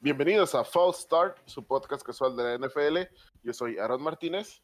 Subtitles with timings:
[0.00, 3.12] Bienvenidos a False Start, su podcast casual de la NFL.
[3.42, 4.62] Yo soy Aaron Martínez.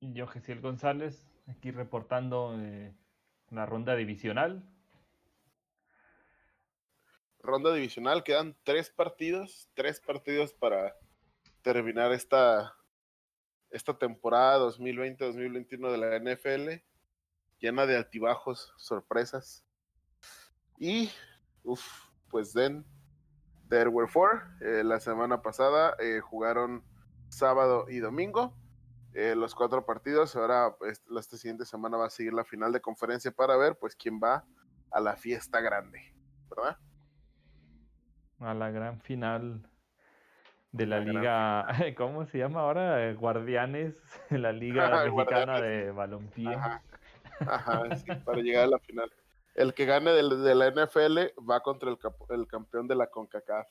[0.00, 2.92] Y yo, Gesiel González, aquí reportando eh,
[3.50, 4.68] la ronda divisional.
[7.38, 10.96] Ronda divisional, quedan tres partidos, tres partidos para
[11.62, 12.74] terminar esta,
[13.70, 16.82] esta temporada 2020-2021 de la NFL,
[17.60, 19.64] llena de altibajos, sorpresas.
[20.80, 21.08] Y,
[21.62, 21.86] uff,
[22.28, 22.84] pues den
[23.68, 24.42] There Were Four.
[24.60, 26.84] Eh, la semana pasada eh, jugaron
[27.28, 28.54] sábado y domingo.
[29.14, 30.36] Eh, los cuatro partidos.
[30.36, 33.96] Ahora, pues, esta siguiente semana va a seguir la final de conferencia para ver, pues,
[33.96, 34.44] quién va
[34.90, 36.14] a la fiesta grande,
[36.48, 36.78] ¿verdad?
[38.40, 39.68] A la gran final
[40.72, 43.12] de la, liga, ¿cómo se llama ahora?
[43.14, 43.94] Guardianes,
[44.30, 46.54] la liga mexicana de balompié.
[46.54, 46.82] Ajá,
[48.24, 49.10] para llegar a la final
[49.56, 51.98] el que gane de la NFL va contra el,
[52.46, 53.66] campeón de la CONCACAF.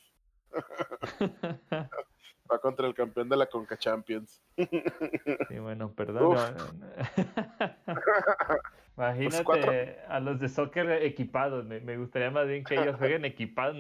[2.52, 4.42] va contra el campeón de la CONCA Champions.
[4.58, 6.38] sí, bueno, perdón.
[8.98, 11.66] Imagínate pues a los de soccer equipados.
[11.66, 13.76] Me, gustaría más bien que ellos jueguen equipados,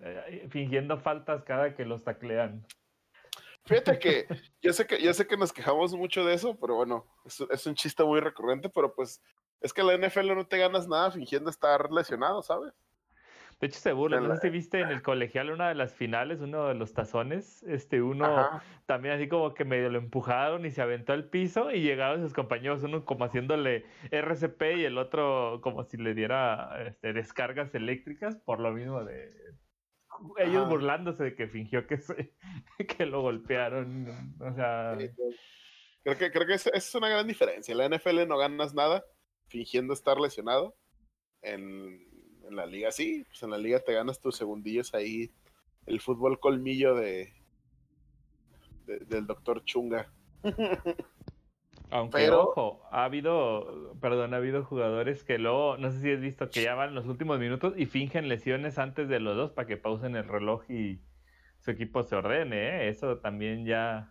[0.00, 2.64] eh, fingiendo faltas cada que los taclean.
[3.66, 4.26] Fíjate que
[4.62, 7.74] yo sé que yo sé que nos quejamos mucho de eso, pero bueno, es un
[7.74, 9.20] chiste muy recurrente, pero pues
[9.64, 12.74] es que la NFL no te ganas nada fingiendo estar lesionado, ¿sabes?
[13.58, 14.20] De hecho, se burla.
[14.20, 17.62] No sé si viste en el colegial una de las finales, uno de los tazones,
[17.62, 21.80] este, uno también así como que medio lo empujaron y se aventó al piso y
[21.80, 27.14] llegaron sus compañeros, uno como haciéndole RCP y el otro como si le diera este,
[27.14, 29.32] descargas eléctricas por lo mismo de
[30.38, 31.98] ellos burlándose de que fingió que,
[32.98, 34.36] que lo golpearon.
[34.40, 34.92] O sea.
[34.94, 35.16] Pues,
[36.02, 37.72] creo que, creo que esa es una gran diferencia.
[37.72, 39.04] En la NFL no ganas nada
[39.48, 40.74] fingiendo estar lesionado.
[41.42, 42.12] En,
[42.50, 45.30] la liga sí, pues en la liga te ganas tus segundillos ahí.
[45.86, 47.32] El fútbol colmillo de,
[48.86, 50.12] del doctor Chunga.
[51.90, 56.50] Aunque, ojo, ha habido, perdón, ha habido jugadores que luego, no sé si has visto
[56.50, 59.76] que ya van los últimos minutos y fingen lesiones antes de los dos para que
[59.76, 61.00] pausen el reloj y
[61.60, 62.88] su equipo se ordene, ¿eh?
[62.88, 64.10] Eso también ya...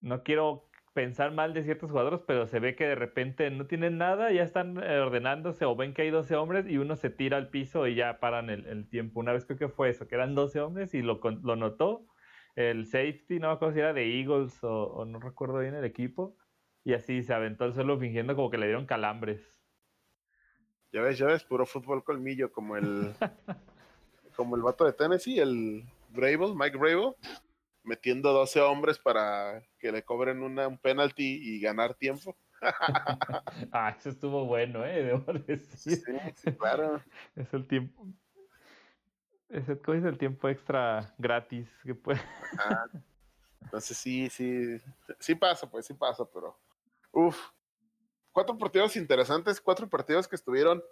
[0.00, 0.65] No quiero
[0.96, 4.42] pensar mal de ciertos jugadores, pero se ve que de repente no tienen nada, ya
[4.42, 7.86] están eh, ordenándose o ven que hay 12 hombres y uno se tira al piso
[7.86, 9.20] y ya paran el, tiempo.
[9.20, 12.06] Una vez creo que fue eso, que eran 12 hombres y lo, lo notó
[12.54, 16.34] el safety, no me acuerdo si era de Eagles o, no recuerdo bien el equipo,
[16.82, 19.42] y así se aventó al suelo fingiendo como que le dieron calambres.
[20.92, 23.12] Ya ves, ya ves, puro fútbol colmillo, como el
[24.34, 27.12] como el vato de Tennessee, el Brable, Mike Brable
[27.86, 32.36] metiendo 12 hombres para que le cobren una, un penalty y ganar tiempo.
[33.72, 35.02] ah, eso estuvo bueno, ¿eh?
[35.04, 36.02] Debo decir.
[36.36, 37.02] Sí, claro.
[37.36, 38.06] es el tiempo.
[39.48, 42.20] Es el, es el tiempo extra gratis que puede.
[43.62, 44.78] entonces sí, sí.
[45.20, 46.58] Sí pasa, pues sí pasa, pero.
[47.12, 47.38] Uf.
[48.32, 50.82] Cuatro partidos interesantes, cuatro partidos que estuvieron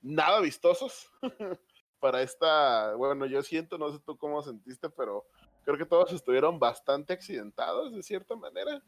[0.00, 1.12] nada vistosos
[2.00, 2.94] para esta.
[2.94, 5.24] Bueno, yo siento, no sé tú cómo sentiste, pero
[5.64, 8.82] creo que todos estuvieron bastante accidentados de cierta manera.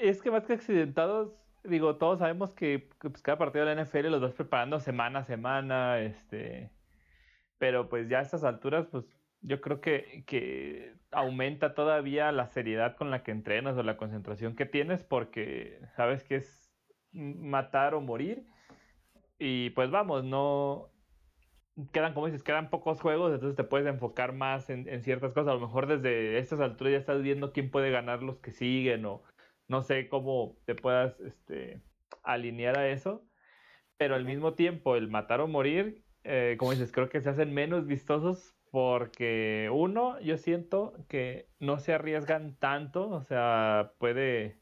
[0.00, 1.32] Es que más que accidentados,
[1.64, 5.24] digo, todos sabemos que, pues, cada partido de la NFL los vas preparando semana a
[5.24, 6.70] semana, este,
[7.58, 9.04] pero pues ya a estas alturas, pues
[9.42, 14.54] yo creo que, que aumenta todavía la seriedad con la que entrenas o la concentración
[14.54, 16.70] que tienes porque sabes que es
[17.12, 18.46] matar o morir.
[19.38, 20.90] Y pues vamos, no,
[21.92, 25.52] quedan, como dices, quedan pocos juegos, entonces te puedes enfocar más en, ciertas cosas.
[25.52, 29.04] A lo mejor desde estas alturas ya estás viendo quién puede ganar los que siguen
[29.06, 29.22] o
[29.68, 31.80] no sé cómo te puedas este,
[32.22, 33.24] alinear a eso.
[33.96, 37.52] Pero al mismo tiempo, el matar o morir, eh, como dices, creo que se hacen
[37.54, 44.60] menos vistosos porque uno, yo siento que no se arriesgan tanto, o sea, puede...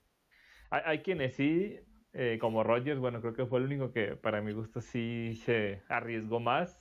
[0.70, 1.78] Hay, quienes sí,
[2.12, 5.82] eh, como Rogers, bueno, creo que fue el único que para mi gusto sí se
[5.88, 6.77] arriesgó más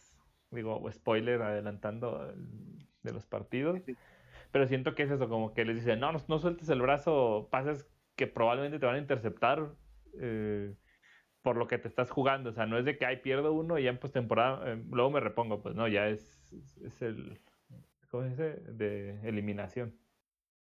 [0.51, 2.33] digo, spoiler adelantando
[3.03, 3.81] de los partidos.
[4.51, 7.87] Pero siento que es eso, como que les dicen, no, no, sueltes el brazo, pases
[8.15, 9.73] que probablemente te van a interceptar
[10.19, 10.73] eh,
[11.41, 12.49] por lo que te estás jugando.
[12.49, 15.11] O sea, no es de que, ay, pierdo uno y ya en postemporada, eh, luego
[15.11, 15.61] me repongo.
[15.61, 17.39] Pues no, ya es, es el,
[18.09, 18.61] ¿cómo se dice?
[18.71, 19.97] De eliminación.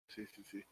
[0.07, 0.63] Sí, sí, sí.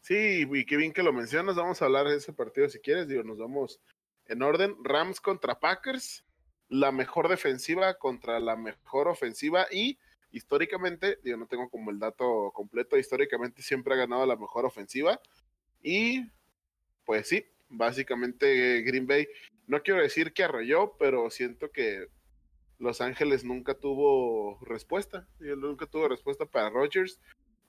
[0.00, 1.56] Sí, y qué bien que lo mencionas.
[1.56, 3.08] Vamos a hablar de ese partido si quieres.
[3.08, 3.80] Digo, nos vamos
[4.26, 4.76] en orden.
[4.84, 6.24] Rams contra Packers
[6.68, 9.98] la mejor defensiva contra la mejor ofensiva y
[10.30, 15.20] históricamente, yo no tengo como el dato completo, históricamente siempre ha ganado la mejor ofensiva
[15.82, 16.28] y
[17.04, 19.28] pues sí, básicamente Green Bay,
[19.66, 22.08] no quiero decir que arrolló, pero siento que
[22.78, 27.20] Los Ángeles nunca tuvo respuesta, nunca tuvo respuesta para Rodgers.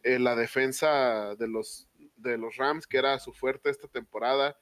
[0.03, 4.57] Eh, la defensa de los, de los Rams, que era su fuerte esta temporada,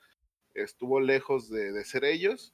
[0.53, 2.53] estuvo lejos de, ser ellos.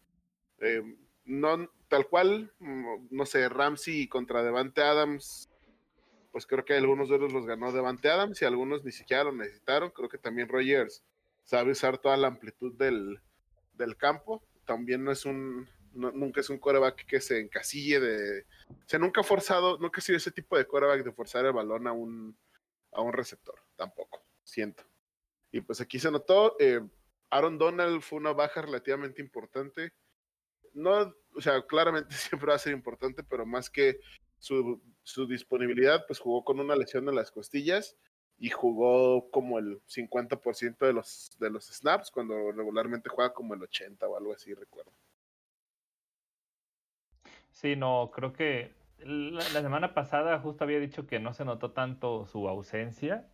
[0.59, 0.81] Eh,
[1.29, 5.49] no, tal cual, mm, no sé, Ramsey contra Devante Adams,
[6.31, 9.31] pues creo que algunos de ellos los ganó Devante Adams y algunos ni siquiera lo
[9.31, 9.91] necesitaron.
[9.91, 11.03] Creo que también Rogers
[11.43, 13.19] sabe usar toda la amplitud del,
[13.73, 14.43] del campo.
[14.65, 19.21] También no es un, nunca es un coreback que se encasille de, o sea, nunca
[19.21, 22.37] ha forzado, nunca ha sido ese tipo de coreback de forzar el balón a un,
[22.91, 24.83] a un receptor, tampoco, siento.
[25.51, 26.81] Y pues aquí se notó, eh,
[27.31, 29.93] Aaron Donald fue una baja relativamente importante.
[30.73, 33.99] No, o sea, claramente siempre va a ser importante, pero más que
[34.37, 37.97] su, su disponibilidad, pues jugó con una lesión en las costillas
[38.37, 43.63] y jugó como el 50% de los, de los snaps, cuando regularmente juega como el
[43.63, 44.93] 80 o algo así, recuerdo.
[47.51, 52.25] Sí, no, creo que la, semana pasada justo había dicho que no se notó tanto
[52.27, 53.29] su ausencia.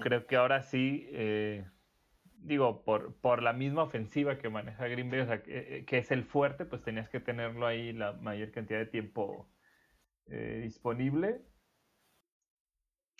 [0.00, 1.64] Creo que ahora sí, eh,
[2.38, 6.10] digo, por, por la misma ofensiva que maneja Green Bay, o sea, que, que, es
[6.10, 9.48] el fuerte, pues tenías que tenerlo ahí la mayor cantidad de tiempo
[10.26, 11.42] eh, disponible.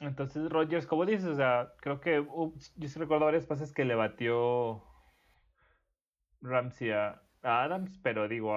[0.01, 2.25] Entonces, Rogers, como dices, o sea, creo que
[2.77, 4.85] yo sí recuerdo varias pases que le batió
[6.41, 8.55] Ramsey a, Adams, pero digo,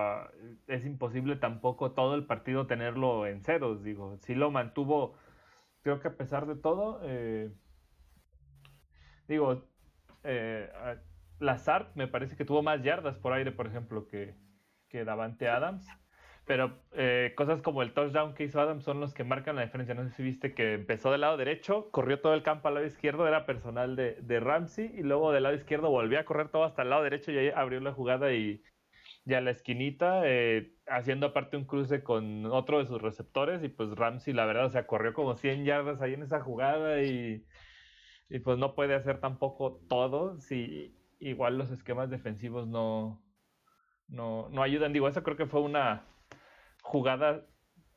[0.67, 5.15] es imposible tampoco todo el partido tenerlo en ceros, digo, si lo mantuvo,
[5.81, 7.53] creo que a pesar de todo, eh,
[9.27, 9.70] digo,
[10.23, 10.69] eh,
[11.39, 14.35] Lazard me parece que tuvo más yardas por aire, por ejemplo, que,
[14.89, 15.87] que Davante Adams.
[16.45, 19.93] Pero eh, cosas como el touchdown que hizo Adams son los que marcan la diferencia.
[19.93, 22.85] No sé si viste que empezó del lado derecho, corrió todo el campo al lado
[22.85, 26.63] izquierdo, era personal de, de Ramsey, y luego del lado izquierdo volvió a correr todo
[26.63, 28.63] hasta el lado derecho y ahí abrió la jugada y
[29.23, 33.63] ya la esquinita, eh, haciendo aparte un cruce con otro de sus receptores.
[33.63, 37.01] Y pues Ramsey, la verdad, o sea, corrió como 100 yardas ahí en esa jugada
[37.03, 37.45] y,
[38.31, 43.21] y pues no puede hacer tampoco todo si igual los esquemas defensivos no,
[44.07, 44.93] no, no ayudan.
[44.93, 46.05] Digo, eso creo que fue una
[46.81, 47.45] jugada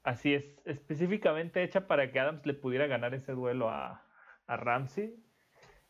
[0.03, 4.05] así es específicamente hecha para que Adams le pudiera ganar ese duelo a,
[4.49, 5.15] a Ramsey.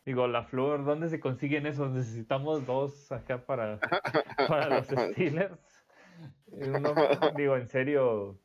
[0.05, 1.89] Digo, la flor, ¿dónde se consiguen esos?
[1.89, 3.79] Necesitamos dos acá para,
[4.47, 5.85] para los Steelers.
[7.35, 8.39] digo, en serio,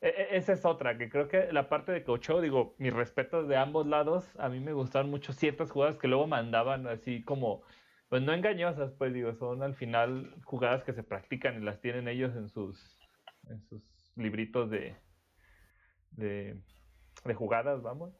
[0.00, 3.86] esa es otra, que creo que la parte de Cocho, digo, mis respetos de ambos
[3.86, 7.62] lados, a mí me gustaron mucho ciertas jugadas que luego mandaban así como,
[8.08, 12.08] pues no engañosas, pues digo, son al final jugadas que se practican y las tienen
[12.08, 12.98] ellos en sus
[13.48, 13.82] en sus
[14.16, 14.96] libritos de,
[16.12, 16.60] de,
[17.34, 18.14] jugadas, vamos.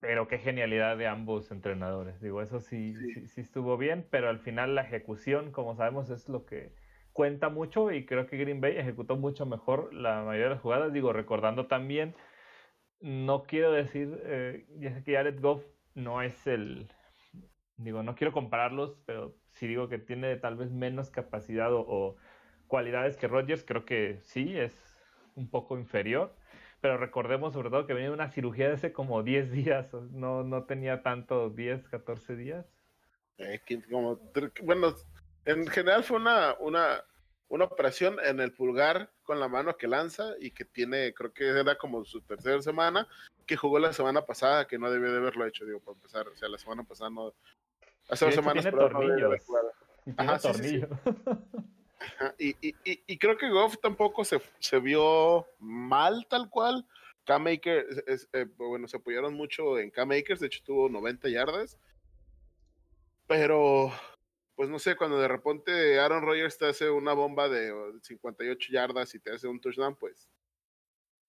[0.00, 2.20] Pero qué genialidad de ambos entrenadores.
[2.20, 2.94] Digo, eso sí,
[3.28, 6.74] sí, estuvo bien, pero al final la ejecución, como sabemos, es lo que
[7.12, 10.92] cuenta mucho y creo que Green Bay ejecutó mucho mejor la mayoría de las jugadas.
[10.92, 12.14] Digo, recordando también,
[13.00, 15.64] no quiero decir, eh, ya sé que Jared Goff
[15.94, 16.88] no es el,
[17.76, 22.16] digo, no quiero compararlos, pero si digo que tiene tal vez menos capacidad o
[22.66, 24.72] cualidades que Rodgers, creo que sí, es
[25.36, 26.34] un poco inferior.
[26.80, 30.64] Pero recordemos sobre todo que venía una cirugía de hace como 10 días, no, no
[30.64, 32.66] tenía tanto 10, 14 días.
[33.38, 34.18] Eh, como,
[34.62, 34.94] bueno,
[35.44, 37.04] en general fue una, una,
[37.48, 41.48] una operación en el pulgar con la mano que lanza y que tiene, creo que
[41.48, 43.08] era como su tercera semana,
[43.46, 46.28] que jugó la semana pasada, que no debió de haberlo hecho, digo, para empezar.
[46.28, 47.34] O sea, la semana pasada no.
[48.08, 48.64] Hace dos semanas.
[48.64, 49.42] Tiene tornillos.
[50.16, 50.88] tiene tornillos.
[52.38, 56.84] Y, y, y, creo que Goff tampoco se, se vio mal tal cual.
[57.24, 58.02] K-Makers,
[58.32, 61.78] eh, bueno, se apoyaron mucho en K-Makers, de hecho tuvo 90 yardas.
[63.28, 63.92] Pero,
[64.62, 69.12] pues no sé, cuando de repente Aaron Rodgers te hace una bomba de 58 yardas
[69.12, 70.30] y te hace un touchdown, pues,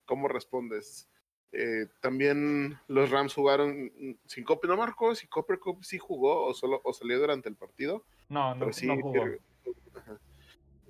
[0.06, 1.10] ¿cómo respondes?
[1.52, 3.92] Eh, también los Rams jugaron
[4.28, 7.56] sin Copy, no marcó si Copper Cup sí jugó o solo o salió durante el
[7.56, 8.06] partido.
[8.30, 9.26] No, no, sí, no jugó.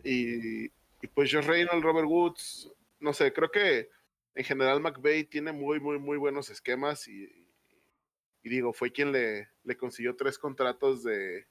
[0.04, 0.68] Y,
[1.16, 3.90] pues Josh Reynolds, Robert Woods, no sé, creo que
[4.36, 7.26] en general McVeigh tiene muy, muy, muy buenos esquemas y,
[8.44, 11.48] digo, fue quien le, le, consiguió tres contratos de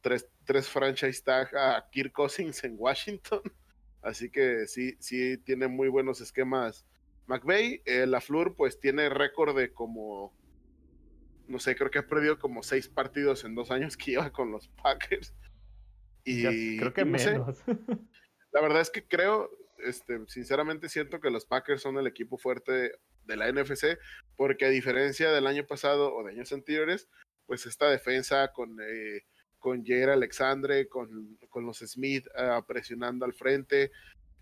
[0.00, 3.40] tres, tres franchise tag a Kirk Cousins en Washington.
[4.02, 6.86] Así que sí, sí tiene muy buenos esquemas.
[7.26, 10.32] McVeigh, eh, la Flur, pues tiene récord de como,
[11.48, 14.52] no sé, creo que ha perdido como seis partidos en dos años que lleva con
[14.52, 15.34] los Packers.
[16.24, 17.62] Y creo que menos.
[18.52, 22.92] La verdad es que creo, este, sinceramente siento que los Packers son el equipo fuerte
[23.24, 23.98] de la NFC,
[24.34, 27.08] porque a diferencia del año pasado o de años anteriores,
[27.46, 29.24] pues esta defensa con, eh,
[29.58, 33.90] con Jair Alexandre, con, con los Smith ah, presionando al frente,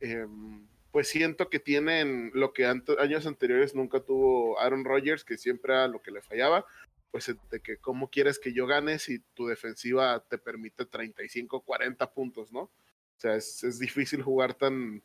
[0.00, 5.72] em, pues siento que tienen lo que años anteriores nunca tuvo Aaron Rodgers, que siempre
[5.72, 6.66] era lo que le fallaba,
[7.10, 12.12] pues de que cómo quieres que yo gane si tu defensiva te permite 35, 40
[12.12, 12.60] puntos, ¿no?
[12.60, 12.72] O
[13.16, 15.02] sea, es, difícil jugar tan,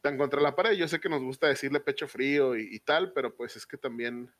[0.00, 0.72] tan contra la pared.
[0.72, 4.32] Yo sé que nos gusta decirle pecho frío y, tal, pero pues es que también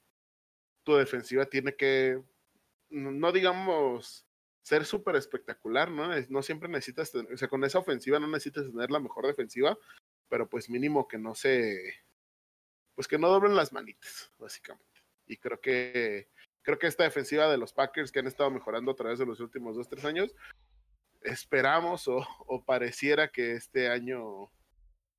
[0.84, 2.20] tu defensiva tiene que,
[2.90, 4.26] no digamos,
[4.62, 6.08] ser súper espectacular, ¿no?
[6.28, 9.76] No siempre necesitas, o sea, con esa ofensiva no necesitas tener la mejor defensiva,
[10.28, 12.04] pero pues mínimo que no se,
[12.94, 15.02] pues que no doblen las manitas, básicamente.
[15.26, 16.28] Y creo que
[16.62, 19.40] creo que esta defensiva de los Packers que han estado mejorando a través de los
[19.40, 20.34] últimos dos, tres años,
[21.22, 24.50] esperamos o, pareciera que este año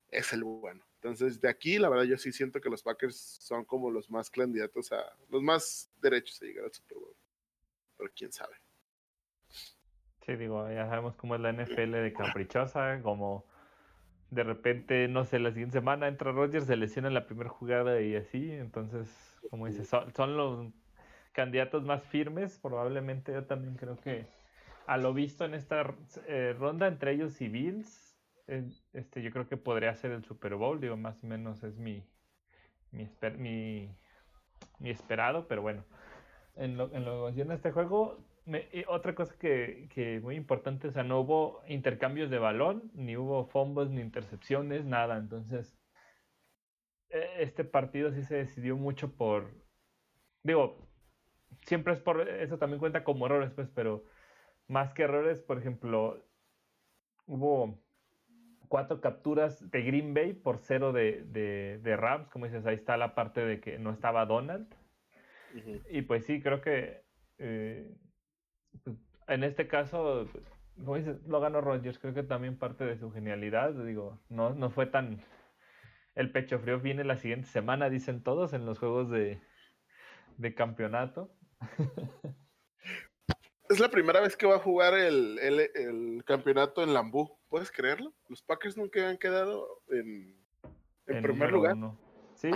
[0.08, 0.84] es el bueno.
[0.96, 4.30] Entonces, de aquí, la verdad, yo sí siento que los Packers son como los más
[4.30, 7.16] candidatos a, los más derechos a llegar al Super Bowl.
[7.98, 8.56] Pero quién sabe.
[10.26, 13.44] Sí, digo, ya sabemos cómo es la NFL de caprichosa, como
[14.30, 18.00] de repente, no sé, la siguiente semana entra Rodgers, se lesiona en la primera jugada
[18.00, 20.72] y así, entonces, como dices, son, los
[21.32, 24.26] candidatos más firmes, probablemente yo también creo que
[24.86, 25.94] a lo visto en esta
[26.26, 28.16] eh, ronda entre ellos y Bills,
[28.46, 28.64] eh,
[28.94, 32.02] este, yo creo que podría ser el Super Bowl, digo, más o menos es mi,
[32.92, 33.90] mi,
[34.80, 35.84] esperado, pero bueno,
[36.56, 38.24] en lo, en lo que este juego,
[38.88, 43.46] otra cosa que, que, muy importante, o sea, no hubo intercambios de balón, ni hubo
[43.46, 45.16] fumbles, ni intercepciones, nada.
[45.16, 45.78] Entonces,
[47.08, 49.50] e, este partido sí se decidió mucho por,
[50.42, 50.78] digo,
[51.62, 54.04] siempre es por, eso también cuenta como errores, pues, pero
[54.68, 56.22] más que errores, por ejemplo,
[57.26, 57.82] hubo
[58.68, 63.14] cuatro capturas de Green Bay por cero de, de, Rams, como dices, ahí está la
[63.14, 64.74] parte de que no estaba Donald.
[65.88, 67.04] Y pues sí, creo que...
[67.38, 67.94] Eh,
[69.28, 70.28] en este caso,
[70.76, 74.70] como dices, lo ganó Rogers, creo que también parte de su genialidad, digo, no, no
[74.70, 75.22] fue tan...
[76.14, 79.40] El pecho frío viene la siguiente semana, dicen todos, en los juegos de,
[80.38, 81.34] de campeonato.
[83.68, 88.14] Es la primera vez que va a jugar el, el, campeonato en Lambú, ¿puedes creerlo?
[88.28, 90.36] Los Packers nunca habían quedado en,
[91.06, 91.74] en, primer lugar.
[92.44, 92.50] Sí,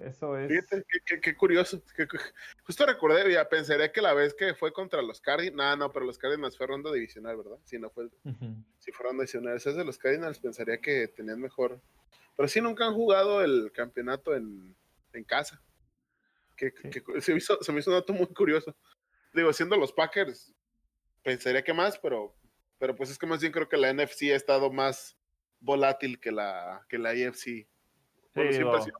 [0.00, 0.48] eso es.
[0.48, 0.84] Fíjate,
[1.22, 1.80] qué, curioso.
[2.64, 6.04] justo recordé, ya pensaría que la vez que fue contra los Cardinals, no, no, pero
[6.04, 7.58] los Cardinals fue ronda divisional, ¿verdad?
[7.62, 8.08] Si no fue,
[8.80, 9.54] si fue ronda divisional.
[9.54, 11.80] Ese es de los Cardinals, pensaría que tenían mejor.
[12.36, 14.74] Pero sí, nunca han jugado el campeonato en,
[15.24, 15.62] casa.
[16.56, 16.72] Que,
[17.20, 18.76] se, me hizo, se me hizo un dato muy curioso.
[19.32, 20.52] Digo, siendo los Packers,
[21.22, 22.34] pensaría que más, pero,
[22.78, 25.16] pero pues es que más bien creo que la NFC ha estado más
[25.60, 27.68] volátil que la, que la AFC.
[28.34, 28.98] Bueno, siempre ha sido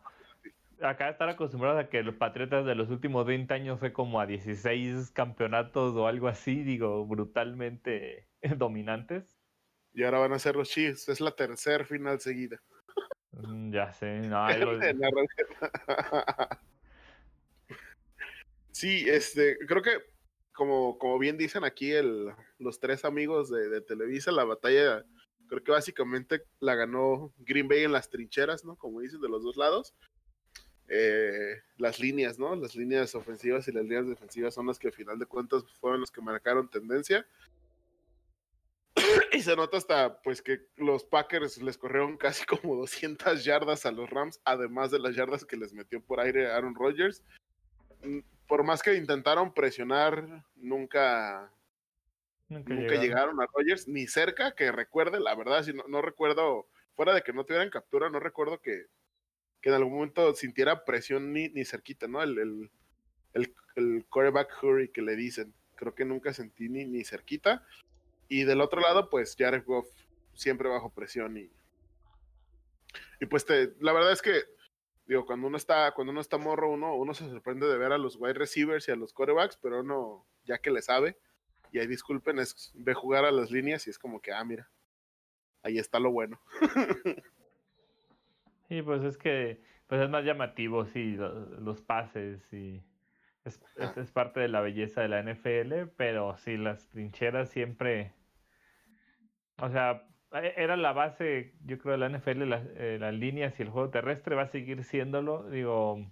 [0.83, 4.27] acá estar acostumbrados a que los Patriotas de los últimos 20 años fue como a
[4.27, 9.25] 16 campeonatos o algo así, digo, brutalmente dominantes.
[9.95, 12.61] Y ahora van a ser los Chiefs, es la tercera final seguida.
[13.33, 14.47] Mm, ya sé, no,
[18.71, 19.91] Sí, este, creo que
[20.53, 25.05] como, como bien dicen aquí el, los tres amigos de, de Televisa, la batalla
[25.49, 28.77] creo que básicamente la ganó Green Bay en las trincheras, ¿no?
[28.77, 29.95] Como dicen, de los dos lados.
[30.89, 32.57] Eh, las líneas, ¿no?
[32.57, 36.01] Las líneas ofensivas y las líneas defensivas son las que al final de cuentas fueron
[36.01, 37.27] las que marcaron tendencia.
[39.33, 43.93] y se nota hasta pues que los Packers les corrieron casi como 200 yardas a
[43.93, 47.23] los Rams, además de las yardas que les metió por aire Aaron Rodgers.
[48.03, 51.53] Mm, por más que intentaron presionar, nunca,
[52.49, 53.41] nunca, llegaron.
[53.43, 57.35] a Rodgers, ni cerca, que recuerde, la verdad, si no, no recuerdo, fuera de que
[57.35, 58.87] no tuvieran captura, no recuerdo que,
[59.61, 62.23] que en algún momento sintiera presión ni, ni cerquita, ¿no?
[62.23, 62.71] El, el,
[63.35, 65.55] el, el quarterback hurry que le dicen.
[65.75, 67.65] Creo que nunca sentí ni, ni cerquita.
[68.29, 69.89] Y del otro lado, pues Jared Goff
[70.35, 71.51] siempre bajo presión y,
[73.21, 73.47] y pues
[73.81, 74.43] la verdad es que
[75.09, 77.99] digo, cuando uno está, cuando uno está morro, uno, uno se sorprende de ver a
[77.99, 81.19] los wide receivers y a los quarterbacks, pero uno, ya que le sabe,
[81.73, 84.71] y ahí disculpen, es de jugar a las líneas y es como que, ah, mira,
[85.63, 86.41] ahí está lo bueno.
[88.69, 92.83] Sí, pues es que pues es más llamativo, sí, los, pases y
[93.45, 93.59] es,
[93.97, 98.13] es, parte de la belleza de la NFL, pero sí, las trincheras siempre,
[99.63, 103.63] o sea, e, era la base, yo creo, de la NFL, eh, las líneas y
[103.63, 106.07] el juego terrestre va a seguir siéndolo, digo,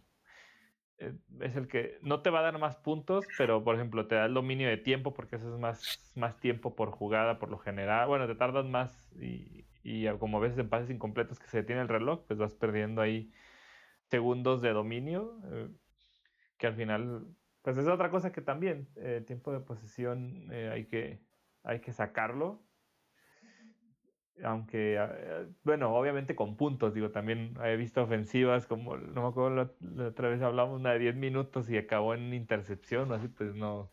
[0.98, 4.26] es el que no te va a dar más puntos, pero por ejemplo te da
[4.26, 8.08] el dominio de tiempo porque eso es más, más tiempo por jugada por lo general.
[8.08, 11.82] Bueno, te tardas más y, y como a veces en pases incompletos que se detiene
[11.82, 13.32] el reloj, pues vas perdiendo ahí
[14.10, 15.68] segundos de dominio, eh,
[16.58, 20.86] que al final, pues es otra cosa que también, el tiempo de posesión eh, hay,
[20.86, 21.20] que,
[21.62, 22.65] hay que sacarlo.
[24.42, 29.74] Aunque, eh, bueno, obviamente con puntos, digo, también he visto ofensivas como, no me acuerdo,
[29.80, 33.90] la, otra vez hablamos una de 10 minutos y acabó en intercepción, así pues no,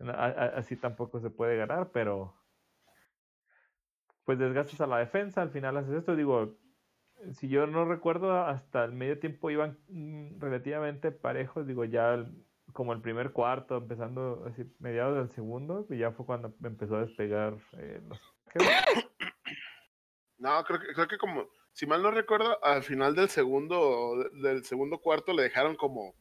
[0.00, 2.34] así tampoco se puede ganar, pero
[4.24, 6.56] pues desgastas a la defensa, al final haces esto, digo,
[7.32, 12.24] si yo no recuerdo, hasta el medio tiempo iban mm, relativamente parejos, digo, ya
[12.72, 17.00] como el primer cuarto, empezando así, mediados del segundo, y ya fue cuando empezó a
[17.02, 18.20] despegar eh, los...
[20.42, 24.64] No, creo que, creo que como, si mal no recuerdo, al final del segundo, del
[24.64, 26.16] segundo cuarto le dejaron como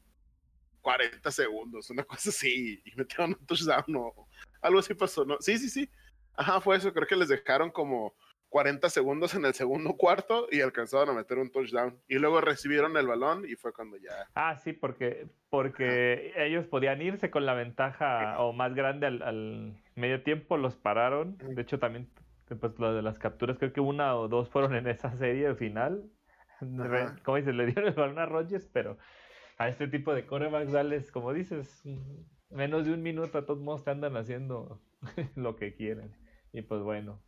[0.81, 4.27] 40 segundos, una cosa así, y metieron un touchdown o
[4.61, 5.37] algo así pasó, ¿no?
[5.39, 5.89] Sí, sí, sí.
[6.35, 8.13] Ajá, fue eso, creo que les dejaron como
[8.49, 11.97] 40 segundos en el segundo cuarto y alcanzaron a meter un touchdown.
[12.07, 14.11] Y luego recibieron el balón y fue cuando ya.
[14.35, 20.21] Ah, sí, porque, porque ellos podían irse con la ventaja o más grande al, medio
[20.21, 21.37] tiempo, los pararon.
[21.37, 22.09] De hecho, también,
[22.55, 26.09] pues lo de las capturas, creo que una o dos fueron en esa serie final.
[27.23, 28.97] Como dices, le dieron el balón a Rodgers, pero
[29.57, 31.83] a este tipo de corebacks, dales, como dices,
[32.49, 34.81] menos de un minuto a todos modos te andan haciendo
[35.35, 36.15] lo que quieren.
[36.51, 37.21] Y pues bueno,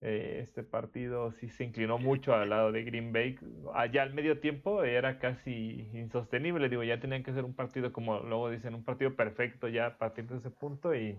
[0.00, 3.38] eh, este partido sí se inclinó mucho al lado de Green Bay.
[3.74, 6.68] Allá al medio tiempo era casi insostenible.
[6.68, 10.34] Digo, ya tenían que ser un partido, como luego dicen, un partido perfecto ya partiendo
[10.34, 11.18] de ese punto y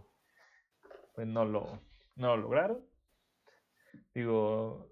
[1.16, 1.80] pues no lo,
[2.16, 2.80] no lo lograron.
[4.14, 4.90] Digo,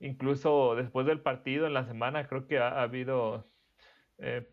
[0.00, 3.50] incluso después del partido en la semana creo que ha, habido
[4.18, 4.48] eh,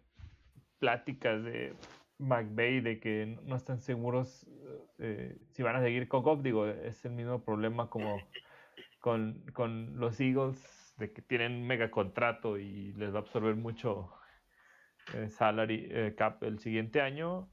[0.79, 1.75] pláticas de
[2.19, 4.47] McVeigh de que no están seguros
[4.99, 6.41] eh, si van a seguir con Goff.
[6.41, 8.17] Digo, es el mismo problema como
[8.99, 14.11] con, con los Eagles de que tienen mega contrato y les va a absorber mucho
[15.13, 17.49] eh, salary eh, cap el siguiente año.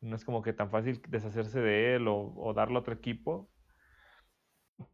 [0.00, 3.50] No es como que tan fácil deshacerse de él o, darlo a otro equipo.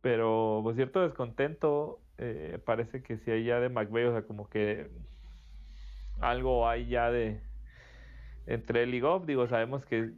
[0.01, 4.49] Pero pues cierto descontento eh, parece que si hay ya de McVeigh, o sea, como
[4.49, 4.91] que
[6.21, 7.41] algo hay ya de
[8.47, 9.27] entre él y Goff.
[9.27, 10.13] Digo, sabemos que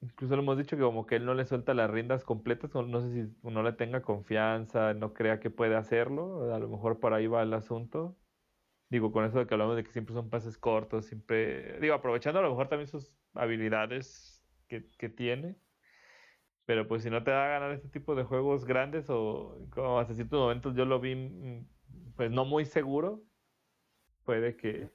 [0.00, 3.00] incluso lo hemos dicho que como que él no le suelta las riendas completas, no
[3.00, 7.14] sé si no le tenga confianza, no crea que puede hacerlo, a lo mejor por
[7.14, 8.16] ahí va el asunto.
[8.90, 12.38] Digo, con eso de que hablamos de que siempre son pases cortos, siempre, digo, aprovechando
[12.40, 15.56] a lo mejor también sus habilidades que, que tiene.
[16.66, 19.98] Pero pues si no te da a ganar este tipo de juegos grandes o como
[19.98, 21.66] hace ciertos momentos yo lo vi mm,
[22.16, 23.22] pues no muy seguro,
[24.24, 24.90] puede que,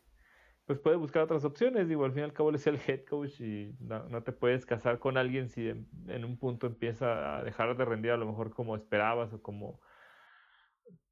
[0.65, 1.87] pues puede buscar otras opciones.
[1.87, 4.99] Digo, al fin y al cabo es el head coach y no, te puedes casar
[4.99, 8.75] con alguien si en, un punto empieza a dejar de rendir a lo mejor como
[8.75, 9.79] esperabas o como,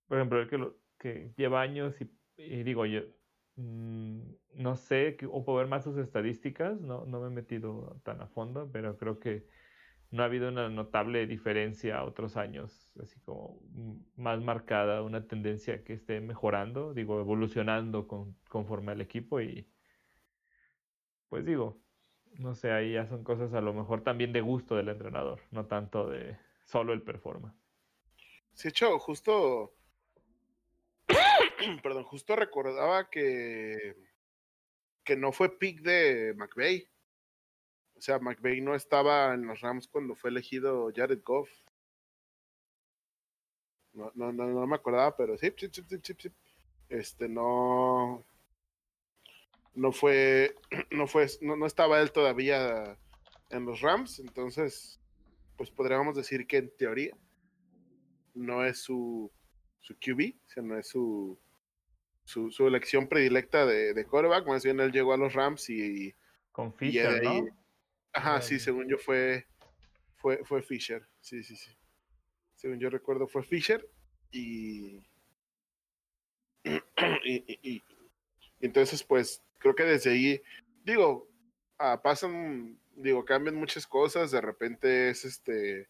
[0.08, 1.96] por ejemplo, el que, lo, que lleva años
[2.38, 3.02] y, digo yo,
[3.56, 4.22] mm,
[4.56, 8.28] no sé, o puedo ver más sus estadísticas, no, no me he metido tan a
[8.28, 9.48] fondo, pero creo que
[10.10, 13.60] no ha habido una notable diferencia a otros años, así como
[14.16, 19.68] más marcada, una tendencia que esté mejorando, digo, evolucionando con, conforme al equipo y
[21.30, 21.78] pues digo,
[22.38, 25.66] no sé, ahí ya son cosas a lo mejor también de gusto del entrenador, no
[25.66, 27.58] tanto de solo el performance.
[28.54, 29.74] Sí, hecho, justo,
[31.84, 33.96] perdón, justo recordaba que,
[35.04, 36.90] que no fue pick de McVeigh
[37.98, 41.50] o sea, McVeigh no estaba en los Rams cuando fue elegido Jared Goff.
[43.94, 46.32] No, no, no, me acordaba, pero sí, sí, sí, sí, sí.
[46.90, 48.24] Este, no.
[49.74, 50.56] No fue.
[50.92, 51.28] No fue.
[51.42, 52.98] No, no estaba él todavía
[53.50, 54.20] en los Rams.
[54.20, 55.00] Entonces,
[55.58, 57.18] pues podríamos decir que en teoría
[58.36, 59.32] no es su,
[59.80, 61.40] su QB, o sea, no es su,
[62.24, 64.46] su, su elección predilecta de, de quarterback.
[64.46, 66.14] Más bien él llegó a los Rams y.
[66.52, 67.48] Con Fisher, ¿no?
[68.14, 69.46] Ajá, sí, según yo fue,
[70.16, 71.08] fue, fue Fisher.
[71.20, 71.72] Sí, sí, sí.
[72.56, 73.88] Según yo recuerdo fue Fisher
[74.32, 75.04] y,
[76.64, 77.84] y,
[78.60, 80.42] entonces pues creo que desde ahí,
[80.84, 81.30] digo,
[81.78, 85.88] ah, pasan, digo, cambian muchas cosas, de repente es este,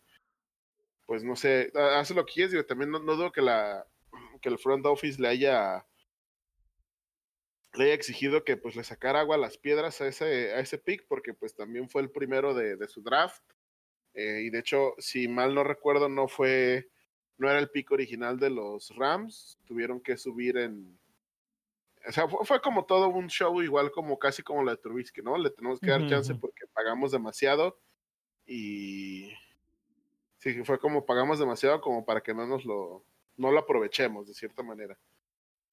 [1.06, 3.88] pues no sé, hace lo que quieres, digo, también no, no dudo que la,
[4.41, 5.86] que el front office le haya
[7.78, 10.78] le haya exigido que pues le sacara agua a las piedras a ese, a ese
[10.78, 13.44] pick, porque pues también fue el primero de, su draft.
[14.13, 16.90] Eh, y de hecho, si mal no recuerdo, no fue,
[17.38, 19.58] no era el pick original de los Rams.
[19.66, 20.98] Tuvieron que subir en.
[22.08, 25.38] O sea, fue, como todo un show, igual como casi como la de Trubisky, ¿no?
[25.38, 27.80] Le tenemos que dar chance porque pagamos demasiado.
[28.46, 29.32] Y.
[30.38, 33.04] Sí, fue como pagamos demasiado como para que no nos lo.
[33.36, 34.98] No lo aprovechemos de cierta manera.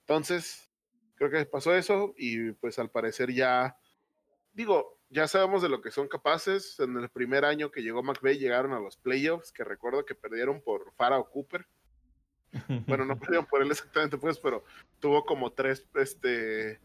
[0.00, 0.70] Entonces,
[1.16, 3.76] creo que pasó eso y pues al parecer ya,
[4.52, 6.78] digo, ya sabemos de lo que son capaces.
[6.80, 10.60] En el primer año que llegó McVeigh llegaron a los playoffs, que recuerdo que perdieron
[10.60, 11.66] por Farah Cooper.
[12.86, 14.64] bueno, no perdieron por él exactamente, pues, pero
[15.00, 16.80] tuvo como tres, este,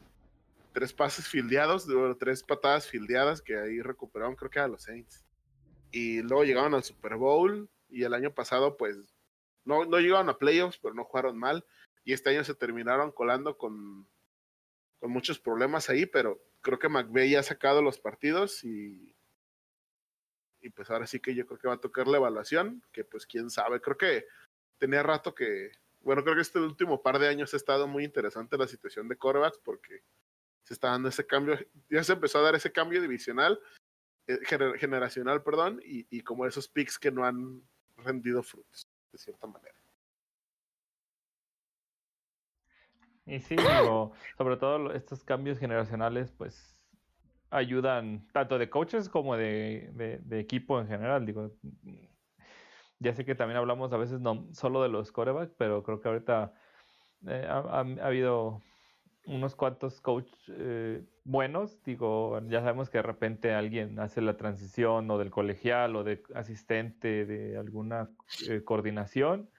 [0.74, 1.88] tres pases fildeados,
[2.20, 5.26] tres patadas fildeadas que ahí recuperaron, creo que a los Saints.
[5.92, 8.98] Y luego llegaron al Super Bowl y el año pasado, pues,
[9.66, 11.66] no, no llegaron a playoffs, pero no jugaron mal.
[12.04, 14.08] Y este año se terminaron colando con,
[15.00, 19.16] con muchos problemas ahí, pero creo que McVeigh ha sacado los partidos y,
[20.62, 23.26] y pues ahora sí que yo creo que va a tocar la evaluación, que pues
[23.26, 24.28] quién sabe, creo que
[24.78, 28.58] tenía rato que, bueno, creo que este último par de años ha estado muy interesante
[28.58, 30.04] la situación de corebacks porque
[30.64, 31.58] se está dando ese cambio,
[31.90, 33.60] ya se empezó a dar ese cambio divisional,
[34.28, 34.40] eh,
[34.78, 37.64] generacional, perdón, y, y como esos picks que no han
[37.98, 39.79] rendido frutos, de cierta manera.
[43.30, 43.56] Y sí,
[44.38, 46.82] sobre todo estos cambios generacionales, pues
[47.52, 51.26] ayudan tanto de coaches como de, de, equipo en general.
[51.26, 51.52] Digo,
[53.00, 56.08] ya sé que también hablamos a veces no solo de los corebacks, pero creo que
[56.08, 56.54] ahorita
[57.28, 58.62] eh, ha, habido
[59.26, 61.84] unos cuantos coaches eh, buenos.
[61.84, 66.24] Digo, ya sabemos que de repente alguien hace la transición o del colegial o de
[66.34, 68.10] asistente de alguna
[68.50, 69.50] eh, coordinación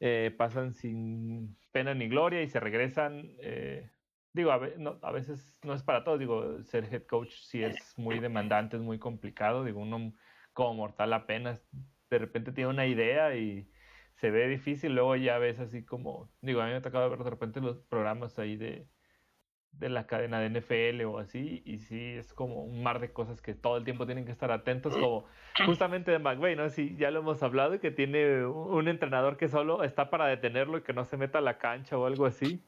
[0.00, 3.34] eh, pasan sin pena ni gloria y se regresan.
[3.40, 3.90] Eh,
[4.32, 4.60] digo, a,
[5.02, 8.82] a, veces no es para todos, digo, ser head coach sí es muy demandante, es
[8.82, 10.12] muy complicado, digo, uno
[10.52, 11.66] como mortal apenas
[12.10, 13.70] de repente tiene una idea y
[14.14, 17.22] se ve difícil, luego ya ves así como, digo, a mí me ha tocado ver
[17.22, 18.88] de repente los programas ahí de,
[19.78, 23.42] de la cadena de NFL o así, y sí, es como un mar de cosas
[23.42, 25.26] que todo el tiempo tienen que estar atentos, como
[25.66, 26.68] justamente de McVay, ¿no?
[26.70, 30.82] Sí, ya lo hemos hablado, que tiene un entrenador que solo está para detenerlo y
[30.82, 32.62] que no se meta a la cancha o algo así.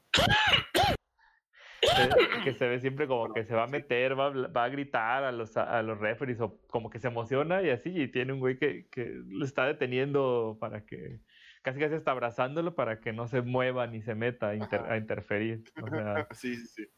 [2.44, 5.33] Que, se ve siempre como que se va a meter, va, va a gritar a
[5.33, 8.57] los, a los referees o como que se emociona y así, y tiene un güey
[8.57, 11.21] que, que lo está deteniendo para que
[11.62, 15.64] casi casi está abrazándolo para que no se mueva ni se meta a, a interferir.
[15.83, 16.88] O sea, sí, sí, sí.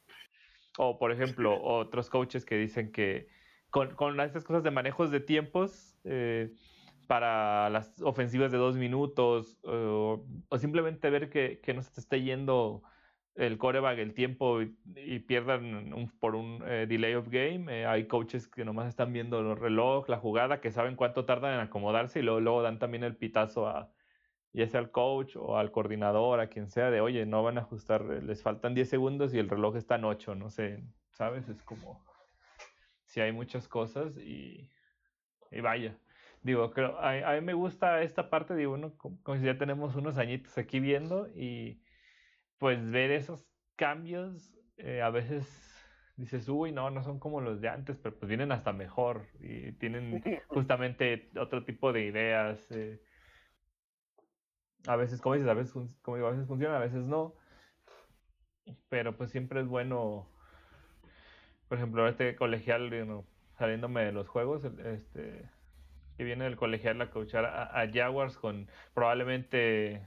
[0.79, 3.29] O, por ejemplo, otros coaches que dicen que
[3.71, 6.53] con, con estas cosas de manejos de tiempos eh,
[7.07, 10.25] para las ofensivas de dos minutos o
[10.59, 12.83] simplemente ver que, que, no se te esté yendo
[13.35, 17.81] el coreback el tiempo y, pierdan por un eh, delay of game.
[17.81, 21.55] Eh, hay coaches que nomás están viendo el reloj, la jugada, que saben cuánto tardan
[21.55, 23.91] en acomodarse y luego, luego dan también el pitazo a,
[24.53, 27.63] ya sea al coach o al coordinador, a quien sea, de oye, no van a
[27.63, 30.83] ajustar, eh, les faltan 10 segundos y el reloj está en 8, no sé,
[31.13, 31.49] ¿sabes?
[31.49, 32.05] Es como
[33.05, 34.71] si hay muchas cosas y,
[35.51, 35.97] y vaya.
[36.43, 39.59] Digo, creo, a, a, mí me gusta esta parte, digo, uno, como, como, si ya
[39.59, 41.83] tenemos unos añitos aquí viendo y
[42.59, 45.71] pues ver esos cambios, eh, a veces
[46.17, 49.73] dices, uy, no, no son como los de antes, pero pues vienen hasta mejor y
[49.73, 52.71] tienen justamente otro tipo de ideas.
[52.71, 53.01] Eh,
[54.87, 57.35] a veces, como dices, a veces, como digo, a veces funciona, a veces no.
[58.89, 60.29] Pero pues siempre es bueno,
[61.69, 62.91] por ejemplo, este colegial,
[63.59, 65.49] saliéndome de los juegos, este
[66.21, 70.07] que viene del colegial a coachar a, Jaguars con probablemente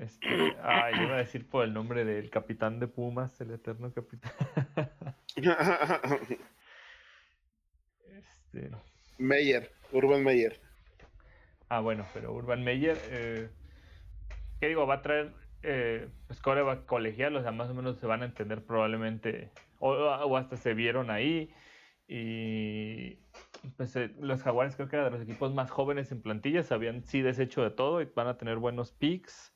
[0.00, 0.26] este,
[0.62, 4.32] ah, yo iba a decir por el nombre del capitán de Pumas, el eterno capitán.
[8.06, 8.70] este...
[9.18, 10.60] Meyer, Urban Meyer.
[11.68, 13.48] Ah, bueno, pero Urban Meyer, eh,
[14.60, 14.86] ¿qué digo?
[14.86, 18.64] Va a traer eh, pues colegial, o sea, más o menos se van a entender
[18.64, 21.50] probablemente, o, hasta se vieron ahí.
[22.06, 23.18] Y
[23.78, 27.02] pues eh, los Jaguares creo que eran de los equipos más jóvenes en plantillas, habían
[27.02, 29.54] sí deshecho de todo y van a tener buenos picks.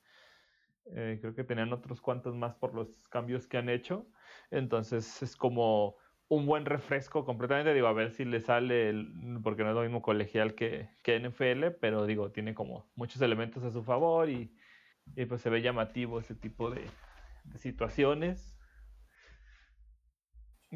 [0.95, 4.07] Eh, creo que tenían otros cuantos más por los cambios que han hecho.
[4.51, 5.97] Entonces es como
[6.29, 7.75] un buen refresco completamente.
[7.75, 8.95] Digo, a ver si le sale,
[9.43, 13.65] porque no es lo mismo colegial que, que NFL, pero digo, tiene como muchos elementos
[13.65, 14.55] a su favor y,
[15.17, 16.83] y pues se ve llamativo ese tipo de,
[17.57, 18.55] situaciones.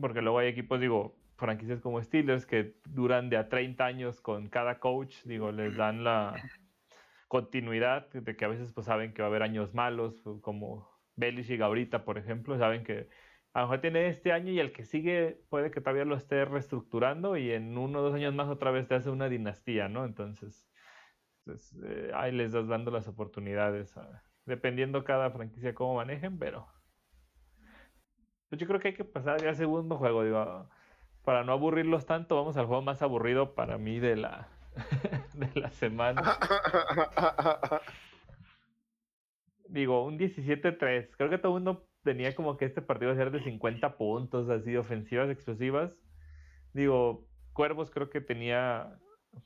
[0.01, 4.49] Porque luego hay equipos, digo, franquicias como Steelers que duran de a 30 años con
[4.49, 6.35] cada coach, digo, les dan la
[7.29, 11.61] continuidad de que a veces pues saben que va a haber años malos, como Belichick
[11.61, 13.09] ahorita, por ejemplo, saben que
[13.55, 16.45] a lo mejor tiene este año y el que sigue puede que todavía lo esté
[16.45, 20.05] reestructurando y en uno o dos años más otra vez te hace una dinastía, ¿no?
[20.05, 20.67] Entonces,
[21.45, 23.95] pues, eh, ahí les das dando las oportunidades,
[24.47, 26.67] dependiendo cada franquicia cómo manejen, pero
[28.49, 30.69] pues yo creo que hay que pasar ya al segundo juego, digo,
[31.25, 34.49] para no aburrirlos tanto, vamos al juego más aburrido para mí de la,
[35.35, 36.23] de la semana.
[39.69, 43.25] digo, un 17-3, creo que todo el mundo tenía como que este partido iba a
[43.25, 45.93] ser de 50 puntos, así, ofensivas, explosivas.
[46.73, 48.99] Digo, Cuervos creo que tenía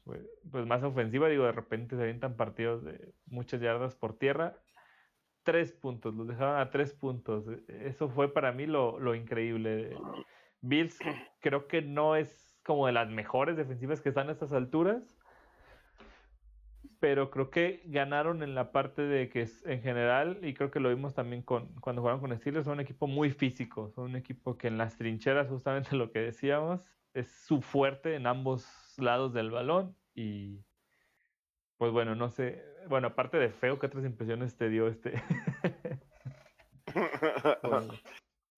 [0.05, 4.57] pues, más ofensiva, digo, de repente se avientan partidos de muchas yardas por tierra.
[5.43, 7.47] tres puntos, los dejaron a tres puntos.
[7.69, 9.97] Eso fue para mí lo, lo increíble.
[10.61, 10.99] Bills
[11.41, 15.16] creo que no es como de las mejores defensivas que están a estas alturas,
[17.07, 20.81] pero creo que ganaron en la parte de que es, en general, y creo que
[20.81, 24.17] lo vimos también con, cuando jugaron con Steelers, son un equipo muy físico, son un
[24.17, 26.81] equipo que en las trincheras, justamente lo que decíamos,
[27.15, 28.67] es su fuerte en ambos
[28.99, 30.65] lados del balón y
[31.77, 35.23] pues bueno, no sé, bueno, aparte de feo, ¿qué otras impresiones te dio este?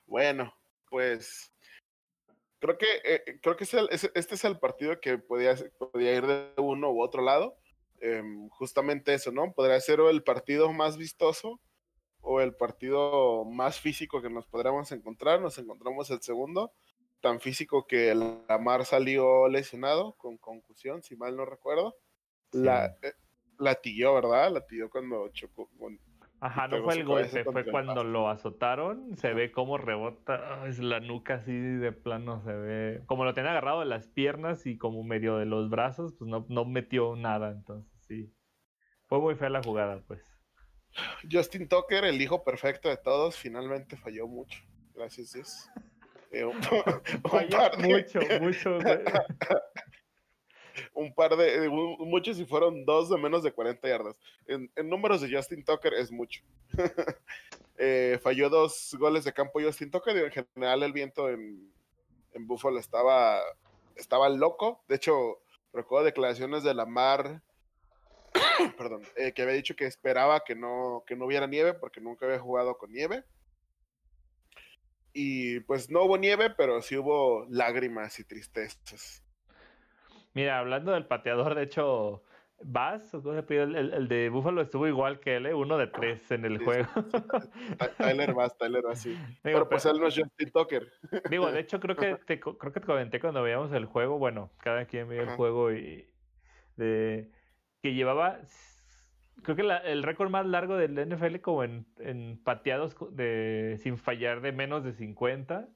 [0.06, 0.54] bueno,
[0.88, 1.54] pues
[2.60, 6.90] creo que eh, creo que este es el partido que podía, podía ir de uno
[6.90, 7.58] u otro lado
[8.00, 9.52] Em, justamente eso, ¿no?
[9.52, 11.60] Podría ser el partido más vistoso
[12.20, 15.40] o el partido más físico que nos podríamos encontrar.
[15.40, 16.72] Nos encontramos el segundo,
[17.20, 21.96] tan físico que Lamar salió lesionado con concusión, si mal no recuerdo.
[22.52, 23.12] La, eh,
[23.58, 24.52] latilló, ¿verdad?
[24.52, 25.68] Latilló cuando chocó,
[26.40, 31.00] Ajá, no fue el golpe, fue cuando lo azotaron, se ve cómo rebota, es la
[31.00, 35.02] nuca así de plano, se ve, como lo tenía agarrado de las piernas y como
[35.02, 38.32] medio de los brazos, pues no, no metió nada, entonces sí.
[39.06, 40.22] Fue muy fea la jugada, pues.
[41.30, 44.62] Justin Tucker, el hijo perfecto de todos, finalmente falló mucho,
[44.94, 45.68] gracias Dios.
[46.30, 46.44] Eh,
[47.30, 48.78] falló mucho, mucho
[50.94, 54.16] un par de, muchos y fueron dos de menos de 40 yardas.
[54.46, 56.42] En, números de Justin Tucker es mucho.
[57.80, 61.72] Eh, falló dos goles de campo Justin Tucker en general el viento en,
[62.32, 63.40] en Buffalo estaba,
[63.94, 64.82] estaba loco.
[64.88, 65.38] De hecho,
[65.72, 67.40] recuerdo declaraciones de Lamar,
[68.76, 72.26] perdón, eh, que había dicho que esperaba que no, que no hubiera nieve porque nunca
[72.26, 73.24] había jugado con nieve.
[75.12, 79.22] Y pues no hubo nieve, pero sí hubo lágrimas y tristezas.
[80.34, 82.22] Mira, hablando del pateador, de hecho,
[82.60, 85.54] Bass, el, el, de Buffalo estuvo igual que él, ¿eh?
[85.54, 86.88] uno de tres en el juego.
[87.98, 89.16] Tyler Bass, Tyler Bass, sí.
[89.42, 90.92] pero pues él no es Justin Tucker.
[91.30, 94.50] Digo, de hecho, creo que te, creo que te comenté cuando veíamos el juego, bueno,
[94.58, 96.08] cada quien veía el juego y
[96.76, 97.30] de
[97.80, 98.40] que llevaba,
[99.42, 104.40] creo que el récord más largo del NFL como en, en pateados de, sin fallar
[104.40, 105.68] de menos de 50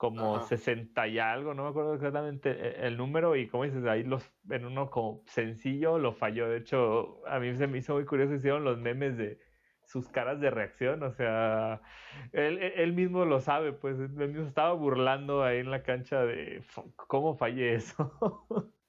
[0.00, 4.02] como 60 y algo, no me acuerdo exactamente e, el número, y como dices, ahí
[4.02, 6.48] los, en uno como sencillo lo falló.
[6.48, 9.38] De hecho, a mí se me hizo muy curioso, hicieron los memes de
[9.84, 11.82] sus caras de reacción, o sea,
[12.32, 16.24] él, e, él mismo lo sabe, pues él mismo estaba burlando ahí en la cancha
[16.24, 16.64] de
[16.96, 18.10] cómo fallé eso.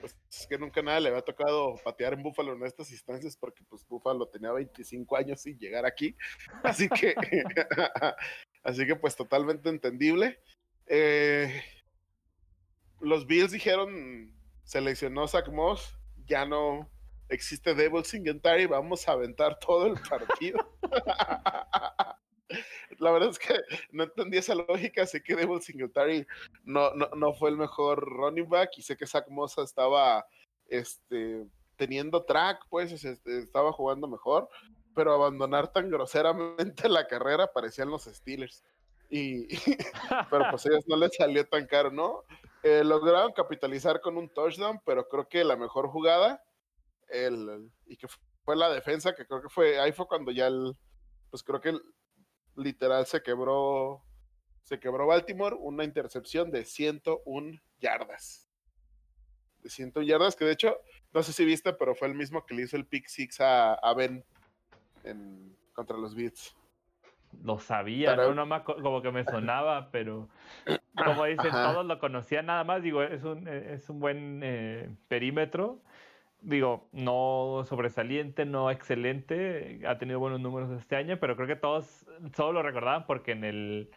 [0.00, 3.64] Pues es que nunca nada le había tocado patear en Búfalo en estas instancias porque
[3.64, 6.16] pues Búfalo tenía 25 años sin llegar aquí.
[6.62, 7.14] Así que
[8.62, 10.40] Así que pues totalmente entendible.
[10.86, 11.62] Eh,
[13.00, 14.32] los Bills dijeron,
[14.64, 16.88] seleccionó Zach Moss, ya no
[17.28, 20.58] existe Devil Singletary, vamos a aventar todo el partido.
[22.98, 23.54] La verdad es que
[23.92, 26.26] no entendí esa lógica, sé que Devil Singletary
[26.64, 30.26] no, no, no fue el mejor running back y sé que Zach Moss estaba
[30.66, 34.48] este, teniendo track, pues estaba jugando mejor,
[34.98, 38.64] pero abandonar tan groseramente la carrera parecían los Steelers.
[39.08, 39.46] Y,
[40.28, 42.24] pero pues a ellos no les salió tan caro, ¿no?
[42.64, 46.42] Eh, lograron capitalizar con un touchdown, pero creo que la mejor jugada,
[47.06, 48.08] el, y que
[48.44, 50.76] fue la defensa, que creo que fue, ahí fue cuando ya el,
[51.30, 51.78] pues creo que
[52.56, 54.02] literal se quebró,
[54.64, 58.50] se quebró Baltimore, una intercepción de 101 yardas.
[59.62, 60.76] De 101 yardas, que de hecho,
[61.12, 63.94] no sé si viste, pero fue el mismo que le hizo el pick six a
[63.96, 64.24] Ben
[65.10, 66.56] en, contra los Beats.
[67.42, 68.64] Lo sabía, ¿no?
[68.64, 70.28] como que me sonaba, pero
[71.04, 72.82] como dicen, todos lo conocían nada más.
[72.82, 75.82] Digo, es un, es un buen eh, perímetro.
[76.40, 79.82] Digo, no sobresaliente, no excelente.
[79.86, 83.44] Ha tenido buenos números este año, pero creo que todos solo lo recordaban porque en
[83.44, 83.90] el.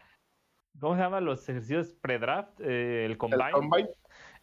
[0.79, 1.21] ¿Cómo se llama?
[1.21, 3.47] Los ejercicios pre-draft, eh, el combine.
[3.47, 3.89] El combine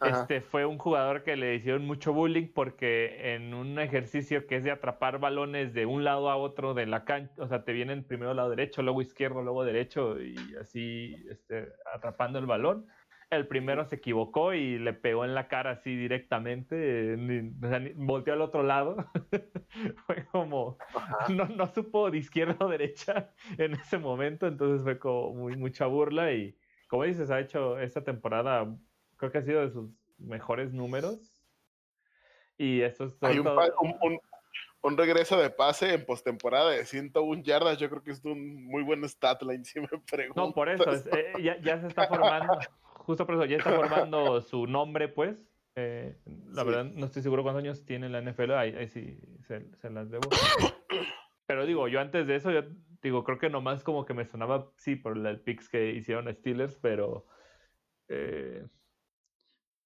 [0.01, 4.63] este fue un jugador que le hicieron mucho bullying porque en un ejercicio que es
[4.63, 8.03] de atrapar balones de un lado a otro de la cancha, o sea, te vienen
[8.03, 12.87] primero lado derecho, luego izquierdo, luego derecho y así este, atrapando el balón.
[13.29, 17.13] El primero se equivocó y le pegó en la cara así directamente,
[17.61, 18.97] o sea, volteó al otro lado.
[20.07, 20.77] fue como,
[21.29, 25.85] no, no, supo de izquierda o derecha en ese momento, entonces fue como muy, mucha
[25.85, 26.57] burla y
[26.87, 28.75] como dices, ha hecho esta temporada
[29.19, 31.45] creo que ha sido de sus mejores números.
[32.57, 33.39] Y eso es Hay
[34.81, 37.77] un, regreso de pase en postemporada de 101 yardas.
[37.77, 40.47] Yo creo que es un muy buen stat line, si me pregunto.
[40.47, 42.57] No, por eso, eh, ya, se está formando,
[42.95, 45.45] justo por eso, ya está formando su nombre, pues.
[45.75, 46.17] Eh,
[46.51, 50.27] la verdad, no estoy seguro cuántos años tiene la NFL, ahí, sí se, las debo.
[51.45, 52.63] pero digo, yo antes de eso, yo
[53.01, 56.75] digo, creo que nomás como que me sonaba, sí, por el picks que hicieron Steelers,
[56.75, 57.25] pero
[58.09, 58.65] eh,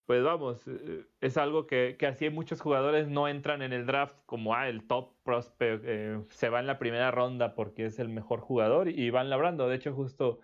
[0.06, 4.18] pues vamos, eh, es algo que, que, así muchos jugadores no entran en el draft
[4.26, 8.10] como, ah, el top prospect, eh, se va en la primera ronda porque es el
[8.10, 9.70] mejor jugador y van labrando.
[9.70, 10.40] De hecho, justo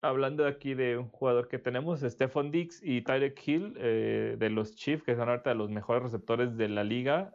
[0.00, 4.74] hablando aquí de un jugador que tenemos, Stephon Dix y Tyreek Hill eh, de los
[4.74, 7.32] Chiefs, que son ahorita los mejores receptores de la liga,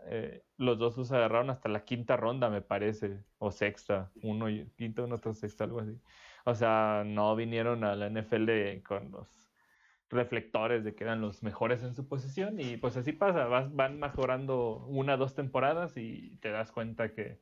[0.57, 5.15] los dos los agarraron hasta la quinta ronda, me parece, o sexta, uno quinta, uno
[5.15, 5.99] otro sexta, algo así.
[6.45, 9.42] O sea, no vinieron a la NFL con los
[10.13, 14.85] reflectores de que eran los mejores en su posición y pues así pasa, van mejorando
[14.87, 17.39] una, dos temporadas y te das cuenta que,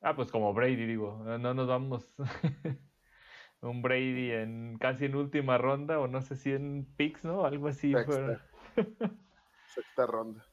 [0.00, 2.14] ah, pues como Brady digo, no nos vamos
[3.62, 7.44] un Brady en casi en última ronda o no sé si en picks, ¿no?
[7.44, 7.92] Algo así.
[7.92, 8.44] Sexta,
[9.66, 10.44] Sexta ronda.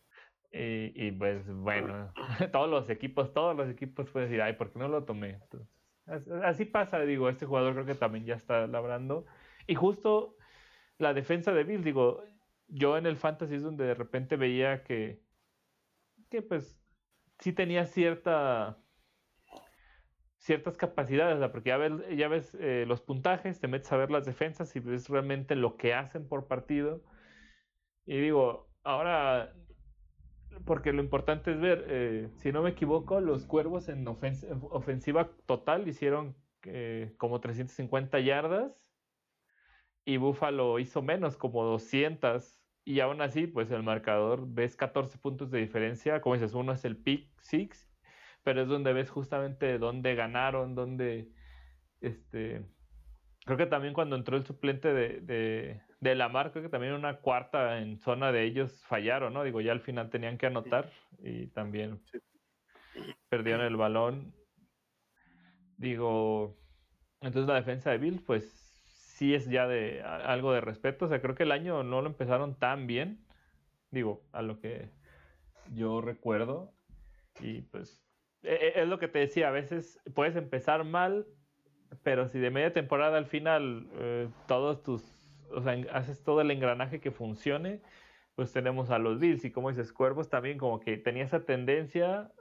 [0.51, 2.11] Y, pues bueno,
[2.51, 5.39] todos los equipos, todos los equipos pueden decir, ay, ¿por qué no lo tomé?
[6.43, 9.25] así pasa, digo, este jugador creo que también ya está labrando.
[9.67, 10.35] Y justo
[10.99, 12.23] la defensa de Bills, digo,
[12.67, 15.23] yo en el fantasy es donde de repente veía que,
[16.29, 16.79] que pues
[17.39, 18.77] sí tenía cierta
[20.39, 24.25] ciertas capacidades, porque ya ves, ya ves eh, los puntajes, te metes a ver las
[24.25, 27.03] defensas y ves realmente lo que hacen por partido.
[28.05, 29.53] Y digo, ahora,
[30.65, 35.87] porque lo importante es ver, eh, si no me equivoco, los cuervos en ofensiva total
[35.87, 38.88] hicieron eh, como 350 yardas
[40.09, 42.65] y Buffalo hizo menos, como 200.
[42.83, 46.19] Y aún así, pues el marcador ves 14 puntos de diferencia.
[46.19, 47.93] Como dices, uno es el pick six,
[48.43, 51.31] pero es donde ves justamente dónde ganaron, dónde.
[52.01, 52.65] Este,
[53.45, 57.21] creo que también cuando entró el suplente de, de, de Lamar, creo que también una
[57.21, 59.43] cuarta en zona de ellos fallaron, ¿no?
[59.43, 62.01] Digo, ya al final tenían que anotar y también
[63.29, 64.33] perdieron el balón.
[65.77, 66.59] Digo,
[67.21, 68.58] entonces la defensa de Bill, pues
[69.19, 71.05] sí es ya de algo de respeto.
[71.05, 73.19] O sea, creo que el año no lo empezaron tan bien.
[73.91, 74.89] Digo, a lo que
[75.73, 76.73] yo recuerdo.
[77.41, 78.01] Y pues
[78.43, 81.27] e, e, es lo que te decía, a veces puedes empezar mal,
[82.01, 85.03] pero si de media temporada al final eh, todos tus,
[85.51, 87.81] o sea, haces todo el engranaje que funcione,
[88.35, 92.31] pues tenemos a los Bills y como dices, Cuervos también como que tenía esa tendencia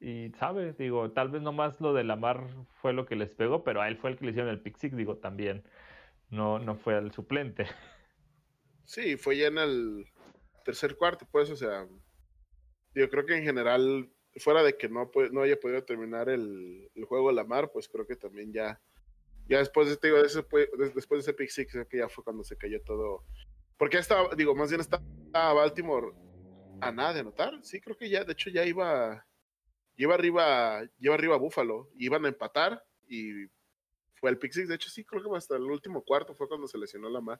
[0.00, 0.76] y, ¿sabes?
[0.78, 2.48] Digo, tal vez nomás lo de la mar
[2.80, 4.76] fue lo que les pegó, pero a él fue el que le hicieron el pick
[4.76, 5.62] six, digo, también
[6.34, 7.66] no, no fue al suplente.
[8.84, 10.06] Sí, fue ya en el
[10.64, 11.86] tercer cuarto, pues, o sea,
[12.94, 17.28] yo creo que en general, fuera de que no, no haya podido terminar el, juego
[17.28, 18.80] de la mar, pues creo que también ya,
[19.48, 20.44] ya después de, digo, de ese,
[20.94, 23.24] después de ese pick six, que ya fue cuando se cayó todo.
[23.78, 26.12] Porque estaba, digo, más bien estaba Baltimore
[26.80, 29.26] a nada de anotar, sí, creo que ya, de hecho ya iba,
[29.96, 33.46] iba arriba, lleva arriba Búfalo, iban a empatar y
[34.24, 36.78] fue el pick De hecho, sí, creo que hasta el último cuarto fue cuando se
[36.78, 37.38] lesionó la mar.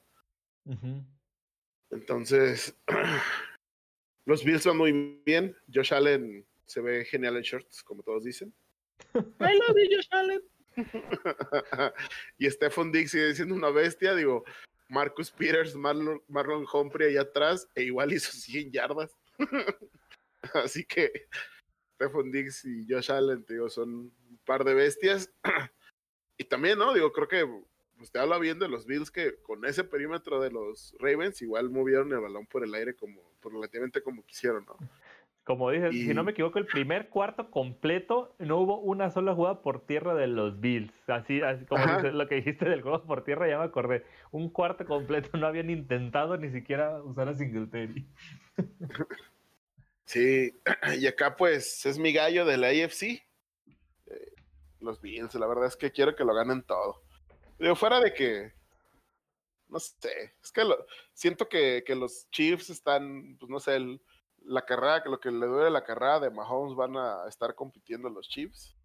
[1.89, 2.77] Entonces,
[4.27, 5.57] los Bills van muy bien.
[5.73, 8.53] Josh Allen se ve genial en shorts, como todos dicen.
[9.15, 9.19] I
[9.57, 10.41] love you, Josh Allen.
[12.37, 14.13] y Stephon Diggs sigue siendo una bestia.
[14.13, 14.43] Digo,
[14.87, 19.17] Marcus Peters, Marlon, Marlon Humphrey allá atrás, e igual hizo 100 yardas.
[20.53, 21.11] Así que
[21.95, 25.33] Stephon Diggs y Josh Allen, digo, son un par de bestias.
[26.37, 26.93] Y también, ¿no?
[26.93, 27.45] Digo, creo que
[28.01, 32.11] usted habla bien de los Bills que con ese perímetro de los Ravens igual movieron
[32.11, 34.77] el balón por el aire como relativamente como quisieron, ¿no?
[35.45, 39.61] Como dices, si no me equivoco, el primer cuarto completo no hubo una sola jugada
[39.61, 40.91] por tierra de los Bills.
[41.07, 44.03] Así, así como dices, lo que dijiste del juego por tierra, ya me acordé.
[44.31, 48.07] Un cuarto completo no habían intentado ni siquiera usar a Singletary.
[50.07, 50.53] Sí,
[50.99, 53.24] y acá pues es mi gallo de la AFC
[54.85, 55.35] los Bills.
[55.35, 57.01] La verdad es que quiero que lo ganen todo.
[57.59, 58.53] Digo, fuera de que.
[59.67, 60.35] No sé.
[60.41, 60.61] Es que
[61.13, 63.79] siento que, los Chiefs están, pues no sé,
[64.43, 68.09] la carrera, que lo que le duele la carrera de Mahomes van a estar compitiendo
[68.09, 68.75] los Chiefs.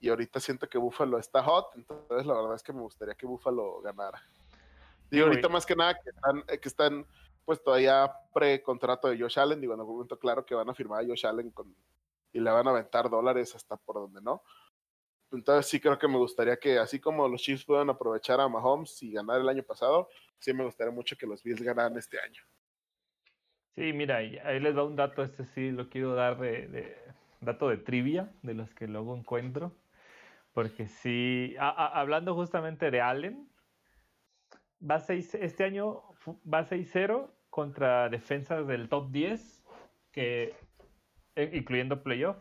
[0.00, 3.26] Y ahorita siento que Buffalo está hot, entonces la verdad es que me gustaría que
[3.26, 4.22] Buffalo ganara.
[5.10, 7.06] Digo, ahorita más que nada que están, que están
[7.44, 11.02] pues todavía pre-contrato de Josh Allen, digo, en algún momento claro que van a firmar
[11.02, 11.74] a Josh Allen con,
[12.32, 14.42] y le van a aventar dólares hasta por donde no.
[15.36, 19.02] Entonces sí creo que me gustaría que, así como los Chiefs puedan aprovechar a Mahomes
[19.02, 20.08] y ganar el año pasado,
[20.38, 22.42] sí me gustaría mucho que los Bills ganaran este año.
[23.74, 26.96] Sí, mira, ahí les va un dato, este sí lo quiero dar de,
[27.40, 29.72] dato de trivia, de los que luego encuentro,
[30.52, 33.48] porque sí, hablando justamente de Allen,
[34.80, 36.02] va este año
[36.46, 39.64] va 6-0 contra defensas del top 10,
[40.12, 40.54] que,
[41.34, 42.36] eh, incluyendo playoff,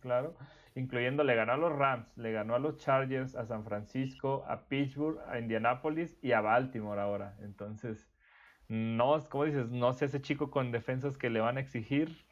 [0.00, 0.34] claro,
[0.80, 4.66] incluyendo le ganó a los Rams, le ganó a los Chargers, a San Francisco, a
[4.68, 7.36] Pittsburgh, a Indianapolis y a Baltimore ahora.
[7.42, 8.10] Entonces,
[8.68, 12.24] no, como dices, no sé ese chico con defensas que le van a exigir.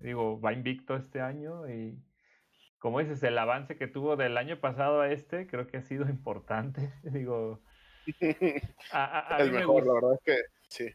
[0.00, 1.98] Digo, va invicto este año y
[2.78, 6.06] como dices, el avance que tuvo del año pasado a este creo que ha sido
[6.10, 6.92] importante.
[7.02, 7.62] Digo,
[8.20, 10.94] el mejor, la verdad es que sí.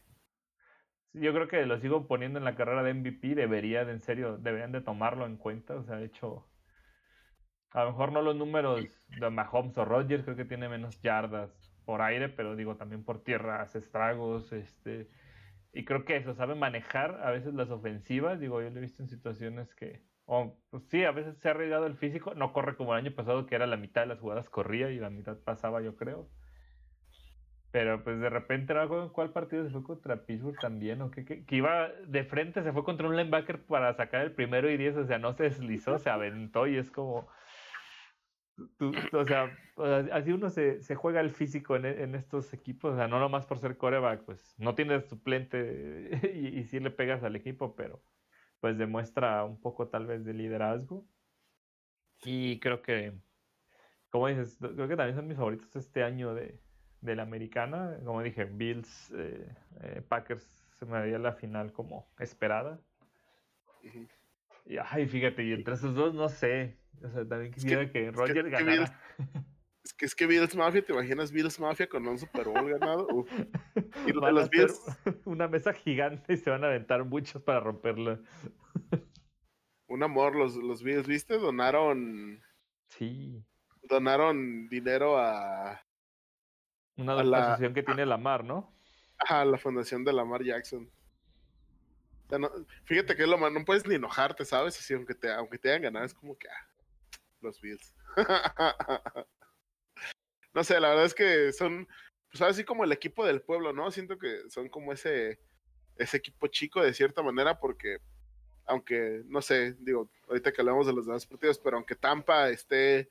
[1.13, 4.38] Yo creo que lo sigo poniendo en la carrera de MVP, debería de, en serio,
[4.38, 6.49] deberían de tomarlo en cuenta, o sea, de hecho,
[7.72, 8.86] a lo mejor no los números
[9.20, 11.51] de Mahomes o Rodgers, creo que tiene menos yardas
[11.86, 15.09] por aire, pero digo también por tierra hace estragos, este,
[15.74, 19.03] y creo que eso, sabe manejar a veces las ofensivas, digo, yo lo he visto
[19.03, 22.76] en situaciones que, o pues sí, a veces se ha arriesgado el físico, no corre
[22.76, 25.38] como el año pasado que era la mitad de las jugadas corría y la mitad
[25.38, 26.28] pasaba, yo creo.
[27.72, 31.24] Pero pues de repente no en cuál partido se fue contra Pittsburgh también, o que,
[31.24, 34.97] que, iba de frente, se fue contra un linebacker para sacar el primero y diez,
[34.97, 37.28] o sea, no se deslizó, se aventó y es como,
[39.14, 39.55] o, sea,
[40.12, 43.45] así uno se, se juega el físico en, en, estos equipos, o sea, no nomás
[43.45, 48.01] por ser coreback, pues no tienes suplente y, y sí le pegas al equipo, pero
[48.60, 51.05] pues demuestra un poco tal vez de liderazgo.
[52.24, 53.14] Y creo que,
[54.10, 56.60] como dices, creo que también son mis favoritos este año de,
[57.01, 57.97] de la americana.
[58.03, 59.47] Como dije, Bills, eh,
[59.82, 60.43] eh, Packers
[60.78, 62.80] se me daría la final como esperada.
[64.70, 66.78] Y ay, fíjate, y entre esos dos no sé.
[67.03, 69.01] O sea, también quisiera que, Roger ganara.
[69.84, 73.07] es que es que Bills Mafia, ¿te imaginas Bills Mafia con un Super Bowl ganado?
[74.05, 74.80] Y de los Bills.
[75.26, 78.20] Una mesa gigante y se van a aventar muchos para romperla.
[79.88, 81.39] un amor, los, los Bills, ¿viste?
[81.39, 82.39] Donaron.
[82.89, 83.43] Sí.
[83.82, 85.84] Donaron dinero a.
[86.95, 88.72] Una asociación que tiene la Mar, ¿no?
[89.17, 90.89] Ajá, la fundación de Lamar Jackson.
[92.86, 94.77] Fíjate que es lo más, no puedes ni enojarte, ¿sabes?
[94.77, 96.67] Así, aunque te, aunque te hayan ganado, es como que ah,
[97.41, 97.95] los Bills.
[100.53, 101.88] no sé, la verdad es que son,
[102.32, 103.91] pues así como el equipo del pueblo, ¿no?
[103.91, 105.39] Siento que son como ese,
[105.97, 107.97] ese equipo chico de cierta manera, porque
[108.65, 113.09] aunque, no sé, digo, ahorita que hablamos de los demás partidos, pero aunque Tampa esté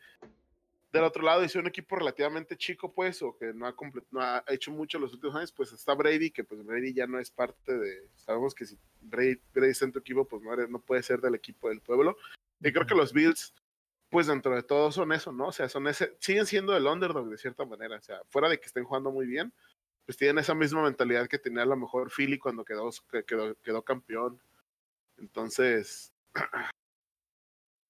[0.92, 4.98] del otro lado, y un equipo relativamente chico, pues, o que no ha, hecho mucho
[4.98, 8.54] los últimos años, pues está Brady, que pues Brady ya no es parte de, sabemos
[8.54, 11.80] que si Brady, está en tu equipo, pues no, no puede ser del equipo del
[11.80, 12.16] pueblo.
[12.60, 13.54] Y creo que los Bills,
[14.08, 15.48] pues dentro de todo son eso, ¿no?
[15.48, 18.58] O sea, son ese, siguen siendo el underdog de cierta manera, o sea, fuera de
[18.58, 19.52] que estén jugando muy bien,
[20.06, 22.90] pues tienen esa misma mentalidad que tenía a lo mejor Philly cuando quedó,
[23.26, 24.40] quedó, quedó campeón.
[25.18, 26.14] Entonces,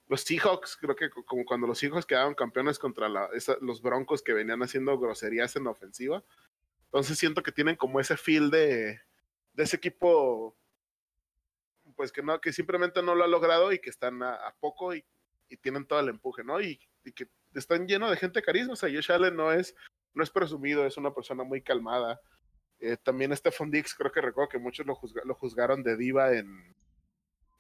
[0.09, 4.63] los Seahawks, creo que como cuando los Seahawks quedaron campeones contra los Broncos que venían
[4.63, 6.25] haciendo groserías en ofensiva.
[6.85, 9.01] Entonces siento que tienen como ese feel de,
[9.53, 10.57] de ese equipo,
[11.95, 15.05] pues que no, que simplemente no lo ha logrado y que están a, poco y,
[15.61, 16.61] tienen todo el empuje, ¿no?
[16.61, 16.79] Y,
[17.15, 18.75] que están llenos de gente carisma.
[18.75, 19.75] O sea, Josh Allen no es,
[20.15, 22.21] no es presumido, es una persona muy calmada.
[22.81, 26.75] Eh, también Stephon Dix, creo que recuerdo que muchos lo, lo juzgaron de diva en,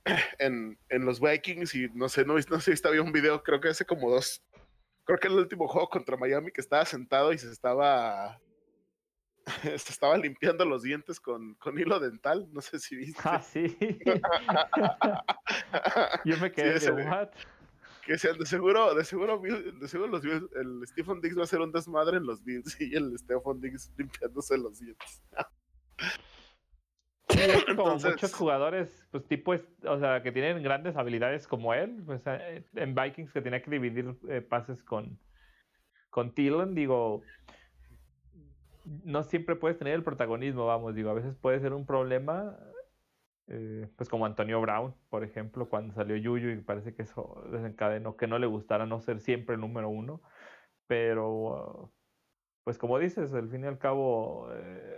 [0.39, 3.61] en, en los Vikings y no sé, no, no sé si había un video, creo
[3.61, 4.43] que hace como dos,
[5.05, 8.41] creo que el último juego contra Miami que estaba sentado y se estaba
[9.63, 13.21] se estaba limpiando los dientes con, con hilo dental, no sé si viste.
[13.25, 13.77] Ah, sí.
[16.25, 17.31] Yo me quedé de what?
[18.05, 21.61] Que sean de seguro, de seguro, de seguro los el Stephen Diggs va a ser
[21.61, 25.23] un desmadre en los Bills y el Stephen Diggs limpiándose los dientes
[27.77, 29.55] como muchos jugadores, pues tipo,
[29.85, 33.71] o sea, que tienen grandes habilidades como él, pues eh, en Vikings que tenía que
[33.71, 35.19] dividir eh, pases con,
[36.11, 37.23] con Thielen, digo,
[39.05, 42.59] no siempre puedes tener el protagonismo, vamos, digo, a veces puede ser un problema,
[43.49, 48.17] eh, pues como Antonio Brown, por ejemplo, cuando salió Yuyu y parece que eso desencadenó
[48.17, 50.23] que no le gustara no ser siempre el número uno,
[50.87, 51.93] pero,
[52.65, 54.51] pues como dices, al fin y al cabo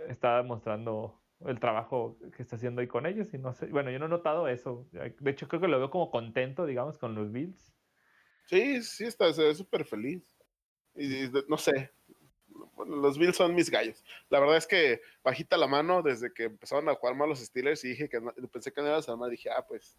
[0.07, 3.99] está demostrando el trabajo que está haciendo ahí con ellos y no sé, bueno, yo
[3.99, 4.87] no he notado eso.
[4.91, 7.73] De hecho, creo que lo veo como contento, digamos, con los Bills.
[8.45, 10.23] Sí, sí, está, súper feliz.
[10.95, 11.91] Y, no sé,
[12.75, 14.03] bueno, los Bills son mis gallos.
[14.29, 17.83] La verdad es que bajita la mano desde que empezaron a jugar mal los Steelers
[17.85, 18.21] y dije que
[18.51, 19.97] pensé que no iba a dije, ah, pues,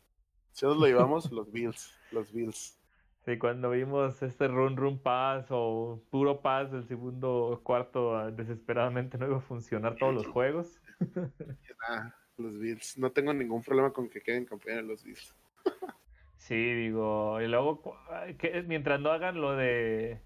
[0.52, 2.78] si nos lo llevamos, los Bills, los Bills.
[3.24, 9.16] Sí, cuando vimos este run run pass o puro pass del segundo cuarto ah, desesperadamente
[9.16, 10.80] no iba a funcionar todos los juegos.
[12.36, 12.98] los Bills.
[12.98, 15.36] No tengo ningún problema con que queden campeones los Bills.
[16.36, 17.96] sí, digo, y luego
[18.38, 20.20] que, mientras no hagan lo de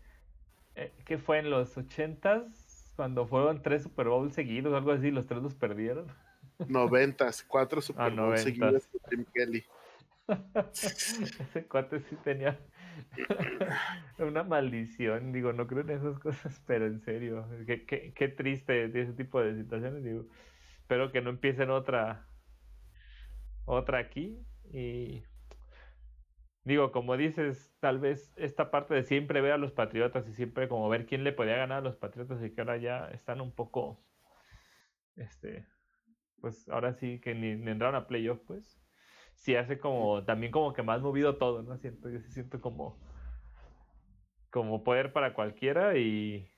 [0.75, 2.95] eh, ¿qué fue en los ochentas?
[2.97, 6.07] Cuando fueron tres Super Bowls seguidos, algo así, los tres los perdieron.
[6.67, 9.65] Noventas, cuatro Super ah, Bowls seguidos de Tim Kelly.
[10.73, 12.59] Ese cuate sí tenía
[14.19, 18.85] Una maldición, digo, no creo en esas cosas, pero en serio, qué, qué, qué triste
[18.85, 20.27] ese tipo de situaciones, digo,
[20.79, 22.27] espero que no empiecen otra,
[23.65, 24.39] otra aquí.
[24.73, 25.23] Y
[26.65, 30.69] digo, como dices, tal vez esta parte de siempre ver a los Patriotas y siempre
[30.69, 33.55] como ver quién le podía ganar a los Patriotas y que ahora ya están un
[33.55, 34.03] poco,
[35.17, 35.67] este,
[36.41, 38.86] pues ahora sí que ni, ni entraron a playoff, pues
[39.37, 41.77] sí hace como, también como que más movido todo, ¿no?
[41.79, 42.99] Siento, yo siento como,
[44.51, 46.49] como poder para cualquiera y,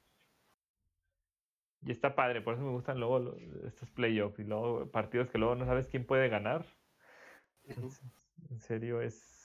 [1.83, 5.55] y está padre, por eso me gustan luego estos playoffs y luego partidos que luego
[5.55, 6.66] no sabes quién puede ganar.
[8.51, 9.37] en serio es...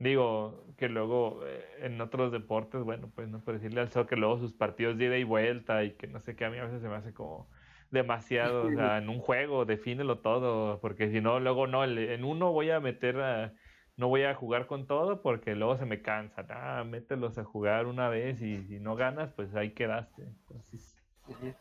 [0.00, 4.38] Digo que luego eh, en otros deportes, bueno, pues no puedo decirle al que luego
[4.38, 6.82] sus partidos de ida y vuelta y que no sé qué, a mí a veces
[6.82, 7.50] se me hace como
[7.90, 12.52] demasiado, o sea, en un juego, defínelo todo, porque si no, luego no, en uno
[12.52, 13.54] voy a meter a,
[13.96, 17.86] no voy a jugar con todo porque luego se me cansa, ah, mételos a jugar
[17.86, 20.22] una vez y si no ganas, pues ahí quedaste.
[20.22, 20.96] Entonces,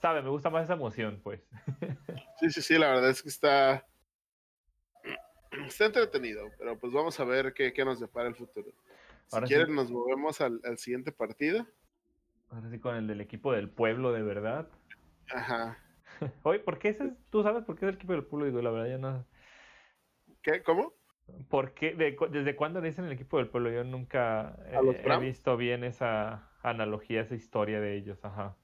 [0.01, 1.41] sabe, me gusta más esa emoción, pues.
[2.39, 3.85] sí, sí, sí, la verdad es que está,
[5.65, 8.71] está entretenido, pero pues vamos a ver qué, qué nos depara el futuro.
[9.27, 11.65] Si quieren, nos movemos al, al siguiente partido.
[12.49, 14.69] Ahora sí, con el del equipo del pueblo, de verdad.
[15.33, 15.77] Ajá.
[16.43, 18.45] Oye, ¿por qué ese, tú sabes por qué es el equipo del pueblo?
[18.47, 19.25] Digo, la verdad ya no.
[20.41, 20.63] ¿Qué?
[20.63, 20.93] ¿Cómo?
[21.49, 21.93] ¿Por qué?
[21.93, 23.69] ¿Desde cuándo dicen el equipo del pueblo?
[23.69, 28.57] Yo nunca he visto bien esa analogía, esa historia de ellos, ajá.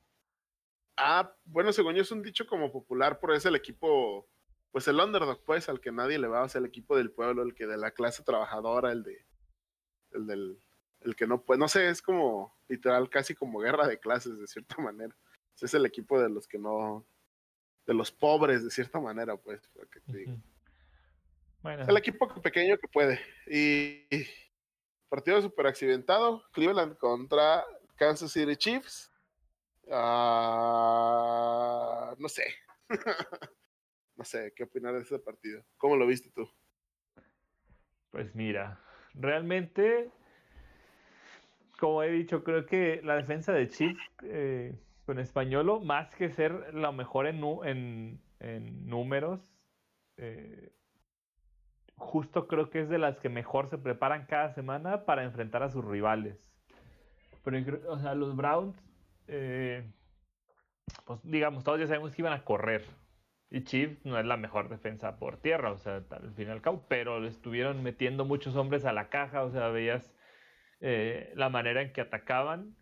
[0.96, 4.30] Ah, bueno, según yo es un dicho como popular, pero es el equipo,
[4.72, 7.44] pues el underdog, pues, al que nadie le va, o sea, el equipo del pueblo,
[7.44, 9.26] el que de la clase trabajadora, el de,
[10.12, 10.60] el del,
[11.02, 14.48] el que no puede, no sé, es como literal casi como guerra de clases de
[14.48, 15.16] cierta manera.
[15.60, 17.06] es el equipo de los que no,
[17.86, 19.62] de los pobres, de cierta manera, pues.
[21.62, 21.86] Bueno.
[21.88, 23.20] El equipo pequeño que puede.
[23.48, 24.06] Y
[25.10, 27.64] partido super accidentado, Cleveland contra
[27.96, 29.12] Kansas City Chiefs.
[29.86, 29.92] Uh,
[32.18, 32.46] no sé.
[34.16, 35.64] no sé, ¿qué opinar de ese partido?
[35.78, 36.50] ¿Cómo lo viste tú?
[38.12, 38.80] Pues mira,
[39.14, 40.10] realmente,
[41.80, 44.76] como he dicho, creo que la defensa de Chiefs eh,
[45.06, 48.22] con Españolo, más que ser lo mejor en
[48.86, 49.54] números,
[50.18, 50.72] eh,
[51.96, 55.70] justo creo que es de las que mejor se preparan cada semana para enfrentar a
[55.70, 56.38] sus rivales.
[57.44, 58.76] Pero, o sea, los Browns,
[59.28, 59.92] eh,
[61.06, 62.86] pues digamos, todos ya sabemos que iban a correr.
[63.50, 66.62] Y Chiefs no es la mejor defensa por tierra, o sea, al fin y al
[66.62, 70.12] cabo, pero le estuvieron metiendo muchos hombres a la caja, o sea, veías
[70.82, 72.76] eh, la manera en que atacaban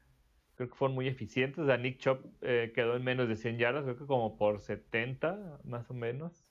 [0.62, 1.60] creo que fueron muy eficientes.
[1.60, 4.60] O sea, Nick Chop eh, quedó en menos de 100 yardas, creo que como por
[4.60, 6.46] 70, más o menos.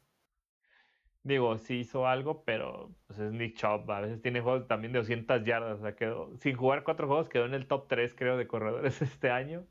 [1.23, 3.89] Digo, sí hizo algo, pero pues es Nick Chop.
[3.91, 5.79] A veces tiene juegos también de 200 yardas.
[5.79, 9.01] O sea, quedó, sin jugar cuatro juegos, quedó en el top 3, creo, de corredores
[9.03, 9.67] este año.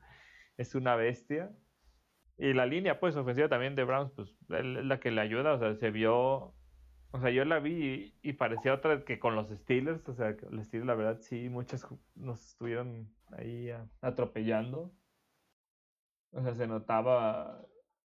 [0.57, 1.51] Es una bestia.
[2.37, 5.53] Y la línea, pues, ofensiva también de Browns, pues, es la que le ayuda.
[5.53, 6.55] O sea, se vio
[7.11, 10.07] o sea, yo la vi y, parecía otra que con los Steelers.
[10.07, 11.85] O sea, los Steelers, la verdad, sí, muchos
[12.15, 13.71] nos estuvieron ahí
[14.01, 14.91] atropellando.
[16.31, 17.65] O sea, se notaba.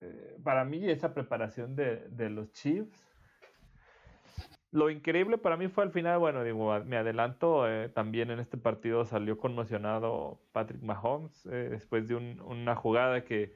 [0.00, 3.06] Eh, para mí, esa preparación de, de, los Chiefs.
[4.72, 8.56] Lo increíble para mí fue al final, bueno, digo, me adelanto, eh, también en este
[8.56, 13.52] partido salió conmocionado Patrick Mahomes eh, después de una jugada que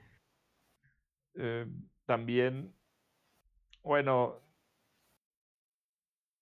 [2.06, 2.74] también,
[3.82, 4.43] bueno,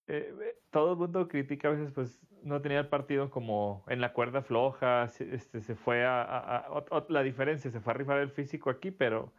[0.09, 4.13] eh, todo el mundo critica a veces, pues no tenía el partido como en la
[4.13, 6.67] cuerda floja, este, se fue a,
[7.09, 9.33] la diferencia, se fue a rifar el físico aquí, pero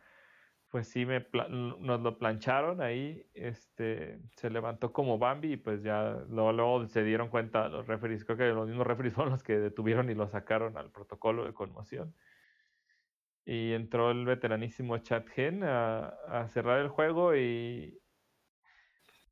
[0.70, 6.24] pues sí me nos lo plancharon ahí, este, se levantó como Bambi y pues ya
[6.30, 10.10] luego, se dieron cuenta los referees, creo que los mismos referees fueron los que detuvieron
[10.10, 12.16] y lo sacaron al protocolo de conmoción.
[13.46, 18.00] Y entró el veteranísimo Chad Gen a, a cerrar el juego y,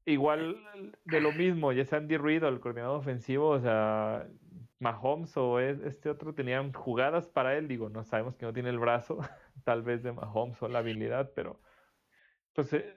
[0.06, 0.58] igual
[1.06, 4.28] de lo mismo, ya sea Andy Reid o el coordinador ofensivo, o sea,
[4.80, 8.80] Mahomes o este otro tenían jugadas para él, digo, no sabemos que no tiene el
[8.80, 9.20] brazo,
[9.64, 11.62] tal vez de Mahomes o la habilidad, pero
[12.54, 12.96] pues eh,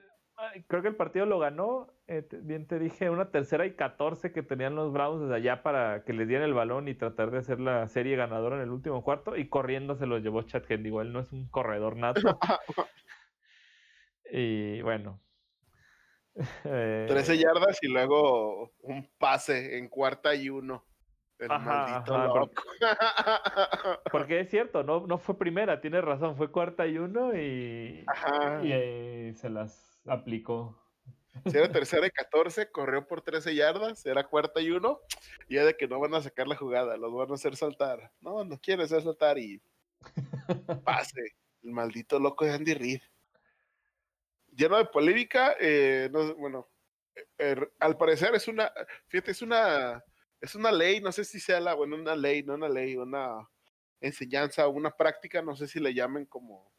[0.67, 4.43] creo que el partido lo ganó, eh, bien te dije, una tercera y catorce que
[4.43, 7.59] tenían los Browns desde allá para que les dieran el balón y tratar de hacer
[7.59, 11.13] la serie ganadora en el último cuarto y corriendo se los llevó Chad digo, él
[11.13, 12.39] no es un corredor nato.
[14.31, 15.21] y bueno,
[16.63, 20.85] 13 yardas y luego un pase en cuarta y uno.
[21.37, 22.63] El maldito loco.
[24.11, 28.05] Porque, es cierto, no, no fue primera, tiene razón, fue cuarta y uno y,
[28.63, 30.81] y se las aplicó.
[31.45, 35.01] Si era tercera y 14, corrió por 13 yardas, era cuarta y uno,
[35.49, 38.11] y ya de que no van a sacar la jugada, los van a hacer saltar.
[38.21, 39.61] No, no quieren hacer saltar y
[40.85, 41.35] pase.
[41.63, 43.01] El maldito loco de Andy Reid.
[44.55, 46.69] Lleno de polémica, eh, bueno,
[47.37, 48.71] er, al parecer es una,
[49.07, 50.03] fíjate, es una,
[50.39, 53.49] es una ley, no sé si sea la, bueno, una ley, no una ley, una
[53.99, 56.71] enseñanza, una práctica, no sé si le llamen como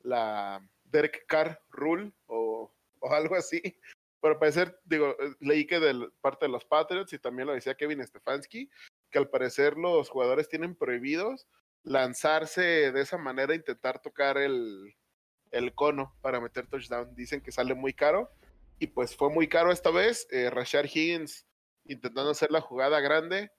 [0.00, 3.60] la Derek Carr Rule o, o algo así,
[4.20, 7.76] pero al parecer, digo, leí que de parte de los Patriots y también lo decía
[7.76, 8.70] Kevin Stefanski,
[9.10, 11.46] que al parecer los jugadores tienen prohibidos
[11.82, 14.96] lanzarse de esa manera, intentar tocar el,
[15.50, 17.14] el cono para meter touchdown.
[17.14, 18.30] Dicen que sale muy caro
[18.78, 20.26] y pues fue muy caro esta vez.
[20.30, 21.46] Eh, Rashard Higgins
[21.88, 23.52] intentando hacer la jugada grande,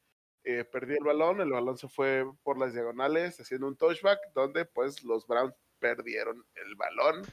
[0.43, 4.65] eh, perdió el balón, el balón se fue por las diagonales haciendo un touchback donde
[4.65, 7.25] pues los Browns perdieron el balón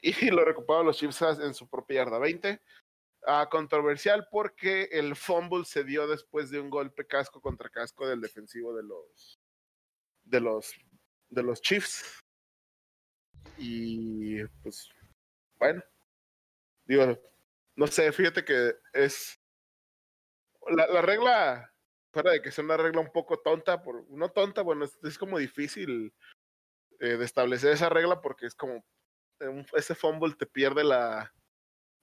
[0.00, 2.60] y lo recuperaron los Chiefs en su propia yarda 20.
[3.26, 8.20] Ah, controversial porque el fumble se dio después de un golpe casco contra casco del
[8.20, 9.40] defensivo de los
[10.24, 10.74] de los
[11.30, 12.23] de los Chiefs.
[13.58, 14.88] Y pues
[15.58, 15.82] bueno,
[16.86, 17.18] digo,
[17.76, 19.40] no sé, fíjate que es
[20.68, 21.72] la, la regla,
[22.12, 25.38] fuera de que sea una regla un poco tonta, por, no tonta, bueno, es, como
[25.38, 26.14] difícil
[27.00, 28.84] eh, de establecer esa regla porque es como
[29.74, 31.34] ese fumble te pierde la,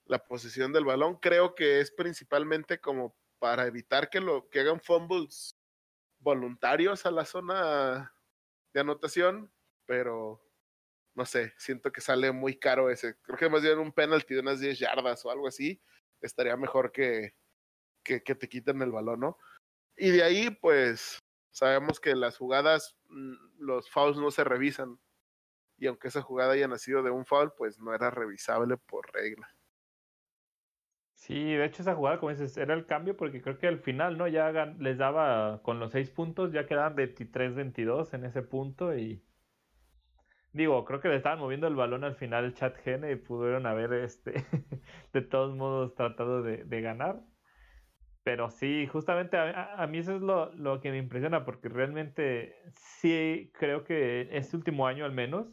[0.06, 1.16] la posición del balón.
[1.16, 5.58] Creo que es principalmente como para evitar que, lo, que hagan fumbles
[6.20, 8.14] voluntarios a la zona
[8.74, 9.52] de anotación,
[9.86, 10.44] pero
[11.16, 13.16] no sé, siento que sale muy caro ese.
[13.22, 15.82] Creo que más bien un penalti de unas 10 yardas o algo así
[16.22, 17.36] estaría mejor que,
[18.04, 19.38] que, que te quiten el balón, ¿no?
[19.98, 21.20] Y de ahí, pues,
[21.52, 25.00] sabemos que las jugadas, mm, los fouls no se revisan.
[25.78, 29.48] Y aunque esa jugada haya nacido de un foul, pues no era revisable por regla.
[31.16, 34.18] Sí, de hecho esa jugada, como dices, era el cambio porque creo que al final,
[34.18, 34.28] ¿no?
[34.28, 39.24] Ya les daba con los seis puntos, ya quedaban 23-22 en ese punto y...
[40.54, 43.66] Digo, creo que le estaban moviendo el balón al final el chat gene y pudieron
[43.66, 44.34] haber, este,
[45.14, 47.22] de todos modos, tratado de, ganar.
[48.24, 52.56] Pero sí, justamente a, a, mí eso es lo, lo, que me impresiona porque realmente
[52.76, 55.48] sí creo que este último año al menos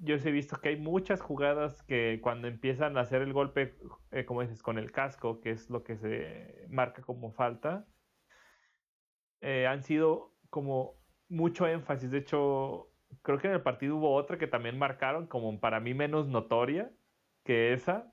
[0.00, 3.76] yo he visto que hay muchas jugadas que cuando empiezan a hacer el golpe,
[4.12, 7.86] eh, como dices, con el casco, que es lo que se marca como falta,
[9.42, 12.10] eh, han sido como mucho énfasis.
[12.10, 12.89] De hecho,
[13.22, 16.90] creo que en el partido hubo otra que también marcaron como para mí menos notoria
[17.44, 18.10] que esa.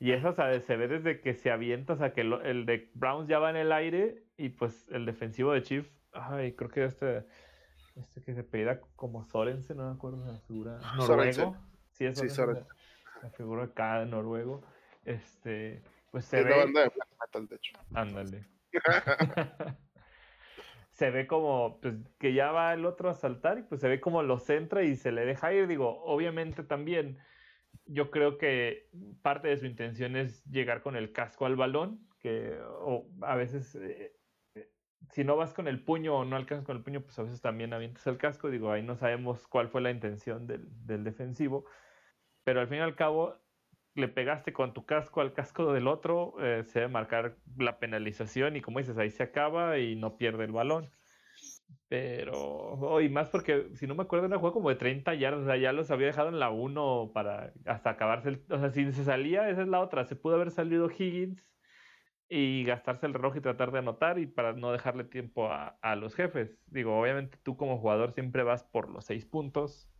[0.00, 3.40] Y esa se ve desde que se avienta, o sea, que el, de Browns ya
[3.40, 7.26] va en el aire y pues el defensivo de Chief, ay, creo que este
[7.96, 10.78] este que se pida como Sorensen, no me acuerdo de la figura.
[10.96, 11.56] Noruego.
[11.90, 14.62] Sí, es La, figura acá de noruego.
[15.04, 15.82] Este,
[16.12, 16.56] pues se ve.
[16.56, 17.72] banda de metal, de hecho.
[17.92, 18.46] Ándale.
[20.98, 24.00] se ve como pues, que ya va el otro a saltar y pues se ve
[24.00, 25.68] como lo centra y se le deja ir.
[25.68, 27.18] Digo, obviamente también
[27.86, 28.90] yo creo que
[29.22, 33.76] parte de su intención es llegar con el casco al balón, que o a veces
[33.76, 34.16] eh,
[35.10, 37.40] si no vas con el puño o no alcanzas con el puño, pues a veces
[37.40, 38.50] también avientas el casco.
[38.50, 41.64] Digo, ahí no sabemos cuál fue la intención del, defensivo.
[42.42, 43.36] Pero al fin y al cabo,
[43.98, 48.56] le pegaste con tu casco al casco del otro, eh, se debe marcar la penalización
[48.56, 50.90] y como dices, ahí se acaba y no pierde el balón.
[51.88, 55.14] Pero, oh, y más porque, si no me acuerdo, era un juego como de 30
[55.14, 58.28] yardas, o sea, ya los había dejado en la 1 para hasta acabarse.
[58.28, 60.04] El, o sea, si se salía, esa es la otra.
[60.04, 61.42] Se pudo haber salido Higgins
[62.28, 65.96] y gastarse el reloj y tratar de anotar y para no dejarle tiempo a, a,
[65.96, 66.58] los jefes.
[66.66, 69.90] Digo, obviamente tú como jugador siempre vas por los seis puntos.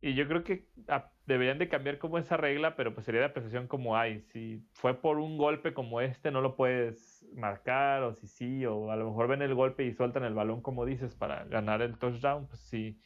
[0.00, 3.26] Y yo creo que ah, deberían de cambiar como esa regla, pero pues sería de
[3.26, 4.22] apreciación como hay.
[4.22, 8.90] Si fue por un golpe como este, no lo puedes marcar, o si sí, o
[8.90, 11.98] a lo mejor ven el golpe y sueltan el balón como dices para ganar el
[11.98, 13.00] touchdown, pues sí,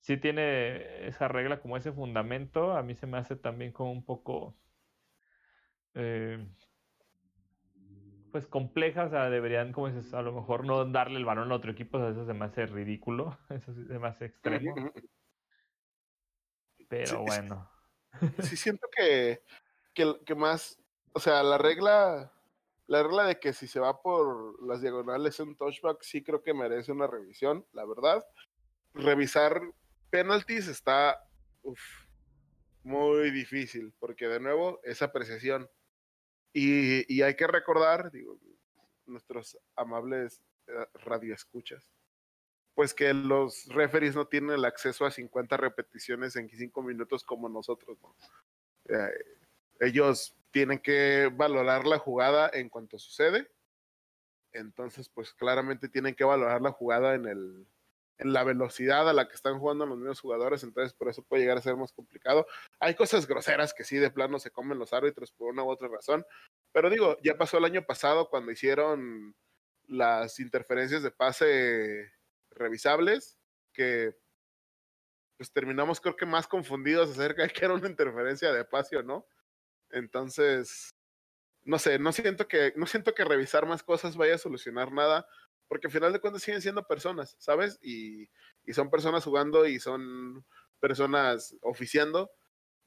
[0.00, 2.76] sí tiene esa regla como ese fundamento.
[2.76, 4.56] A mí se me hace también como un poco
[5.94, 6.46] eh,
[8.30, 11.54] pues complejas, o sea, deberían, como dices, a lo mejor no darle el balón a
[11.56, 14.74] otro equipo, o sea, eso se me hace ridículo, eso se me hace extremo.
[17.04, 17.70] Pero bueno.
[18.42, 19.42] Sí, siento que,
[19.92, 20.78] que, que, más,
[21.12, 22.32] o sea, la regla,
[22.86, 26.54] la regla de que si se va por las diagonales en touchback, sí creo que
[26.54, 28.24] merece una revisión, la verdad.
[28.94, 29.60] Revisar
[30.10, 31.20] penalties está
[32.84, 35.68] muy difícil, porque de nuevo es apreciación.
[36.52, 38.38] Y, hay que recordar, digo,
[39.06, 41.90] nuestros amables eh, radioescuchas,
[42.74, 47.48] pues que los referees no tienen el acceso a 50 repeticiones en 5 minutos como
[47.48, 48.14] nosotros, ¿no?
[48.86, 49.24] Eh,
[49.80, 53.50] ellos tienen que valorar la jugada en cuanto sucede.
[54.52, 57.66] Entonces, pues claramente tienen que valorar la jugada en el
[58.18, 61.42] en la velocidad a la que están jugando los mismos jugadores, entonces por eso puede
[61.42, 62.46] llegar a ser más complicado.
[62.78, 65.88] Hay cosas groseras que sí de plano se comen los árbitros por una u otra
[65.88, 66.24] razón,
[66.72, 69.34] pero digo, ya pasó el año pasado cuando hicieron
[69.86, 72.12] las interferencias de pase
[72.54, 73.38] revisables,
[73.72, 74.16] que
[75.36, 79.02] pues terminamos creo que más confundidos acerca de que era una interferencia de pase o
[79.02, 79.26] no.
[79.90, 80.94] Entonces,
[81.64, 85.26] no sé, no siento que, no siento que revisar más cosas vaya a solucionar nada,
[85.68, 87.78] porque al final de cuentas siguen siendo personas, ¿sabes?
[87.82, 88.28] Y,
[88.64, 90.44] y son personas jugando y son
[90.80, 92.30] personas oficiando.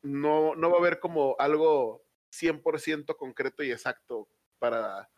[0.03, 5.09] No, no va a haber como algo 100% concreto y exacto para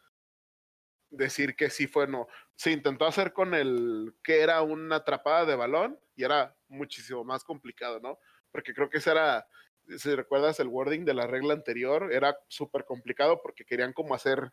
[1.10, 2.28] decir que sí fue no.
[2.55, 7.43] Se intentó hacer con el que era una atrapada de balón y era muchísimo más
[7.43, 8.20] complicado, ¿no?
[8.51, 9.47] Porque creo que ese era,
[9.97, 14.51] si recuerdas el wording de la regla anterior, era súper complicado porque querían como hacer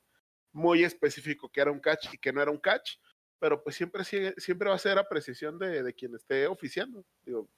[0.52, 2.92] muy específico que era un catch y que no era un catch,
[3.38, 7.04] pero pues siempre, siempre va a ser apreciación de, de quien esté oficiando.
[7.22, 7.48] Digo,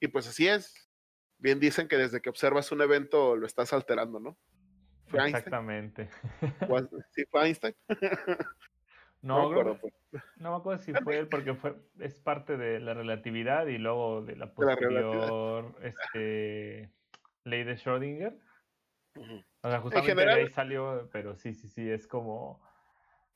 [0.00, 0.88] y pues así es.
[1.38, 4.38] Bien dicen que desde que observas un evento lo estás alterando, ¿no?
[5.12, 6.08] Exactamente.
[7.10, 7.74] ¿Sí fue Einstein?
[9.20, 9.78] No, no, me
[10.36, 14.22] no, me acuerdo si fue él porque fue, es parte de la relatividad y luego
[14.22, 16.92] de la posterior este,
[17.44, 18.38] ley de Schrödinger.
[19.62, 22.62] O sea, justamente de ahí salió, pero sí, sí, sí, es como...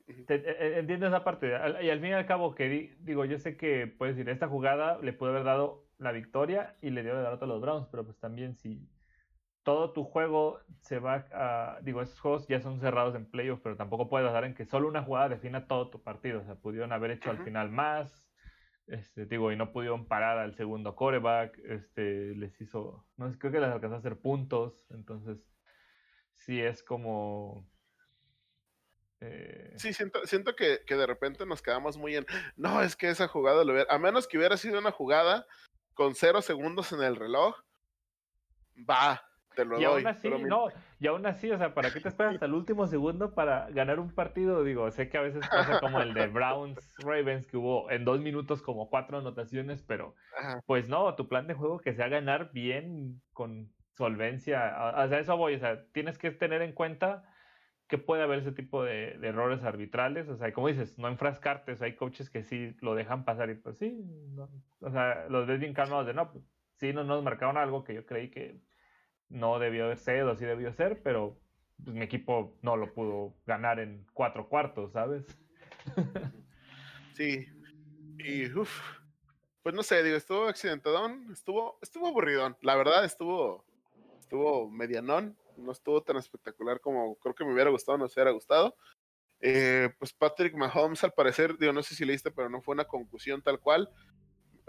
[0.06, 1.48] E, e, entiendo esa parte.
[1.82, 4.98] Y al fin y al cabo, que digo, yo sé que puedes decir, esta jugada
[4.98, 8.04] le puede haber dado la victoria y le dio la derrota a los Browns, pero
[8.04, 8.88] pues también si
[9.62, 13.76] todo tu juego se va a, digo, esos juegos ya son cerrados en playoff, pero
[13.76, 16.40] tampoco puedes basar en que solo una jugada defina todo tu partido.
[16.40, 18.24] O sea, pudieron haber hecho al final más,
[18.86, 23.52] este, digo, y no pudieron parar al segundo coreback, este, les hizo, no sé, creo
[23.52, 25.38] que les alcanzó a hacer puntos, entonces
[26.34, 27.68] sí es como...
[29.20, 29.72] Eh...
[29.76, 33.28] Sí, siento, siento que, que, de repente nos quedamos muy en, no, es que esa
[33.28, 35.46] jugada lo hubiera, a menos que hubiera sido una jugada
[35.94, 37.56] con cero segundos en el reloj,
[38.76, 39.22] va,
[39.78, 42.54] y aún así, no, y aún así, o sea, ¿para qué te esperas hasta el
[42.54, 44.64] último segundo para ganar un partido?
[44.64, 48.20] Digo, sé que a veces pasa como el de Browns Ravens, que hubo en dos
[48.20, 50.14] minutos como cuatro anotaciones, pero
[50.66, 54.94] pues no, tu plan de juego que sea ganar bien con solvencia.
[54.96, 57.24] O sea, eso voy, o sea, tienes que tener en cuenta
[57.88, 61.76] que puede haber ese tipo de, errores arbitrales, o sea, como dices, no enfrascarte, o
[61.76, 64.02] sea, hay coaches que sí lo dejan pasar y pues sí,
[64.80, 66.42] o sea, los ves bien calmados de no, pues
[66.76, 68.58] sí, no nos marcaron algo que yo creí que
[69.32, 71.38] no debió ser o sí debió ser, pero
[71.82, 75.24] pues, mi equipo no lo pudo ganar en cuatro cuartos, ¿sabes?
[77.16, 77.46] sí.
[78.18, 78.70] Y uff,
[79.62, 82.56] pues no sé, digo, estuvo accidentadón, estuvo, estuvo aburridón.
[82.60, 83.64] La verdad, estuvo,
[84.20, 88.32] estuvo medianón, no estuvo tan espectacular como creo que me hubiera gustado, no se hubiera
[88.32, 88.76] gustado.
[89.40, 92.84] Eh, pues Patrick Mahomes, al parecer, digo, no sé si leíste, pero no fue una
[92.84, 93.90] concusión tal cual.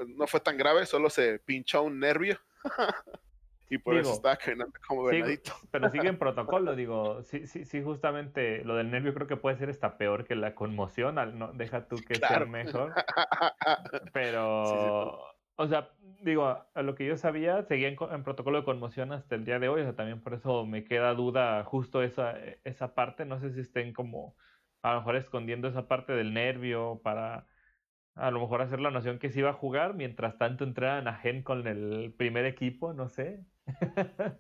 [0.07, 2.39] No fue tan grave, solo se pinchó un nervio.
[3.73, 5.51] y por eso está caminando como venadito.
[5.71, 9.57] pero sigue en protocolo, digo, sí, sí, sí, justamente lo del nervio creo que puede
[9.57, 12.93] ser hasta peor que la conmoción, no, deja tú que sea mejor.
[14.13, 15.19] Pero,
[15.55, 15.89] o sea,
[16.21, 19.69] digo, a lo que yo sabía, seguía en, protocolo de conmoción hasta el día de
[19.69, 23.51] hoy, o sea, también por eso me queda duda justo esa, esa parte, no sé
[23.51, 24.35] si estén como
[24.83, 27.47] a lo mejor escondiendo esa parte del nervio para
[28.15, 31.15] a lo mejor hacer la noción que se iba a jugar, mientras tanto entraran a
[31.15, 33.43] Gen con el primer equipo, no sé.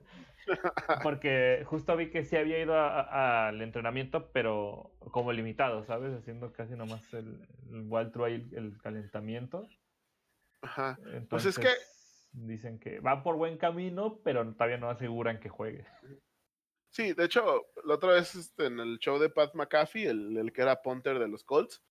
[1.03, 6.13] Porque justo vi que sí había ido al entrenamiento, pero como limitado, ¿sabes?
[6.13, 9.67] Haciendo casi nomás el, el el, calentamiento.
[10.61, 10.97] Ajá.
[11.29, 11.69] pues es que.
[12.33, 15.85] Dicen que va por buen camino, pero todavía no aseguran que juegue.
[16.89, 20.51] Sí, de hecho, la otra vez este, en el show de Pat McAfee, el, el
[20.51, 21.83] que era punter de los Colts,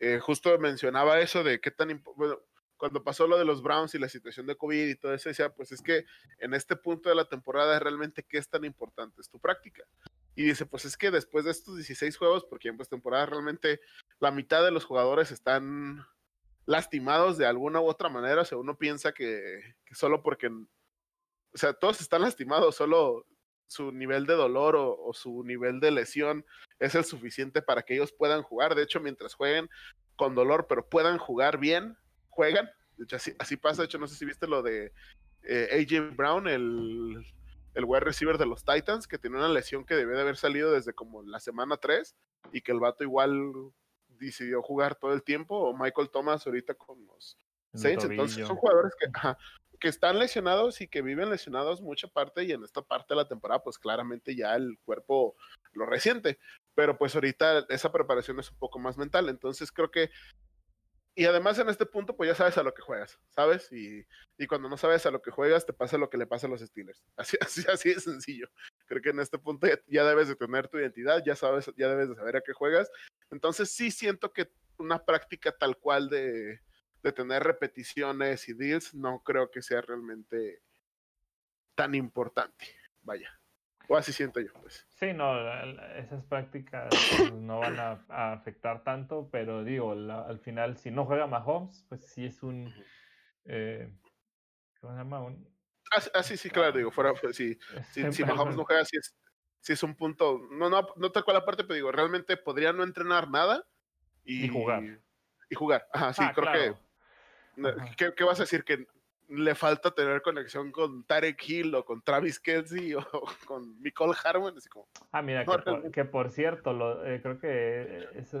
[0.00, 2.02] eh, justo mencionaba eso de qué tan.
[2.16, 2.40] Bueno,
[2.80, 5.50] cuando pasó lo de los Browns y la situación de COVID y todo eso, decía,
[5.50, 6.06] pues es que
[6.38, 9.84] en este punto de la temporada realmente qué es tan importante, es tu práctica.
[10.34, 13.80] Y dice, pues es que después de estos 16 juegos, porque en temporada realmente
[14.18, 16.06] la mitad de los jugadores están
[16.64, 21.74] lastimados de alguna u otra manera, o sea, uno piensa que, solo porque, o sea,
[21.74, 23.26] todos están lastimados, solo
[23.66, 26.46] su nivel de dolor o, su nivel de lesión
[26.78, 28.74] es el suficiente para que ellos puedan jugar.
[28.74, 29.68] De hecho, mientras jueguen
[30.16, 31.96] con dolor, pero puedan jugar bien,
[32.40, 32.70] juegan.
[32.96, 33.82] De hecho, así, pasa.
[33.82, 34.92] De hecho, no sé si viste lo de
[35.42, 37.22] eh, AJ Brown, el,
[37.74, 40.72] el wide receiver de los Titans, que tiene una lesión que debe de haber salido
[40.72, 42.16] desde como la semana 3
[42.52, 43.52] y que el vato igual
[44.08, 45.54] decidió jugar todo el tiempo.
[45.56, 47.36] O Michael Thomas ahorita con los
[47.74, 48.04] Saints.
[48.04, 49.06] Entonces, son jugadores que,
[49.78, 53.28] que están lesionados y que viven lesionados mucha parte y en esta parte de la
[53.28, 55.36] temporada pues claramente ya el cuerpo
[55.72, 56.38] lo resiente,
[56.74, 60.10] pero pues ahorita esa preparación es un poco más mental, entonces creo que
[61.20, 63.70] y además en este punto, pues ya sabes a lo que juegas, ¿sabes?
[63.70, 64.06] Y,
[64.38, 66.50] y, cuando no sabes a lo que juegas, te pasa lo que le pasa a
[66.50, 67.04] los Steelers.
[67.18, 68.48] Así, así, así de sencillo.
[68.86, 72.08] Creo que en este punto ya, debes de tener tu identidad, ya sabes, ya debes
[72.08, 72.90] de saber a qué juegas.
[73.30, 76.62] Entonces sí siento que una práctica tal cual de,
[77.02, 80.62] de tener repeticiones y deals, no creo que sea realmente
[81.74, 82.66] tan importante.
[83.02, 83.39] Vaya.
[83.92, 84.86] O así siento yo, pues.
[84.88, 85.34] Sí, no,
[85.96, 86.94] esas prácticas
[87.32, 92.24] no van a, afectar tanto, pero digo, al final, si no juega Mahomes, pues sí
[92.24, 92.72] es un.
[93.46, 93.92] Eh,
[94.80, 95.22] ¿Cómo se llama?
[95.22, 95.44] Un,
[95.92, 97.58] ah, ah sí, sí, claro, digo, fuera, pues, si,
[98.12, 99.12] si, Mahomes no juega, sí es,
[99.58, 100.38] sí es un punto.
[100.52, 103.66] No, no, no tal cual aparte, pero digo, realmente podría no entrenar nada
[104.22, 104.84] y, jugar.
[105.50, 107.94] Y jugar, ajá, sí, ah, creo que.
[107.96, 108.62] ¿qué, ¿Qué vas a decir?
[108.62, 108.86] Que
[109.30, 113.04] le falta tener conexión con Tarek Hill o con Travis Kelsey o
[113.46, 114.56] con Nicole Harmon.
[114.56, 115.44] Así como, ah, mira,
[115.92, 118.40] que, por, cierto, lo, eh, creo que eso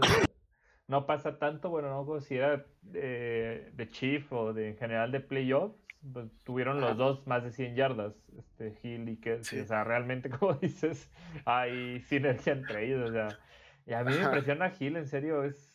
[0.88, 5.20] no pasa tanto, bueno, no si era de, de, Chief o de en general de
[5.20, 5.78] playoffs,
[6.12, 9.60] pues, tuvieron los dos más de 100 yardas, este Hill y Kelsey.
[9.60, 11.08] O sea, realmente, como dices,
[11.44, 13.10] hay sinergia entre ellos.
[13.10, 13.38] O sea,
[13.86, 15.69] y a mí me impresiona Hill, en serio, es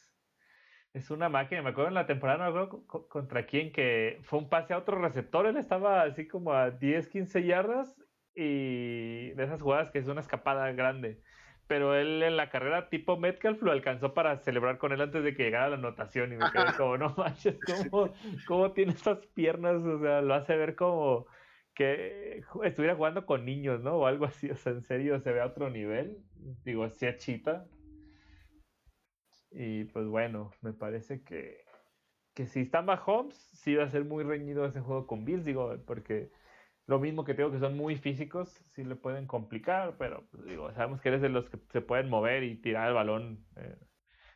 [0.96, 1.62] es una máquina.
[1.62, 5.46] Me acuerdo en la temporada, no contra quién, que fue un pase a otro receptor.
[5.46, 7.96] Él estaba así como a 10, 15 yardas
[8.34, 11.22] y de esas jugadas que es una escapada grande.
[11.68, 15.36] Pero él en la carrera tipo Metcalf lo alcanzó para celebrar con él antes de
[15.36, 16.32] que llegara la anotación.
[16.32, 17.60] Y me quedé como, no manches,
[17.92, 18.14] ¿cómo,
[18.48, 19.84] ¿cómo tiene estas piernas?
[19.84, 21.28] O sea, lo hace ver como
[21.74, 23.96] que estuviera jugando con niños, ¿no?
[23.96, 24.50] O algo así.
[24.50, 26.20] O sea, en serio, se ve a otro nivel.
[26.64, 27.66] Digo, si es chita,
[29.58, 31.64] y pues bueno, me parece que,
[32.34, 35.74] que si está Mahomes, sí va a ser muy reñido ese juego con Bills, digo,
[35.88, 36.30] porque
[36.88, 40.74] lo mismo que tengo que son muy físicos, sí le pueden complicar, pero pues, digo,
[40.74, 43.46] sabemos que eres de los que se pueden mover y tirar el balón.
[43.56, 43.78] Eh,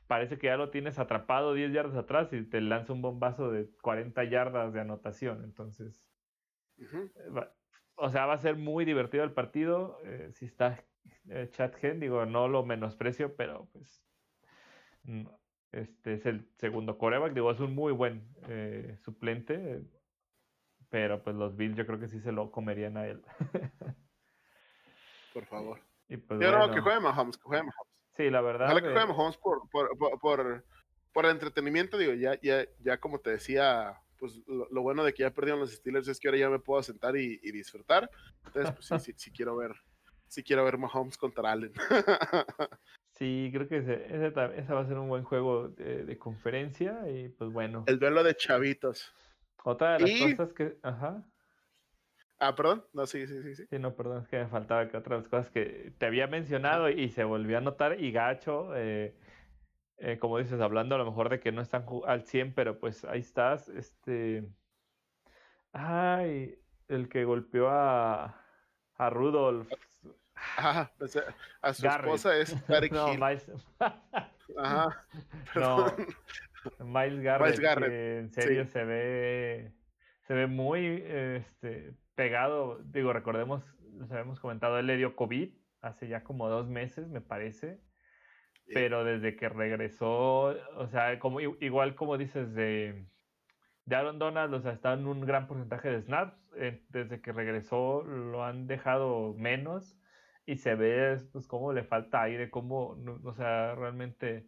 [0.08, 3.70] parece que ya lo tienes atrapado 10 yardas atrás y te lanza un bombazo de
[3.82, 5.44] 40 yardas de anotación.
[5.44, 6.10] Entonces,
[6.78, 6.86] eh,
[7.96, 10.00] o sea, va a ser muy divertido el partido.
[10.06, 10.82] Eh, si está
[11.52, 14.09] Chad Gen, digo, no lo menosprecio, pero pues
[15.72, 19.84] este es el segundo coreback, digo, es un muy buen eh, suplente,
[20.90, 23.22] pero pues los Bills yo creo que sí se lo comerían a él.
[25.34, 25.80] por favor.
[26.28, 27.94] Pues, yo no, que juegue Mahomes, que juegue Mahomes.
[28.18, 28.66] Sí, la verdad.
[28.66, 30.66] Ojalá que juegue Mahomes por, por, por,
[31.14, 35.22] por, el entretenimiento, digo, ya, ya, ya como te decía, pues lo, bueno de que
[35.22, 38.10] ya perdieron los Steelers es que ahora ya me puedo sentar y, disfrutar.
[38.44, 39.76] Entonces, pues sí, sí, sí, quiero ver,
[40.28, 41.74] sí quiero ver Mahomes contra Allen.
[43.20, 47.52] Sí, creo que ese, ese, va a ser un buen juego de, conferencia y pues
[47.52, 47.84] bueno.
[47.86, 49.14] El duelo de chavitos.
[49.66, 50.78] Otra de las cosas que...
[50.82, 51.22] Ajá.
[52.40, 52.86] Ah, perdón.
[52.94, 53.78] No, sí, sí, sí, sí.
[53.78, 57.26] no, perdón, es que me faltaba que otras cosas que te había mencionado y se
[57.26, 59.14] volvió a notar y gacho, eh,
[59.98, 63.04] eh, como dices, hablando a lo mejor de que no están al 100, pero pues
[63.04, 64.48] ahí estás, este...
[65.74, 66.58] Ay,
[66.88, 68.42] el que golpeó a,
[68.96, 69.70] a Rudolf
[70.58, 71.18] Ajá, pues,
[71.62, 73.52] a su esposa es Tarek no, Miles...
[74.58, 75.06] Ajá.
[75.56, 75.96] No,
[76.80, 79.74] Miles Garrett, en serio se ve
[80.30, 82.80] se ve muy este, pegado.
[82.84, 83.64] Digo, recordemos,
[83.94, 85.50] nos habíamos comentado, él le dio COVID
[85.82, 87.82] hace ya como dos meses, me parece.
[88.72, 93.08] Pero desde que regresó, o sea, como igual como dices de,
[93.86, 96.38] de Aaron Donald, o sea, está en un gran porcentaje de snaps.
[96.58, 99.99] Eh, desde que regresó lo han dejado menos
[100.50, 104.48] y se ve pues cómo le falta aire, cómo, o sea, realmente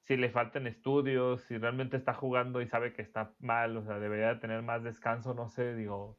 [0.00, 3.98] si le faltan estudios, si realmente está jugando y sabe que está mal, o sea,
[3.98, 6.18] debería tener más descanso, no sé, digo,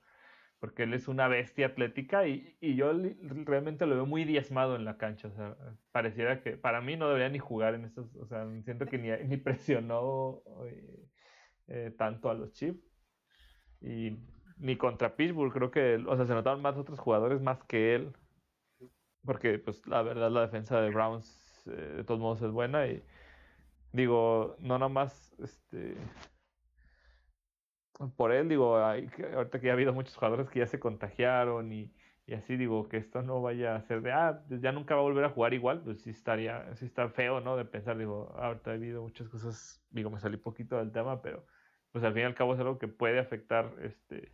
[0.59, 2.91] porque él es una bestia atlética y, y yo
[3.45, 5.55] realmente lo veo muy diezmado en la cancha, o sea,
[5.91, 9.09] pareciera que para mí no debería ni jugar en estos, o sea, siento que ni,
[9.27, 11.05] ni presionó eh,
[11.67, 12.81] eh, tanto a los Chiefs
[13.81, 14.17] y
[14.57, 18.13] ni contra Pittsburgh, creo que, o sea, se notaron más otros jugadores más que él,
[19.25, 23.03] porque pues la verdad la defensa de Browns eh, de todos modos es buena y
[23.93, 25.95] digo, no nomás este
[28.15, 31.93] por él, digo, ahorita que ya ha habido muchos jugadores que ya se contagiaron y,
[32.25, 35.01] y, así digo que esto no vaya a ser de, ah, pues, ya nunca va
[35.01, 37.57] a volver a jugar igual, pues sí estaría, sí está feo, ¿no?
[37.57, 41.45] De pensar, digo, ahorita ha habido muchas cosas, digo, me salí poquito del tema, pero
[41.91, 44.33] pues al fin y al cabo es algo que puede afectar este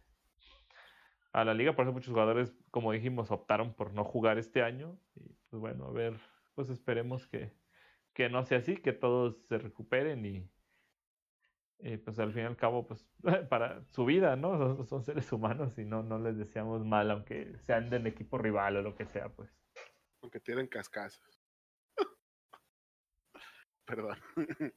[1.37, 1.75] a la liga.
[1.75, 4.99] Por eso muchos jugadores, como dijimos, optaron por no jugar este año.
[5.13, 6.19] Y pues bueno, a ver,
[6.55, 7.53] pues esperemos que,
[8.13, 10.49] que no sea así, que todos se recuperen y,
[11.97, 13.07] pues al fin y al cabo, pues
[13.49, 14.83] para su vida, ¿no?
[14.85, 18.81] Son, seres humanos y no, no les deseamos mal, aunque sean del equipo rival o
[18.81, 19.51] lo que sea, pues.
[20.23, 21.39] Aunque tienen cascazos.
[23.85, 24.17] Perdón.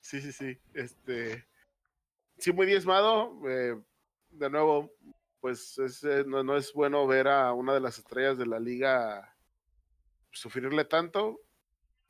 [0.00, 0.58] sí, sí, sí.
[0.74, 1.46] Este.
[2.36, 3.40] Sí, muy diezmado.
[3.48, 3.80] Eh,
[4.28, 4.92] de nuevo,
[5.46, 9.32] pues eh, no, es bueno ver a una de las estrellas de la liga
[10.32, 11.40] sufrirle tanto,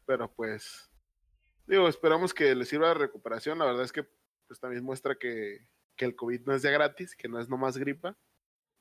[0.07, 0.91] pero pues
[1.67, 3.59] digo, esperamos que le sirva de recuperación.
[3.59, 4.09] La verdad es que
[4.47, 7.77] pues también muestra que, que el COVID no es de gratis, que no es nomás
[7.77, 8.17] gripa.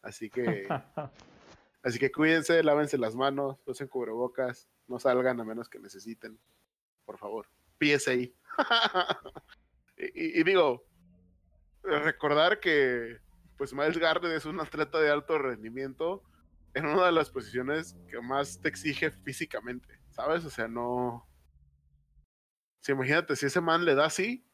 [0.01, 0.69] Así que
[1.83, 6.39] así que cuídense, lávense las manos, usen cubrebocas, no salgan a menos que necesiten.
[7.03, 7.49] Por favor.
[7.77, 8.13] PSA.
[8.13, 8.31] y,
[9.97, 10.85] y, y digo,
[11.83, 13.24] recordar que
[13.57, 16.23] pues Miles Garrett es un atleta de alto rendimiento
[16.73, 20.43] en una de las posiciones que más te exige físicamente, ¿sabes?
[20.45, 21.27] O sea, no...
[22.81, 24.45] Si imagínate, si ese man le da así,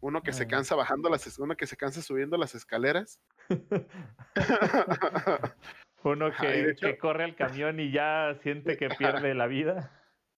[0.00, 3.20] uno que se cansa bajando las, uno que se cansa subiendo las escaleras.
[6.04, 9.90] uno que, que, corre al camión y ya siente que pierde la vida.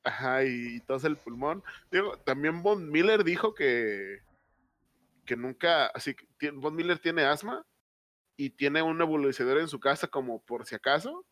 [0.04, 1.62] Ajá, y, y el pulmón.
[1.90, 4.20] Digo, también Von Miller dijo que
[5.24, 7.64] que nunca, así que Von Miller tiene asma
[8.36, 11.26] y tiene un nebulizador en su casa como por si acaso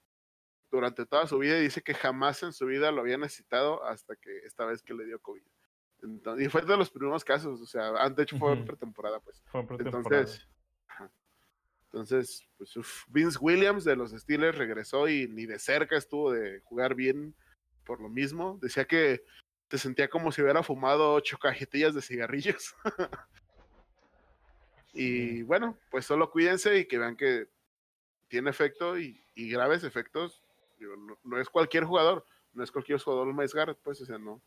[0.71, 4.17] durante toda su vida y dice que jamás en su vida lo había necesitado hasta
[4.17, 5.43] que esta vez que le dio COVID.
[6.03, 9.43] Entonces, y fue de los primeros casos, o sea, de hecho fue pretemporada, pues.
[9.47, 10.23] Fue pretemporada.
[10.23, 10.49] Entonces,
[11.85, 12.75] entonces pues,
[13.09, 17.35] Vince Williams de los Steelers regresó y ni de cerca estuvo de jugar bien
[17.85, 18.59] por lo mismo.
[18.63, 19.25] Decía que
[19.69, 22.75] se sentía como si hubiera fumado ocho cajetillas de cigarrillos.
[24.93, 27.47] Y bueno, pues solo cuídense y que vean que
[28.29, 30.43] tiene efecto y, graves efectos.
[31.25, 34.43] no, es cualquier jugador, no es cualquier jugador más Garrett, pues, o sea, no.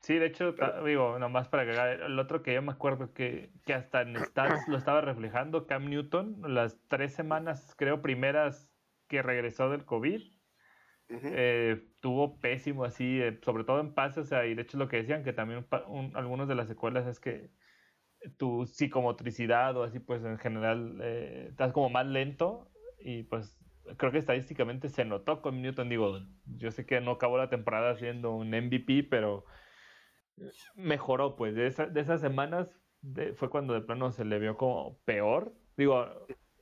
[0.00, 0.54] Sí, de hecho,
[0.84, 4.68] digo, nomás para que el otro que yo me acuerdo que, que hasta en Stats
[4.68, 8.68] lo estaba reflejando, Cam Newton, las tres semanas, creo, primeras
[9.08, 10.22] que regresó del COVID,
[11.08, 14.88] eh, tuvo pésimo así, eh, sobre todo en pases, o sea, y de hecho lo
[14.88, 15.66] que decían que también
[16.14, 17.50] algunos de las secuelas es que
[18.36, 23.58] tu psicomotricidad o así, pues en general eh, estás como más lento y pues
[23.96, 25.88] creo que estadísticamente se notó con Newton.
[25.88, 29.44] Digo, yo sé que no acabó la temporada siendo un MVP, pero
[30.74, 32.68] mejoró, pues de, de esas semanas
[33.34, 35.52] fue cuando de plano se le vio como peor.
[35.76, 36.06] Digo,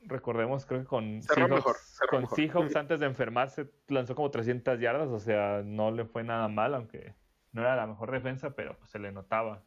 [0.02, 5.20] recordemos, creo que con Seahawks, con Seahawks antes de enfermarse lanzó como 300 yardas, o
[5.20, 7.14] sea, no le fue nada mal, aunque
[7.52, 9.64] no era la mejor defensa, pero pues, se le notaba.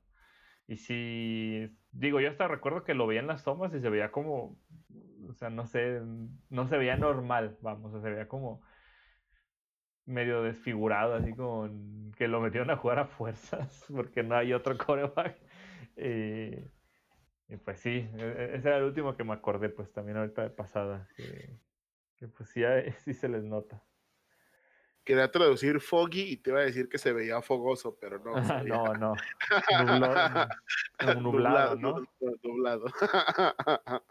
[0.68, 4.12] Y si, digo, yo hasta recuerdo que lo veía en las tomas y se veía
[4.12, 4.58] como,
[5.30, 6.02] o sea, no sé,
[6.50, 8.62] no se veía normal, vamos, se veía como
[10.06, 11.70] medio desfigurado, así como
[12.18, 15.38] que lo metieron a jugar a fuerzas porque no hay otro coreback.
[15.96, 20.42] Y, pues sí, e, e, ese era el último que me acordé, pues también ahorita
[20.44, 21.60] de pasada, que,
[22.18, 22.64] que pues sí,
[23.00, 23.84] sí se les nota.
[25.04, 28.34] Quería traducir foggy y te iba a decir que se veía fogoso, pero no.
[28.66, 29.16] no, no.
[31.22, 32.08] nublado, ¿no?
[32.44, 32.86] Nublado.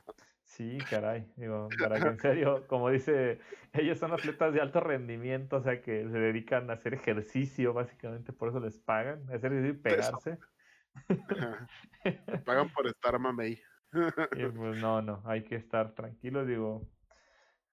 [0.44, 1.26] Sí, caray.
[1.36, 3.40] Digo, para que en serio, como dice,
[3.72, 8.34] ellos son atletas de alto rendimiento, o sea que se dedican a hacer ejercicio, básicamente,
[8.34, 10.38] por eso les pagan, hacer ejercicio y pegarse.
[12.44, 13.62] pagan por estar mamey.
[14.36, 16.86] y pues no, no, hay que estar tranquilos, digo,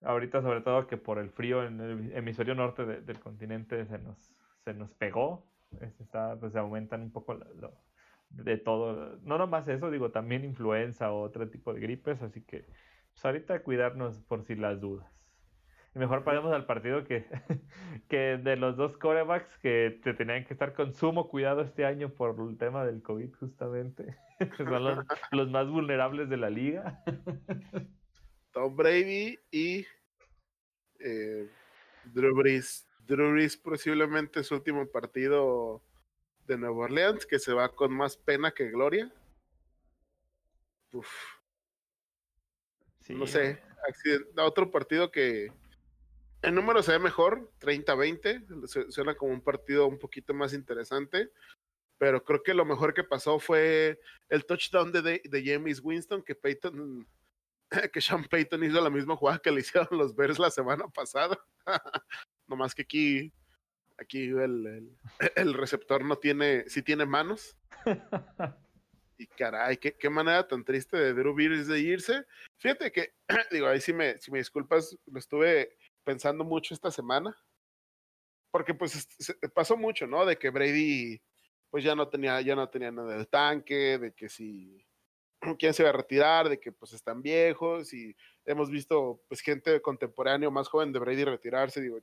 [0.01, 4.33] Ahorita, sobre todo, que por el frío en el hemisferio norte del continente se nos,
[4.63, 5.45] se nos pegó.
[5.99, 7.37] Está, pues aumentan un poco
[8.29, 9.17] de todo.
[9.23, 12.21] No nomás eso, digo, también influenza o otro tipo de gripes.
[12.21, 12.65] Así que,
[13.11, 15.07] pues ahorita cuidarnos por si las dudas.
[15.95, 17.25] Mejor pasemos al partido que,
[18.09, 22.09] que de los dos corebacks que te tenían que estar con sumo cuidado este año
[22.09, 24.15] por el tema del COVID, justamente.
[24.39, 27.03] Que son los más vulnerables de la liga.
[28.59, 29.87] Tom Brady y
[30.99, 31.49] eh,
[32.03, 32.85] Drew Brees.
[33.07, 35.81] Drew Brees posiblemente su último partido
[36.45, 39.09] de Nueva Orleans, que se va con más pena que gloria.
[43.07, 43.63] No sé,
[44.35, 45.53] otro partido que
[46.41, 51.31] en número se ve mejor, 30-20, suena como un partido un poquito más interesante,
[51.97, 56.35] pero creo que lo mejor que pasó fue el touchdown de, de James Winston, que
[56.35, 57.07] Peyton
[57.93, 61.39] que Sean Payton hizo la misma jugada que le hicieron los Bears la semana pasada.
[62.47, 63.33] Nomás que aquí,
[63.97, 64.97] aquí el,
[65.35, 67.55] el, receptor no tiene, sí tiene manos.
[69.17, 72.25] Y caray, qué, qué manera tan triste de Drew Brees de irse.
[72.57, 73.13] Fíjate que,
[73.51, 77.35] digo, ahí sí me, si me disculpas, lo estuve pensando mucho esta semana.
[78.51, 79.07] Porque pues
[79.53, 80.25] pasó mucho, ¿no?
[80.25, 81.21] De que Brady
[81.69, 84.83] pues ya no tenía, ya no tenía nada del tanque, de que si
[85.59, 88.15] quién se va a retirar, de que pues están viejos y
[88.45, 91.99] hemos visto pues gente contemporánea más joven de Brady retirarse, digo,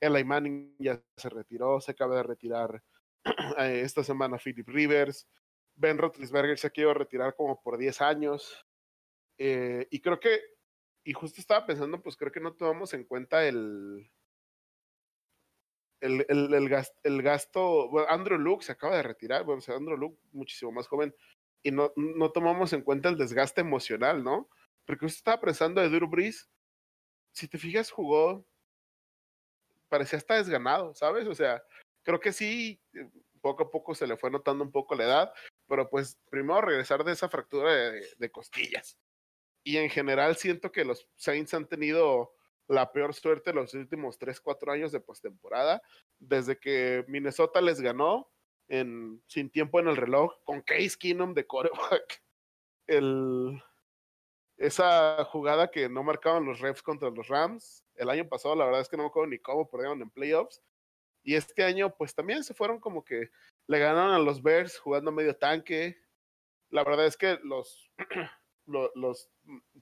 [0.00, 2.82] Eli Manning ya se retiró, se acaba de retirar
[3.58, 5.28] eh, esta semana Philip Rivers,
[5.74, 8.66] Ben Roethlisberger se ha querido retirar como por 10 años,
[9.38, 10.40] eh, y creo que,
[11.04, 14.10] y justo estaba pensando, pues creo que no tomamos en cuenta el,
[16.00, 19.96] el, el, el, gasto, el gasto, Andrew Luke se acaba de retirar, bueno, o Andrew
[19.96, 21.14] Luke muchísimo más joven,
[21.62, 24.48] y no, no tomamos en cuenta el desgaste emocional, ¿no?
[24.84, 26.50] Porque usted estaba pensando de Drew Brees,
[27.32, 28.44] si te fijas, jugó,
[29.88, 31.26] parecía hasta desganado, ¿sabes?
[31.26, 31.62] O sea,
[32.02, 32.80] creo que sí,
[33.40, 35.34] poco a poco se le fue notando un poco la edad,
[35.68, 38.98] pero pues primero regresar de esa fractura de, de costillas.
[39.64, 42.34] Y en general siento que los Saints han tenido
[42.68, 45.82] la peor suerte los últimos 3, 4 años de postemporada,
[46.18, 48.31] desde que Minnesota les ganó
[49.26, 52.22] sin tiempo en el reloj, con Case Keenum de coreback.
[54.56, 58.80] Esa jugada que no marcaban los refs contra los Rams, el año pasado la verdad
[58.80, 60.62] es que no me acuerdo ni cómo perdieron en playoffs.
[61.24, 63.30] Y este año pues también se fueron como que
[63.66, 65.96] le ganaron a los Bears jugando medio tanque.
[66.70, 67.90] La verdad es que los,
[68.66, 69.30] los, los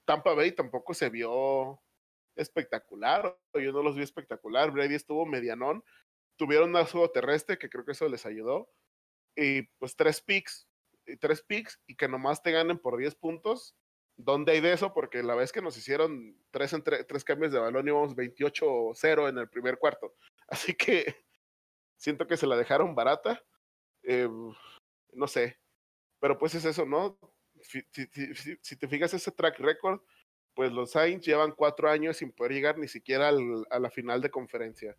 [0.05, 1.81] Tampa Bay tampoco se vio
[2.37, 5.85] espectacular, yo no los vi espectacular, Brady estuvo medianón,
[6.37, 8.71] tuvieron un juego terrestre que creo que eso les ayudó,
[9.41, 10.69] y pues tres picks,
[11.07, 13.75] y tres picks, y que nomás te ganen por 10 puntos,
[14.17, 14.93] ¿dónde hay de eso?
[14.93, 19.39] Porque la vez que nos hicieron tres, entre, tres cambios de balón íbamos 28-0 en
[19.39, 20.15] el primer cuarto,
[20.49, 21.17] así que
[21.97, 23.43] siento que se la dejaron barata,
[24.03, 24.29] eh,
[25.13, 25.59] no sé,
[26.19, 27.19] pero pues es eso, ¿no?
[27.63, 28.07] Si, si,
[28.63, 30.01] si, te fijas ese track record,
[30.55, 34.21] pues los Saints llevan cuatro años sin poder llegar ni siquiera al, a la final
[34.21, 34.97] de conferencia.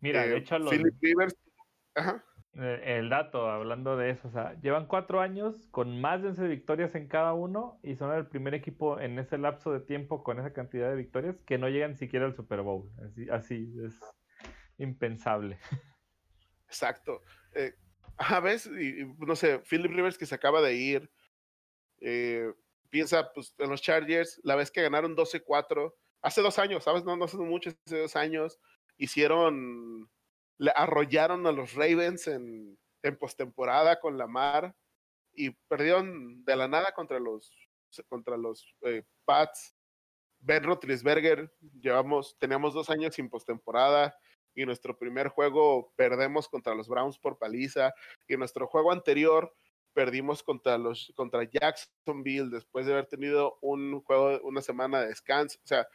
[0.00, 1.36] Mira, Eh, de hecho, los- Philip Rivers,
[1.94, 2.24] ajá,
[2.56, 6.94] el dato, hablando de eso, o sea, llevan cuatro años con más de 11 victorias
[6.94, 10.52] en cada uno y son el primer equipo en ese lapso de tiempo con esa
[10.52, 12.90] cantidad de victorias que no llegan siquiera al Super Bowl.
[13.30, 13.98] Así, es
[14.78, 15.58] impensable.
[16.68, 17.22] exacto.
[17.54, 17.74] Eh,
[18.42, 21.10] ves, y, y, no sé, Philip Rivers que se acaba de ir,
[22.00, 22.52] eh,
[22.90, 25.92] piensa pues en los Chargers, la vez que ganaron 12-4,
[26.22, 27.04] hace dos años, ¿sabes?
[27.04, 28.60] No, no hace mucho, hace dos años,
[28.96, 30.08] hicieron,
[30.58, 34.74] le arrollaron a los Ravens en, en postemporada con Lamar
[35.32, 37.52] y perdieron de la nada contra los,
[38.08, 39.74] contra los eh, Pats.
[40.40, 41.50] Ben Roethlisberger,
[41.80, 44.14] llevamos, teníamos dos años sin postemporada
[44.54, 47.94] y nuestro primer juego perdemos contra los Browns por paliza
[48.28, 49.54] y nuestro juego anterior
[49.94, 55.58] perdimos contra los contra Jacksonville después de haber tenido un juego una semana de descanso,
[55.64, 55.86] o sea,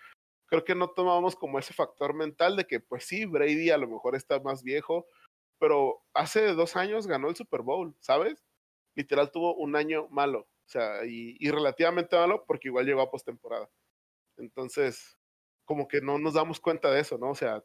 [0.49, 3.87] creo que no tomamos como ese factor mental de que pues sí, Brady a lo
[3.87, 5.07] mejor está más viejo,
[5.59, 8.45] pero hace dos años ganó el Super Bowl, ¿sabes?
[8.95, 13.11] Literal tuvo un año malo, o sea, y, y relativamente malo porque igual llegó a
[13.11, 13.69] postemporada.
[14.37, 15.17] Entonces,
[15.65, 17.29] como que no nos damos cuenta de eso, ¿no?
[17.29, 17.63] O sea,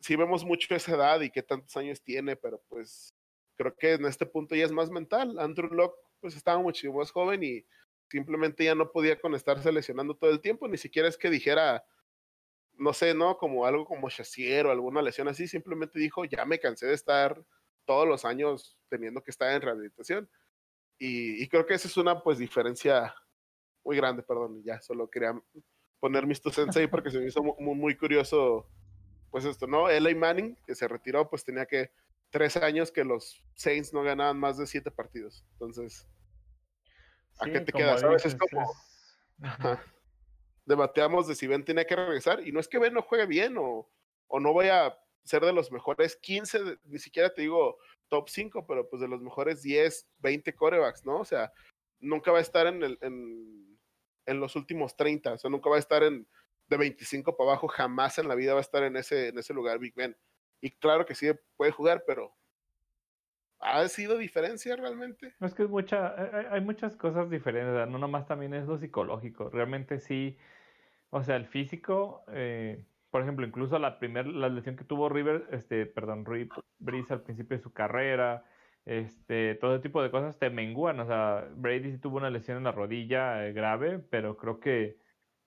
[0.00, 3.14] sí vemos mucho esa edad y qué tantos años tiene, pero pues
[3.56, 5.38] creo que en este punto ya es más mental.
[5.38, 7.64] Andrew Locke pues estaba mucho más joven y
[8.10, 11.84] simplemente ya no podía con estarse lesionando todo el tiempo, ni siquiera es que dijera,
[12.78, 13.36] no sé, ¿no?
[13.38, 17.44] Como algo como Chassier o alguna lesión así, simplemente dijo, ya me cansé de estar
[17.84, 20.30] todos los años teniendo que estar en rehabilitación.
[20.98, 23.14] Y, y creo que esa es una pues diferencia
[23.84, 25.40] muy grande, perdón, ya solo quería
[26.00, 28.68] poner mis two ahí porque se me hizo muy, muy curioso
[29.30, 29.90] pues esto, ¿no?
[29.90, 31.90] Eli Manning, que se retiró, pues tenía que
[32.30, 35.44] tres años que los Saints no ganaban más de siete partidos.
[35.52, 36.06] Entonces,
[37.38, 38.00] ¿a Sí, qué te como quedas?
[38.00, 38.24] ¿Sabes?
[38.24, 38.78] Es dices, como, es-
[39.42, 39.84] ajá,
[40.66, 43.56] debateamos de si Ben tenía que regresar, y no es que Ben no juegue bien
[43.58, 43.88] o,
[44.28, 47.78] o no vaya a ser de los mejores 15, de- ni siquiera te digo
[48.08, 51.20] top 5, pero pues de los mejores 10, 20 corebacks, ¿no?
[51.20, 51.52] O sea,
[52.00, 53.78] nunca va a estar en, el, en,
[54.26, 56.28] en los últimos 30, o sea, nunca va a estar en
[56.68, 59.54] de 25 para abajo, jamás en la vida va a estar en ese, en ese
[59.54, 60.16] lugar Big Ben.
[60.60, 62.34] Y claro que sí puede jugar, pero
[63.60, 65.34] ¿ha sido diferencia realmente?
[65.38, 69.48] No, es que es mucha, hay, muchas cosas diferentes, no nomás también es lo psicológico,
[69.50, 70.36] realmente sí,
[71.16, 75.48] o sea, el físico, eh, por ejemplo, incluso la primera, la lesión que tuvo River,
[75.50, 76.48] este, perdón, Rui
[76.78, 78.44] Brees al principio de su carrera,
[78.84, 82.58] este, todo ese tipo de cosas te mengúan, o sea, Brady sí tuvo una lesión
[82.58, 84.98] en la rodilla eh, grave, pero creo que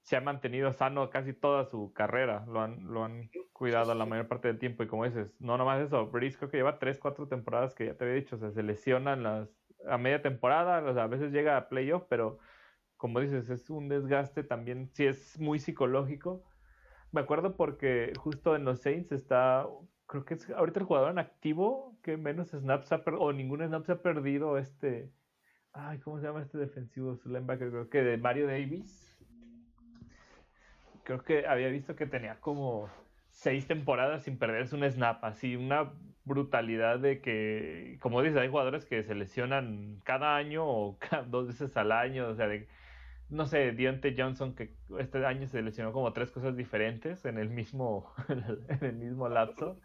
[0.01, 4.27] se ha mantenido sano casi toda su carrera, lo han, lo han cuidado la mayor
[4.27, 4.81] parte del tiempo.
[4.83, 7.95] Y como dices, no nomás eso, Breeze creo que lleva 3, 4 temporadas que ya
[7.97, 9.49] te había dicho, o sea, se lesionan las,
[9.87, 12.39] a media temporada, o sea, a veces llega a playoff, pero
[12.99, 16.43] como dices, es un desgaste también, sí es muy psicológico.
[17.11, 19.65] Me acuerdo porque justo en los Saints está
[20.05, 23.65] creo que es ahorita el jugador en activo que menos snaps ha perdido, o ningún
[23.65, 25.13] snap se ha perdido este,
[25.71, 27.15] ay, ¿cómo se llama este defensivo?
[27.15, 29.17] Su linebacker, creo que de Mario Davis.
[31.05, 32.89] Creo que había visto que tenía como
[33.29, 35.93] seis temporadas sin perderse un snap, así una
[36.25, 41.77] brutalidad de que, como dices, hay jugadores que se lesionan cada año o dos veces
[41.77, 42.67] al año, o sea, de,
[43.29, 47.49] no sé, Dionte Johnson que este año se lesionó como tres cosas diferentes en el
[47.49, 49.79] mismo, en el mismo lapso,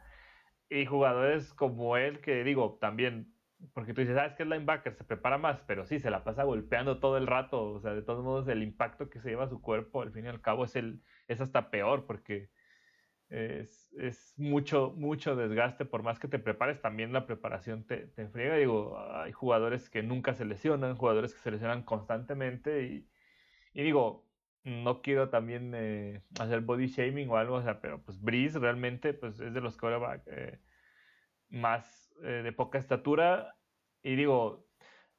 [0.68, 3.34] y jugadores como él que digo, también,
[3.74, 6.44] porque tú dices, sabes que es linebacker, se prepara más, pero sí, se la pasa
[6.44, 9.48] golpeando todo el rato, o sea, de todos modos el impacto que se lleva a
[9.48, 12.50] su cuerpo, al fin y al cabo, es, el, es hasta peor, porque
[13.28, 18.28] es, es, mucho, mucho desgaste, por más que te prepares, también la preparación te, te
[18.28, 18.56] friega.
[18.56, 23.08] Digo, hay jugadores que nunca se lesionan, jugadores que se lesionan constantemente y,
[23.74, 24.26] y digo,
[24.64, 29.14] no quiero también eh, hacer body shaming o algo, o sea, pero pues Breeze realmente
[29.14, 30.60] pues, es de los quarterback eh,
[31.48, 33.56] más eh, de poca estatura
[34.02, 34.68] y digo,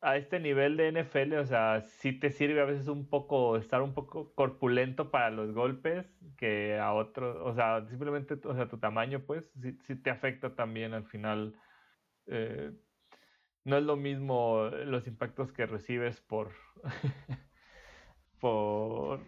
[0.01, 3.81] a este nivel de NFL, o sea, sí te sirve a veces un poco estar
[3.81, 6.05] un poco corpulento para los golpes
[6.37, 9.51] que a otros, o sea, simplemente, o sea, tu tamaño, pues,
[9.81, 11.55] sí, te afecta también al final.
[12.27, 12.71] Eh,
[13.63, 16.51] no es lo mismo los impactos que recibes por,
[18.39, 19.21] por,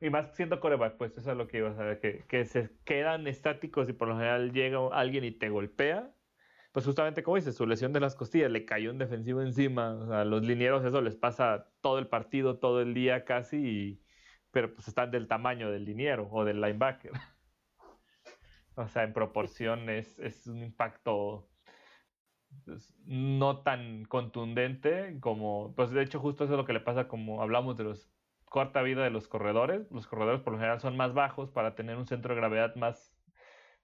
[0.00, 2.70] y más siendo coreback, pues eso es lo que iba a saber, que, que se
[2.84, 6.14] quedan estáticos y por lo general llega alguien y te golpea
[6.74, 10.08] pues justamente como dices, su lesión de las costillas, le cayó un defensivo encima, o
[10.08, 14.02] sea, a los linieros eso les pasa todo el partido, todo el día casi,
[14.50, 17.12] pero pues están del tamaño del liniero o del linebacker.
[18.74, 20.18] o sea, en proporción es,
[20.48, 21.48] un impacto
[23.06, 27.42] no tan contundente como, pues de hecho justo eso es lo que le pasa como
[27.42, 28.10] hablamos de los
[28.44, 29.90] corta vida de los corredores.
[29.90, 33.14] Los corredores por lo general son más bajos para tener un centro de gravedad más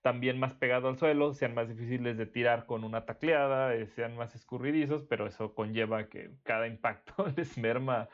[0.02, 4.16] también más pegado al suelo, sean más difíciles de tirar con una tacleada, eh, sean
[4.16, 8.08] más escurridizos, pero eso conlleva que cada impacto les merma.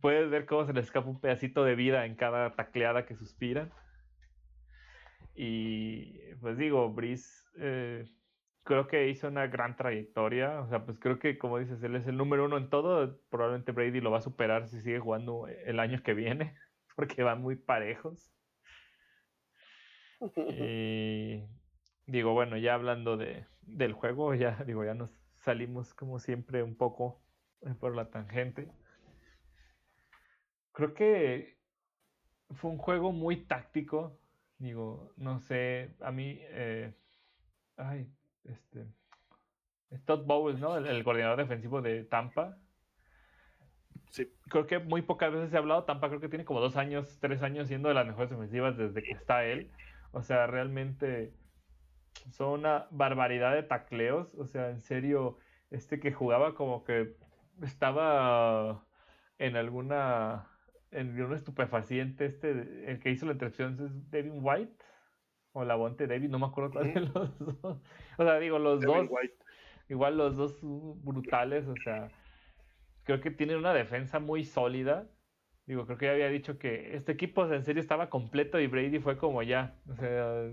[0.00, 3.70] Puedes ver cómo se les escapa un pedacito de vida en cada tacleada que suspiran.
[5.34, 8.04] Y pues digo, Brice eh,
[8.64, 10.60] creo que hizo una gran trayectoria.
[10.60, 13.20] O sea, pues creo que, como dices, él es el número uno en todo.
[13.28, 16.56] Probablemente Brady lo va a superar si sigue jugando el año que viene,
[16.96, 18.32] porque van muy parejos.
[20.36, 21.44] Y
[22.06, 26.76] digo, bueno, ya hablando de, del juego, ya digo, ya nos salimos como siempre un
[26.76, 27.22] poco
[27.60, 28.72] eh, por la tangente.
[30.72, 31.58] Creo que
[32.50, 34.18] fue un juego muy táctico.
[34.58, 36.94] Digo, no sé, a mí, eh,
[37.76, 38.08] ay,
[38.44, 38.86] este,
[40.04, 40.76] Todd Bowles, ¿no?
[40.76, 42.56] El, el, coordinador defensivo de Tampa.
[44.10, 44.32] Sí.
[44.48, 45.84] Creo que muy pocas veces se ha hablado.
[45.84, 49.02] Tampa creo que tiene como dos años, tres años siendo de las mejores defensivas desde
[49.02, 49.70] que está él.
[50.12, 51.32] O sea, realmente
[52.30, 54.34] son una barbaridad de tacleos.
[54.34, 55.38] O sea, en serio,
[55.70, 57.16] este que jugaba como que
[57.62, 58.84] estaba
[59.38, 60.48] en alguna.
[60.90, 62.26] en un estupefaciente.
[62.26, 64.72] Este, el que hizo la intercepción es Devin White.
[65.54, 67.78] O la Bonte David, no me acuerdo cuál de los dos.
[68.18, 69.08] O sea, digo, los dos.
[69.88, 72.08] Igual los dos brutales, o sea.
[73.04, 75.08] Creo que tienen una defensa muy sólida
[75.66, 78.98] Digo, creo que ya había dicho que este equipo en serio estaba completo y Brady
[78.98, 79.80] fue como ya.
[79.88, 80.52] O sea,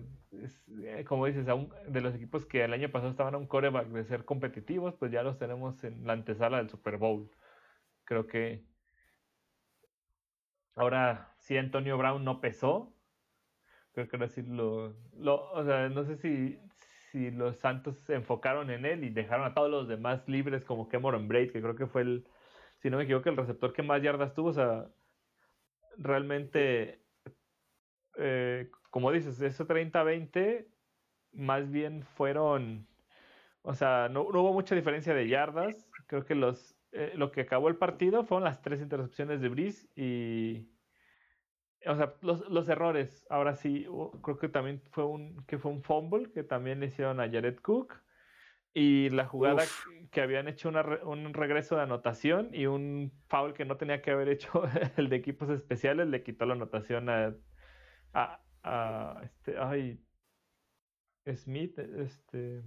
[0.84, 4.06] eh, como dices, de los equipos que el año pasado estaban a un coreback de
[4.06, 7.30] ser competitivos, pues ya los tenemos en la antesala del Super Bowl.
[8.06, 8.64] Creo que
[10.76, 12.94] ahora sí Antonio Brown no pesó.
[13.94, 14.94] Creo que ahora sí lo,
[15.52, 16.60] o sea, no sé si,
[17.12, 20.88] si los Santos se enfocaron en él y dejaron a todos los demás libres como
[20.88, 22.28] Cameron Braid, que creo que fue el,
[22.82, 24.50] si no me equivoco, el receptor que más yardas tuvo.
[24.50, 24.88] O sea,
[25.98, 27.04] realmente,
[28.18, 30.68] eh, como dices, ese 30-20
[31.34, 32.88] más bien fueron,
[33.62, 35.90] o sea, no, hubo mucha diferencia de yardas.
[36.08, 39.88] Creo que los, eh, lo que acabó el partido fueron las tres intercepciones de Brice
[39.96, 40.68] y,
[41.86, 43.26] o sea, los, los, errores.
[43.30, 43.88] Ahora sí,
[44.22, 47.60] creo que también fue un, que fue un fumble que también le hicieron a Jared
[47.60, 47.96] Cook.
[48.74, 49.64] Y la jugada
[50.12, 54.30] que habían hecho un regreso de anotación y un foul que no tenía que haber
[54.30, 54.64] hecho
[54.98, 57.36] el de equipos especiales le quitó la anotación a,
[58.14, 60.00] a, este, ay,
[61.36, 62.64] Smith, este,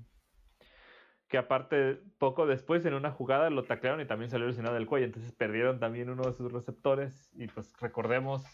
[1.28, 5.06] que aparte poco después en una jugada lo taclearon y también salió lesionado del cuello,
[5.06, 8.44] entonces perdieron también uno de sus receptores y pues recordemos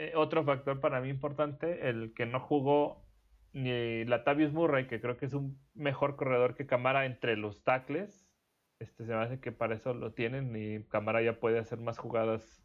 [0.00, 3.04] eh, otro factor para mí importante, el que no jugó
[3.52, 8.30] ni Latavius Murray, que creo que es un mejor corredor que Camara entre los tackles.
[8.78, 11.98] Este se me hace que para eso lo tienen y Camara ya puede hacer más
[11.98, 12.62] jugadas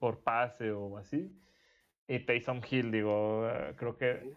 [0.00, 1.32] por pase o así.
[2.08, 4.34] Y Taysom Hill, digo, eh, creo que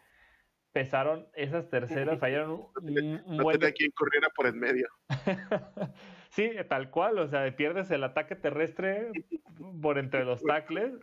[0.71, 3.59] pesaron esas terceras, fallaron un, un, buen...
[3.59, 4.87] quien corriera por el medio.
[6.29, 9.09] sí, tal cual, o sea, pierdes el ataque terrestre
[9.81, 10.93] por entre los tackles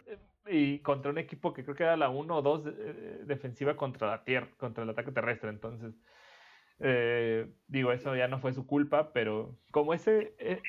[0.47, 4.09] y contra un equipo que creo que era la 1 o 2 eh, defensiva contra
[4.09, 5.94] la tierra, contra el ataque terrestre, entonces
[6.85, 10.60] eh, digo, eso ya no fue su culpa, pero como ese, eh,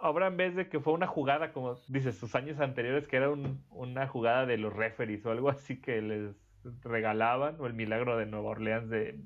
[0.00, 3.30] ahora en vez de que fue una jugada, como dices, sus años anteriores, que era
[3.70, 6.34] una jugada de los referees o algo así que les
[6.82, 9.20] regalaban, o el milagro de Nueva Orleans de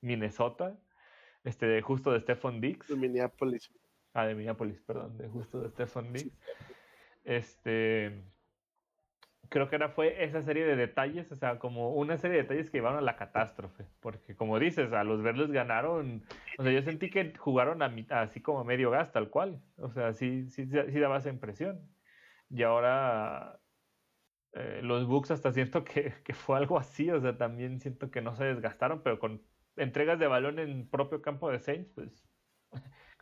[0.00, 0.78] Minnesota,
[1.44, 2.88] este, justo de Stephon Dix.
[2.88, 3.70] De Minneapolis.
[4.14, 6.32] Ah, de Minneapolis, perdón, de justo de Stephon Dix.
[7.24, 8.22] Este,
[9.54, 12.70] creo que era fue esa serie de detalles, o sea, como una serie de detalles
[12.70, 16.24] que llevaron a la catástrofe, porque como dices, a los verdes ganaron,
[16.58, 19.92] o sea, yo sentí que jugaron a, así como a medio gas, tal cual, o
[19.92, 21.80] sea, sí, sí, sí daba esa impresión.
[22.50, 23.60] Y ahora
[24.54, 28.22] eh, los Bucks hasta siento que, que, fue algo así, o sea, también siento que
[28.22, 29.40] no se desgastaron, pero con
[29.76, 32.28] entregas de balón en propio campo de Saints, pues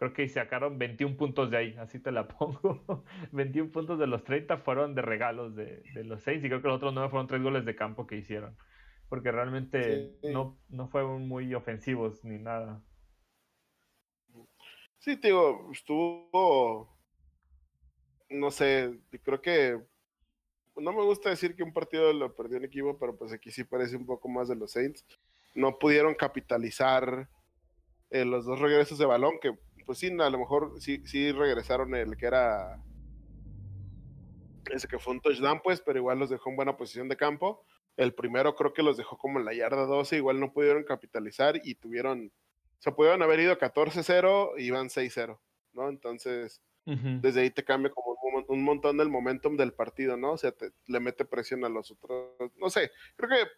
[0.03, 3.05] creo que sacaron 21 puntos de ahí, así te la pongo.
[3.31, 6.67] 21 puntos de los 30 fueron de regalos de, de los 6 y creo que
[6.67, 8.57] los otros 9 fueron 3 goles de campo que hicieron.
[9.09, 12.83] Porque realmente no, no fueron muy ofensivos ni nada.
[14.99, 16.99] Sí, te digo, estuvo,
[18.29, 19.79] no sé, creo que
[20.77, 23.63] no me gusta decir que un partido lo perdió un equipo, pero pues aquí sí
[23.63, 25.05] parece un poco más de los Saints.
[25.55, 27.29] No pudieron capitalizar
[28.13, 29.53] eh, los dos regresos de balón, que
[29.85, 32.83] pues sí, a lo mejor sí, sí regresaron el que era
[34.71, 37.65] ese que fue un touchdown, pues, pero igual los dejó en buena posición de campo.
[37.97, 41.61] El primero creo que los dejó como en la yarda 12, igual no pudieron capitalizar
[41.63, 42.33] y tuvieron,
[42.79, 45.39] o sea, pudieron haber ido 14-0 y iban 6-0,
[45.75, 45.89] ¿no?
[45.89, 48.17] Entonces, desde ahí te cambia como
[48.49, 50.33] un, montón del momentum del partido, ¿no?
[50.33, 53.51] O sea, te, le mete presión a los otros, no sé, creo que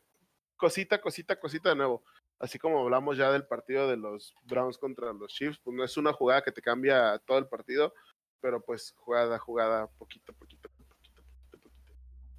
[0.56, 2.02] cosita, cosita, cosita de nuevo
[2.38, 5.96] así como hablamos ya del partido de los Browns contra los Chiefs, pues no es
[5.96, 7.94] una jugada que te cambia todo el partido,
[8.40, 11.70] pero pues jugada, jugada, poquito, poquito, poquito, poquito, poquito.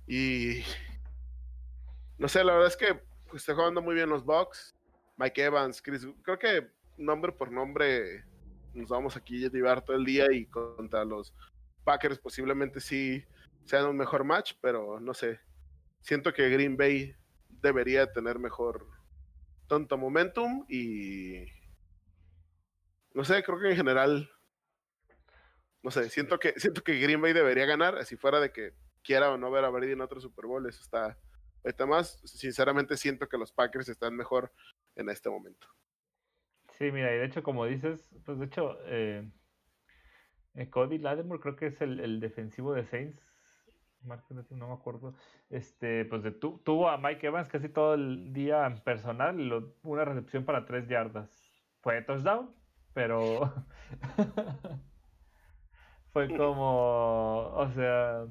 [0.08, 0.64] Y
[2.18, 2.94] no sé, la verdad es que
[3.30, 4.76] pues, está jugando muy bien los Bucks.
[5.18, 8.24] Mike Evans, Chris, creo que nombre por nombre
[8.74, 11.34] nos vamos aquí a llevar todo el día y contra los
[11.84, 13.24] Packers posiblemente sí
[13.64, 15.40] sean un mejor match, pero no sé.
[16.02, 17.16] Siento que Green Bay
[17.62, 18.86] debería tener mejor
[19.68, 21.46] tanto momentum y
[23.14, 24.30] no sé, creo que en general
[25.86, 28.74] no sé, siento que siento que Green Bay debería ganar, así fuera de que
[29.04, 31.18] quiera o no ver a Brady en otro Super Bowl, eso está
[31.64, 34.52] ahorita más, sinceramente siento que los Packers están mejor
[34.96, 35.68] en este momento.
[36.78, 39.30] Sí, mira, y de hecho como dices, pues de hecho eh,
[40.56, 43.35] eh Cody Lattimore creo que es el defensivo de Saints
[44.06, 45.16] no me acuerdo,
[45.50, 50.46] este, pues de, tuvo a Mike Evans casi todo el día en personal, una recepción
[50.46, 51.30] para tres yardas.
[51.82, 52.52] Fue touchdown,
[52.94, 53.54] pero
[56.14, 58.26] fue como, o sea,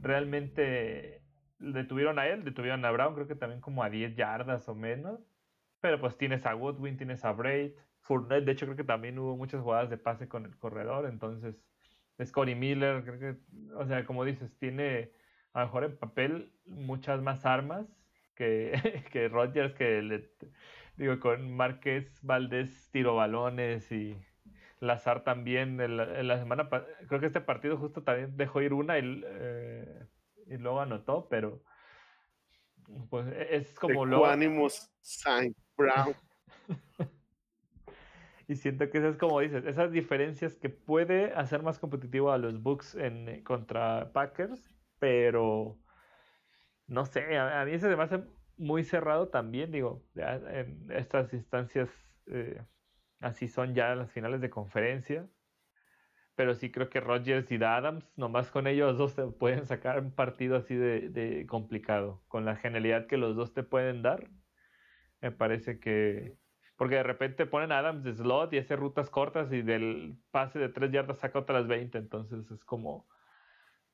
[0.00, 1.22] realmente
[1.58, 5.20] detuvieron a él, detuvieron a Brown, creo que también como a 10 yardas o menos.
[5.80, 9.36] Pero pues tienes a Woodwin, tienes a Braid, Fournette, de hecho creo que también hubo
[9.36, 11.67] muchas jugadas de pase con el corredor, entonces
[12.24, 13.36] Scotty Miller, creo que,
[13.74, 15.12] o sea, como dices, tiene
[15.52, 17.86] a lo mejor en papel muchas más armas
[18.34, 18.72] que,
[19.12, 20.30] que Rodgers, que le,
[20.96, 24.16] digo, con Márquez, Valdés tiro balones y
[24.80, 25.80] Lazar también.
[25.80, 26.68] En la, semana,
[27.08, 30.06] creo que este partido justo también dejó ir una y, eh,
[30.46, 31.62] y luego anotó, pero
[33.10, 34.24] pues e, es como lo.
[35.00, 36.14] Saint Brown.
[38.48, 42.38] Y siento que eso es como dices, esas diferencias que puede hacer más competitivo a
[42.38, 45.78] los Bucks en, eh, contra Packers, pero
[46.86, 48.24] no sé, a, mí se me hace
[48.56, 51.90] muy cerrado también, digo, en estas instancias
[52.26, 52.62] eh,
[53.20, 55.28] así son ya las finales de conferencia,
[56.34, 60.12] pero sí creo que Rodgers y Adams, nomás con ellos dos te pueden sacar un
[60.12, 64.30] partido así de, de complicado, con la genialidad que los dos te pueden dar,
[65.20, 66.38] me parece que
[66.78, 70.68] porque de repente ponen Adams de slot y hace rutas cortas y del pase de
[70.68, 71.98] tres yardas saca otras 20.
[71.98, 73.08] Entonces es como.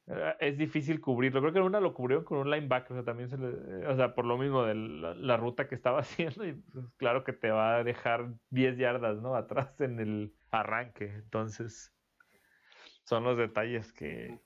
[0.06, 1.40] Eh, es difícil cubrirlo.
[1.40, 2.93] Creo que en una lo cubrió con un linebacker.
[2.93, 6.01] O sea, también se le, o sea, por lo mismo de la, ruta que estaba
[6.01, 6.47] haciendo.
[6.47, 9.35] Y pues, claro que te va a dejar 10 yardas, ¿no?
[9.35, 11.06] Atrás en el arranque.
[11.06, 11.90] Entonces.
[13.05, 14.40] Son los detalles que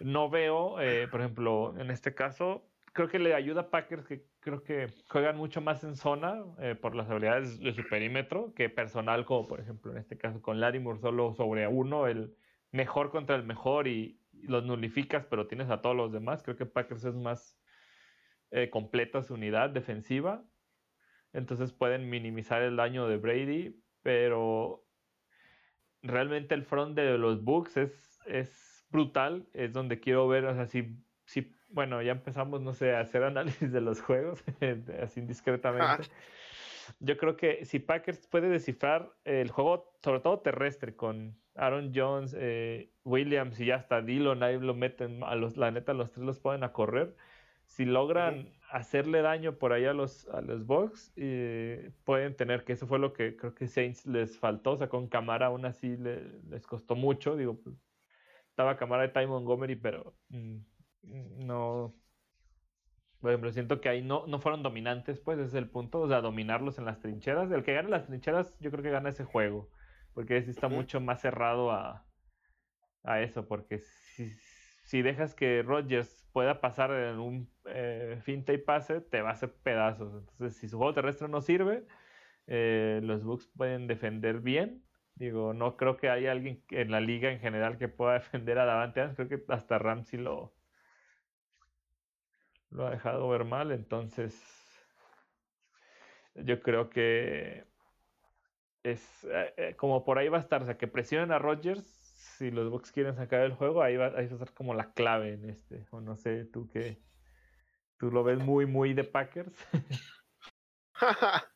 [0.00, 0.80] no veo.
[0.80, 4.86] Eh, por ejemplo, en este caso, creo que le ayuda a Packers que creo que
[5.08, 9.48] juegan mucho más en zona eh, por las habilidades de su perímetro que personal, como
[9.48, 12.32] por ejemplo en este caso con Larimore solo sobre uno, el
[12.70, 16.42] mejor contra el mejor y, los nulificas, pero tienes a todos los demás.
[16.42, 17.58] Creo que Packers es más
[18.52, 20.44] eh, completa su unidad defensiva.
[21.32, 24.84] entonces pueden minimizar el daño de Brady, pero
[26.02, 30.66] realmente el front de los Bucks es, es brutal, es donde quiero ver, o sea,
[30.66, 30.96] si,
[31.36, 34.42] si bueno, ya empezamos, no sé, a hacer análisis de los juegos,
[35.02, 36.08] así discretamente.
[37.00, 42.34] Yo creo que si Packers puede descifrar el juego, sobre todo terrestre, con Aaron Jones,
[42.38, 46.40] eh, Williams y hasta Dillon, ahí lo meten, a los, la neta, los tres los
[46.40, 47.14] pueden a correr.
[47.66, 52.72] Si logran hacerle daño por ahí a los, a los Bucks, eh, pueden tener, que
[52.72, 55.98] eso fue lo que creo que Saints les faltó, o sea, con Camara aún así
[55.98, 57.76] les costó mucho, digo, pues,
[58.48, 60.60] estaba Camara de Ty Montgomery, pero mm,
[61.06, 61.94] no,
[63.20, 66.08] por ejemplo, siento que ahí no, no fueron dominantes, pues ese es el punto, o
[66.08, 67.50] sea, dominarlos en las trincheras.
[67.50, 69.70] El que gane las trincheras, yo creo que gana ese juego,
[70.14, 72.06] porque sí está mucho más cerrado a,
[73.04, 74.30] a eso, porque si,
[74.84, 79.32] si, dejas que Rodgers pueda pasar en un eh, finta y pase, te va a
[79.32, 80.14] hacer pedazos.
[80.14, 81.86] Entonces, si su juego terrestre no sirve,
[82.46, 84.84] eh, los Bucks pueden defender bien.
[85.14, 88.66] Digo, no creo que haya alguien en la liga en general que pueda defender a
[88.66, 90.55] Davante Creo que hasta Ramsey lo,
[92.70, 94.34] lo ha dejado ver mal, entonces
[96.34, 97.64] yo creo que
[98.82, 101.84] es eh, eh, como por ahí va a estar, o sea, que presionen a Rodgers
[102.36, 104.92] si los Bucks quieren sacar el juego, ahí va, ahí va a estar como la
[104.92, 106.98] clave en este, o no sé, tú que
[107.98, 109.54] tú lo ves muy, muy de Packers.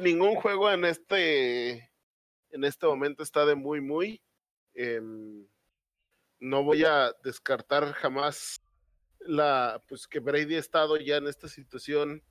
[0.00, 1.90] Ningún juego en este
[2.50, 4.22] en este momento está de muy, muy.
[4.74, 5.46] Em,
[6.38, 8.62] no voy a descartar jamás
[9.26, 12.22] la, pues que Brady ha estado ya en esta situación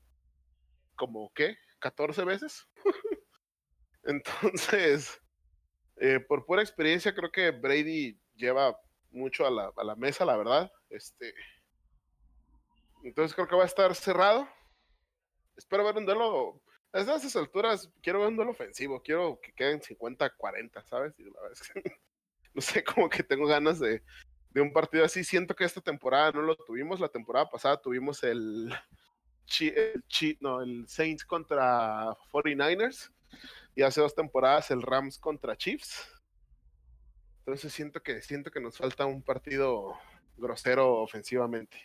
[0.96, 1.58] como, ¿qué?
[1.82, 2.68] ¿14 veces?
[4.04, 5.22] Entonces,
[5.98, 8.80] eh, por pura experiencia, creo que Brady lleva
[9.12, 10.72] mucho a la, a la, mesa, la verdad.
[10.90, 11.34] Este,
[13.04, 14.48] entonces creo que va a estar cerrado.
[15.56, 16.62] Espero ver un duelo.
[16.92, 19.02] A esas alturas quiero ver un duelo ofensivo.
[19.02, 21.14] Quiero que queden 50-40, ¿sabes?
[22.54, 24.02] No sé, como que tengo ganas de,
[24.56, 25.26] de un partido así.
[25.26, 27.02] Siento que esta temporada no lo tuvimos.
[27.02, 28.74] La temporada pasada tuvimos el,
[30.40, 33.12] no, el Saints contra 49ers
[33.76, 36.10] y hace dos temporadas el Rams contra Chiefs.
[37.40, 39.94] Entonces siento que siento que nos falta un partido
[40.38, 41.78] grosero ofensivamente.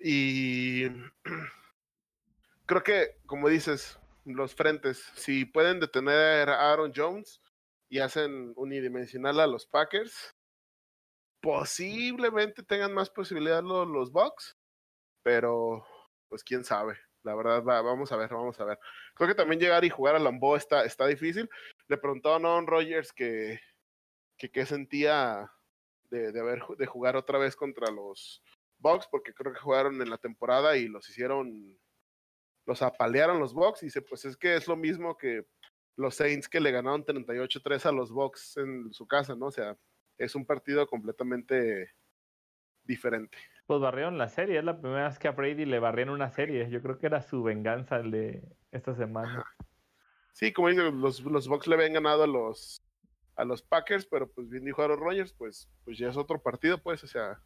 [0.00, 0.88] Y
[2.66, 7.40] creo que, como dices, los frentes, si pueden detener a Aaron Jones
[7.88, 10.34] y hacen unidimensional a los Packers,
[11.42, 14.56] posiblemente tengan más posibilidad los, los Bucks,
[15.22, 15.84] pero
[16.28, 16.96] pues quién sabe.
[17.24, 18.78] La verdad, vamos a ver, vamos a ver.
[19.14, 21.48] Creo que también llegar y jugar a Lambeau está, está difícil.
[21.88, 23.60] Le preguntó a Aaron Rodgers que,
[24.36, 25.52] que, sentía
[26.10, 28.42] de, de, haber, de jugar otra vez contra los
[28.78, 31.78] Bucks, porque creo que jugaron en la temporada y los hicieron,
[32.66, 33.82] los apalearon los Bucks.
[33.82, 35.44] Y dice, pues es que es lo mismo que
[35.96, 39.46] los Saints que le ganaron 38-3 a los Bucks en su casa, ¿no?
[39.46, 39.76] O sea,
[40.24, 41.92] es un partido completamente
[42.84, 43.38] diferente.
[43.66, 46.68] Pues barrieron la serie, es la primera vez que a Brady le barrieron una serie.
[46.70, 49.44] Yo creo que era su venganza el de esta semana.
[50.32, 52.82] Sí, como dicen, los, los Bucks le habían ganado a los
[53.36, 56.76] a los Packers, pero pues bien dijo Aaron Rodgers, pues, pues ya es otro partido,
[56.78, 57.40] pues, o sea,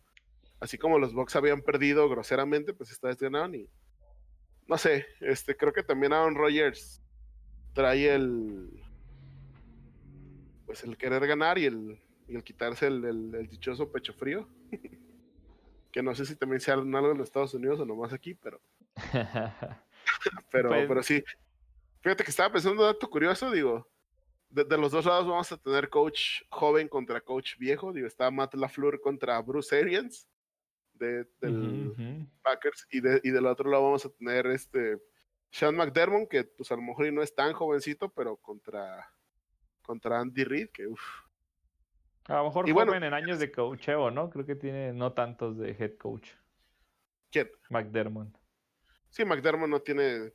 [0.58, 3.68] así como los Bucks habían perdido groseramente, pues esta vez ganaron y
[4.66, 7.00] no sé, este, creo que también Aaron Rodgers
[7.72, 8.82] trae el
[10.66, 14.48] pues el querer ganar y el y el quitarse el, dichoso pecho frío.
[15.92, 18.60] que no sé si también sea algo en Estados Unidos o nomás aquí, pero.
[20.50, 21.24] pero, pues pero sí.
[22.00, 23.88] Fíjate que estaba pensando un dato curioso, digo.
[24.48, 27.92] De, los dos lados vamos a tener coach joven contra coach viejo.
[27.92, 30.28] Digo, está Matt LaFleur contra Bruce Arians
[30.94, 32.86] de, del Packers.
[32.90, 34.98] Y, de, y del otro lado vamos a tener este
[35.50, 39.10] Sean McDermott, que pues a lo mejor no es tan jovencito, pero contra,
[39.82, 41.25] contra Andy Reid, que uff
[42.28, 44.30] a lo mejor joven en años de coacheo, ¿no?
[44.30, 46.30] Creo que tiene no tantos de head coach.
[47.30, 47.50] ¿Quién?
[47.70, 48.28] McDermott.
[49.10, 50.32] Sí, McDermott no tiene.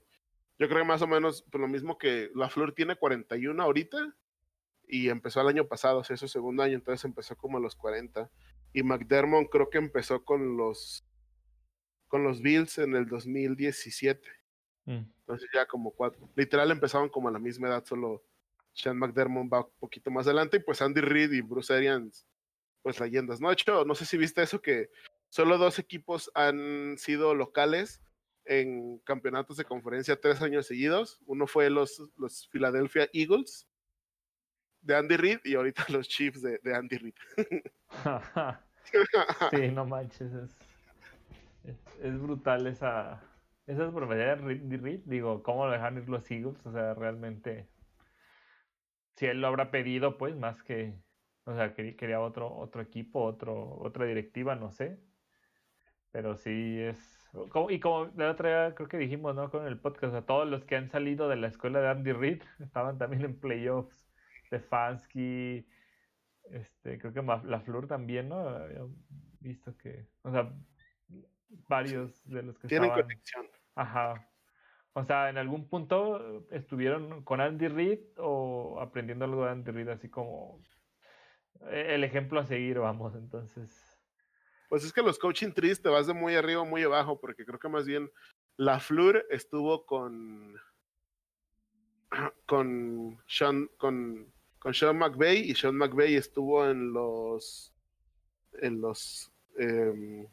[0.57, 4.15] Yo creo que más o menos por lo mismo que La Flor tiene 41 ahorita
[4.87, 7.75] y empezó el año pasado, o sea, su segundo año, entonces empezó como a los
[7.75, 8.29] 40.
[8.73, 11.05] Y McDermott creo que empezó con los
[12.07, 14.29] con los Bills en el 2017.
[14.85, 15.03] Mm.
[15.19, 16.29] Entonces ya como cuatro.
[16.35, 18.23] Literal empezaron como a la misma edad, solo
[18.73, 22.27] sean McDermott va un poquito más adelante, y pues Andy Reid y Bruce Arians,
[22.81, 23.41] pues leyendas.
[23.41, 24.89] No, hecho, no sé si viste eso que
[25.29, 28.01] solo dos equipos han sido locales
[28.45, 31.19] en campeonatos de conferencia tres años seguidos.
[31.25, 33.67] Uno fue los, los Philadelphia Eagles
[34.81, 37.13] de Andy Reid y ahorita los Chiefs de, Andy Reid.
[39.51, 40.57] sí, no manches, es,
[42.01, 43.21] es, brutal esa,
[43.67, 46.57] esas promesas de Reed, digo, ¿cómo lo dejan ir los Eagles?
[46.65, 47.67] O sea, realmente,
[49.21, 50.95] si él lo habrá pedido, pues, más que,
[51.43, 54.97] o sea, quería otro, otro equipo, otro, otra directiva, no sé.
[56.11, 57.29] Pero sí es,
[57.69, 59.51] y como la otra día creo que dijimos, ¿no?
[59.51, 62.41] Con el podcast, a todos los que han salido de la escuela de Andy Reid
[62.59, 64.11] estaban también en playoffs.
[64.47, 65.67] Stefanski,
[66.45, 68.39] este, creo que la Flor también, ¿no?
[68.49, 68.81] Había
[69.39, 70.51] visto que, o sea,
[71.69, 73.45] varios de los que Tienen conexión.
[73.75, 74.30] Ajá.
[74.93, 79.87] O sea, en algún punto estuvieron con Andy Reid o aprendiendo algo de Andy Reid,
[79.87, 80.61] así como
[81.69, 83.97] e, el ejemplo a seguir, vamos, entonces.
[84.67, 87.59] Pues es que los coaching trees te vas de muy arriba, muy abajo, porque creo
[87.59, 88.11] que más bien
[88.57, 90.59] la Fleur estuvo con
[92.45, 97.73] con Sean, con, con Sean McVay y Sean McVay estuvo en los
[98.59, 100.27] en los em,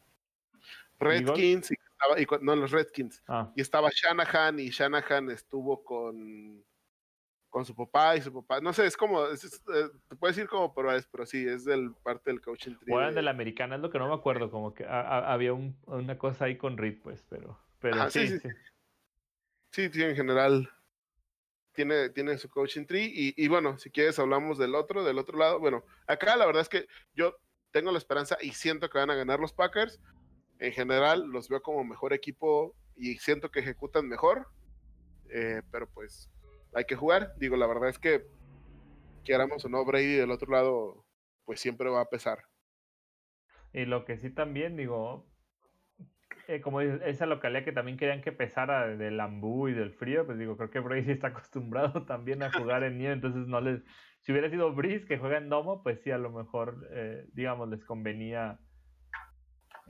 [0.99, 3.53] Redskins y, estaba, y, no en los Redskins ah.
[3.55, 6.65] y estaba Shanahan y Shanahan estuvo con
[7.51, 10.49] con su papá y su papá no sé es como es, eh, te puedes decir
[10.49, 13.77] como pero es pero sí es del parte del coaching tree o de la americana
[13.77, 17.01] es lo que no me acuerdo como que había un, una cosa ahí con Reed
[17.03, 18.39] pues pero pero sí, sí,
[19.71, 20.71] sí, sí en general
[21.79, 23.05] tiene, tiene su coaching tree.
[23.07, 25.61] Y, y, bueno, si quieres hablamos del otro, del otro lado.
[25.61, 27.39] Bueno, acá la verdad es que yo
[27.71, 30.01] tengo la esperanza y siento que van a ganar los Packers.
[30.59, 34.49] En general los veo como mejor equipo y siento que ejecutan mejor.
[35.31, 36.31] Eh, pero pues
[36.75, 37.35] hay que jugar.
[37.37, 38.27] Digo, la verdad es que
[39.25, 41.05] queramos o no, Brady del otro lado,
[41.45, 42.39] pues siempre va a pesar.
[43.73, 45.27] Y lo que sí también, digo,
[46.49, 50.39] eh, como esa localidad que también querían que pesara del ambú y del frío, pues
[50.39, 53.83] digo, creo que Brady está acostumbrado también a jugar en nieve, entonces no les,
[54.21, 57.69] si hubiera sido Breeze que juega en domo, pues sí, a lo mejor, eh, digamos,
[57.69, 58.59] les convenía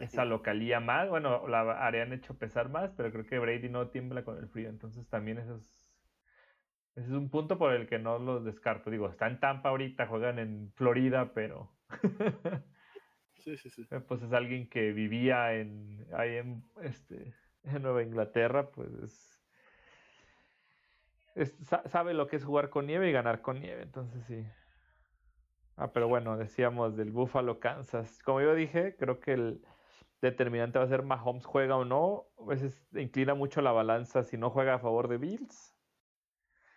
[0.00, 4.24] esa localía más, bueno, la harían hecho pesar más, pero creo que Brady no tiembla
[4.24, 5.92] con el frío, entonces también eso es,
[6.96, 10.06] ese es un punto por el que no los descarto, digo, está en Tampa ahorita,
[10.06, 11.72] juegan en Florida, pero...
[13.46, 19.38] Eh, pues es alguien que vivía en, ahí en, este, en Nueva Inglaterra, pues
[21.86, 24.44] sabe lo que es jugar con nieve y ganar con nieve, entonces sí.
[25.76, 28.20] Ah, pero bueno, decíamos del Buffalo, Kansas.
[28.24, 29.64] Como yo dije, creo que el
[30.20, 32.26] determinante va a ser Mahomes juega o no.
[32.38, 35.76] A veces inclina mucho la balanza si no juega a favor de Bills.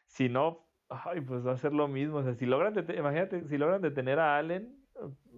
[0.08, 2.18] Si no, ay, pues va a ser lo mismo.
[2.18, 4.86] O sea, si logran, imagínate, si logran detener a Allen,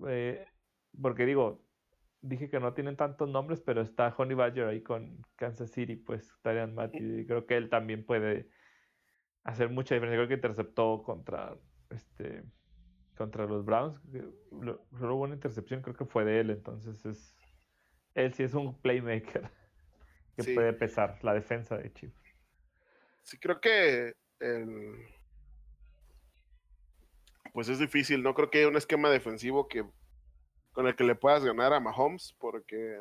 [0.08, 0.46] eh,
[1.02, 1.66] porque digo,
[2.22, 6.34] dije que no tienen tantos nombres, pero está Honey Badger ahí con Kansas City, pues
[6.42, 8.50] Tyrion Matthew, y creo que él también puede
[9.44, 10.18] hacer mucha diferencia.
[10.18, 11.58] Creo que interceptó contra
[11.90, 12.44] este
[13.16, 14.02] contra los Browns.
[14.98, 17.33] Solo hubo una intercepción, creo que fue de él, entonces es
[18.16, 19.50] él sí es un playmaker
[20.36, 22.16] que puede pesar la defensa de Chiefs.
[23.24, 24.16] Sí, creo que
[27.54, 29.86] pues es difícil, no creo que haya un esquema defensivo que
[30.74, 33.00] con el que le puedas ganar a Mahomes, porque,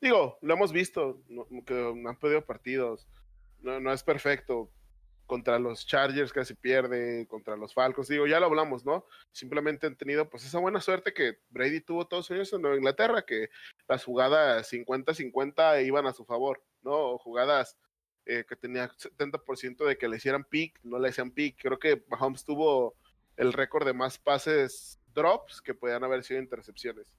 [0.00, 1.22] digo, lo hemos visto,
[1.64, 3.08] que han perdido partidos,
[3.60, 4.70] no, es perfecto.
[5.26, 9.06] Contra los Chargers casi pierde, contra los Falcons, digo, ya lo hablamos, ¿no?
[9.32, 12.76] Simplemente han tenido pues esa buena suerte que Brady tuvo todos los años en Nueva
[12.76, 13.48] Inglaterra, que
[13.88, 17.16] las jugadas 50-50 iban a su favor, ¿no?
[17.18, 17.78] jugadas
[18.26, 21.60] eh, que tenía 70% de que le hicieran pick, no le hacían pick.
[21.60, 22.94] Creo que Mahomes tuvo
[23.36, 27.14] el récord de más pases drops que podían haber sido intercepciones.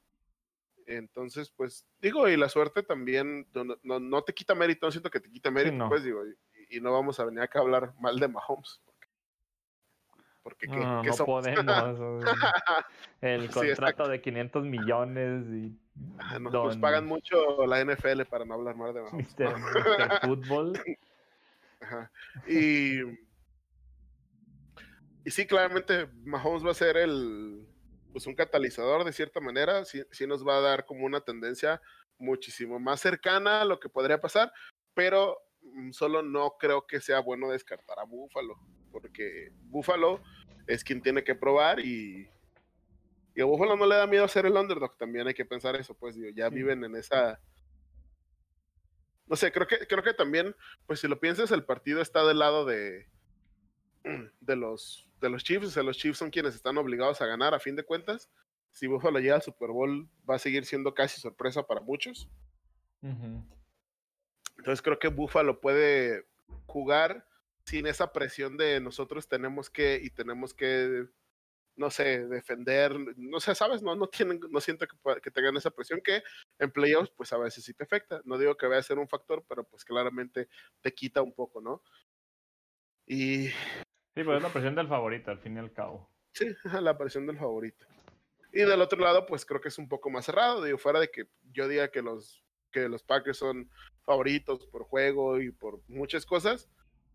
[0.87, 5.19] Entonces, pues digo, y la suerte también no, no, te quita mérito, no siento que
[5.19, 6.21] te quita mérito, pues digo,
[6.69, 8.81] y, no vamos a venir acá a hablar mal de Mahomes.
[10.43, 12.23] Porque, no, podemos.
[13.21, 15.79] el contrato de 500 millones y...
[16.19, 19.35] Ah, nos, pagan mucho la NFL para no hablar mal de Mahomes.
[20.21, 20.79] Fútbol.
[22.47, 23.01] Y,
[25.23, 27.67] y sí, claramente Mahomes va a ser el,
[28.15, 31.81] pues un catalizador de cierta manera, sí, nos va a dar como una tendencia
[32.17, 34.53] muchísimo más cercana a lo que podría pasar,
[34.93, 35.37] pero
[35.91, 38.59] solo no creo que sea bueno descartar a Búfalo,
[38.91, 40.21] porque Búfalo
[40.67, 42.29] es quien tiene que probar y,
[43.35, 45.93] y a Búfalo no le da miedo hacer el underdog, también hay que pensar eso,
[45.93, 47.39] pues digo, ya viven en esa...
[49.27, 50.55] No sé, creo que, creo que también,
[50.85, 53.07] pues si lo piensas, el partido está del lado de,
[54.39, 57.53] de los de los Chiefs, o sea, los Chiefs son quienes están obligados a ganar
[57.53, 58.29] a fin de cuentas.
[58.71, 62.29] Si Buffalo llega al Super Bowl, va a seguir siendo casi sorpresa para muchos.
[64.57, 66.25] Entonces creo que Buffalo puede
[66.65, 67.27] jugar
[67.65, 71.07] sin esa presión de nosotros tenemos que y tenemos que
[71.77, 75.71] no sé, defender, no sé, sabes, no, no tienen, no siento que, que tengan esa
[75.71, 76.23] presión que
[76.59, 78.21] en playoffs pues a veces sí te afecta.
[78.23, 80.47] No digo que vaya a ser un factor, pero pues claramente
[80.81, 81.83] te quita un poco, ¿no?
[83.05, 83.47] Y...
[83.47, 86.09] Sí, pues es la presión del favorito, al fin y al cabo.
[86.31, 86.47] Sí,
[86.81, 87.85] la presión del favorito.
[88.53, 91.11] Y del otro lado, pues creo que es un poco más cerrado, digo, fuera de
[91.11, 92.44] que yo diga que los,
[92.75, 93.69] que los Packers son
[94.03, 96.69] favoritos por juego y por muchas cosas,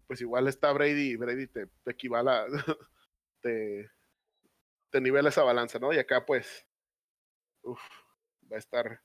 [0.07, 2.31] pues igual está Brady y Brady te, te equivale,
[3.43, 3.91] te,
[4.89, 5.93] te nivela esa balanza, ¿no?
[5.93, 6.67] Y acá pues,
[7.61, 7.79] uf,
[8.51, 9.01] va a estar, va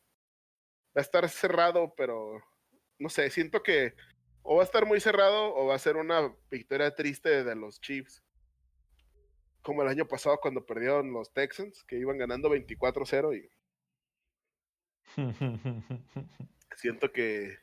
[0.96, 2.42] a estar cerrado, pero
[3.00, 3.94] no sé, siento que
[4.42, 7.82] o va a estar muy cerrado o va a ser una victoria triste de los
[7.82, 8.24] Chiefs.
[9.62, 13.50] Como el año pasado cuando perdieron los Texans, que iban ganando 24-0 y
[16.76, 17.58] siento que,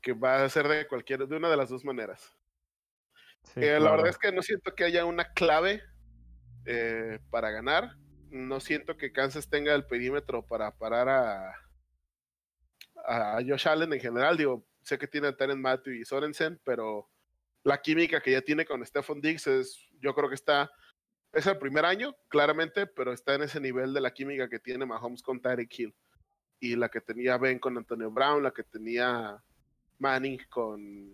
[0.00, 2.36] que, va a ser de cualquier, de una de las dos maneras.
[3.56, 5.82] Eh, la verdad es que no siento que haya una clave
[6.64, 7.96] eh, para ganar.
[8.30, 11.54] No siento que Kansas tenga el perímetro para parar a,
[13.04, 14.36] a Josh Allen en general.
[14.36, 17.10] Digo, sé que tiene a Terence Matthew y Sorensen, pero
[17.64, 20.70] la química que ya tiene con Stephon Diggs es, yo creo que está,
[21.32, 24.86] es el primer año, claramente, pero está en ese nivel de la química que tiene
[24.86, 25.94] Mahomes con Tyreek Hill
[26.62, 29.42] y la que tenía Ben con Antonio Brown, la que tenía
[29.98, 31.12] Manning con,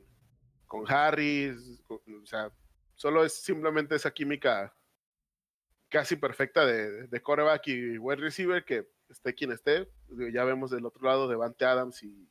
[0.66, 2.52] con Harris, o sea,
[2.94, 4.76] solo es simplemente esa química
[5.88, 9.88] casi perfecta de, de coreback y wide receiver que esté quien esté.
[10.34, 12.28] Ya vemos del otro lado de Vante Adams y,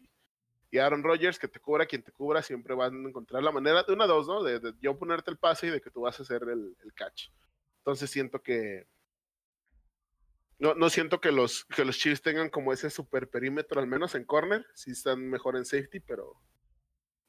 [0.69, 3.81] y Aaron Rodgers, que te cubra quien te cubra, siempre van a encontrar la manera
[3.81, 4.43] de una dos, ¿no?
[4.43, 7.29] De, yo ponerte el pase y de que tú vas a hacer el, el catch.
[7.79, 8.85] Entonces siento que.
[10.59, 14.15] No, no siento que los, que los Chiefs tengan como ese super perímetro, al menos
[14.15, 14.65] en corner.
[14.73, 16.41] Sí están mejor en safety, pero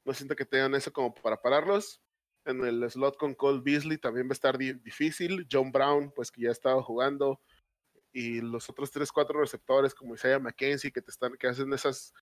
[0.05, 2.01] no siento que tengan eso como para pararlos.
[2.45, 5.47] En el slot con Cole Beasley también va a estar difícil.
[5.51, 7.41] John Brown, pues que ya estaba jugando.
[8.13, 12.15] Y los otros 3, 4 receptores como Isaiah McKenzie, que te están, que hacen esas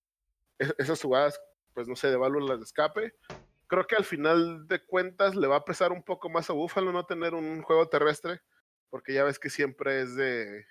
[0.79, 1.41] esas jugadas,
[1.75, 3.15] pues no sé, de válvulas de escape.
[3.67, 6.93] Creo que al final de cuentas le va a pesar un poco más a Buffalo
[6.93, 8.41] no tener un juego terrestre,
[8.91, 10.65] porque ya ves que siempre es de...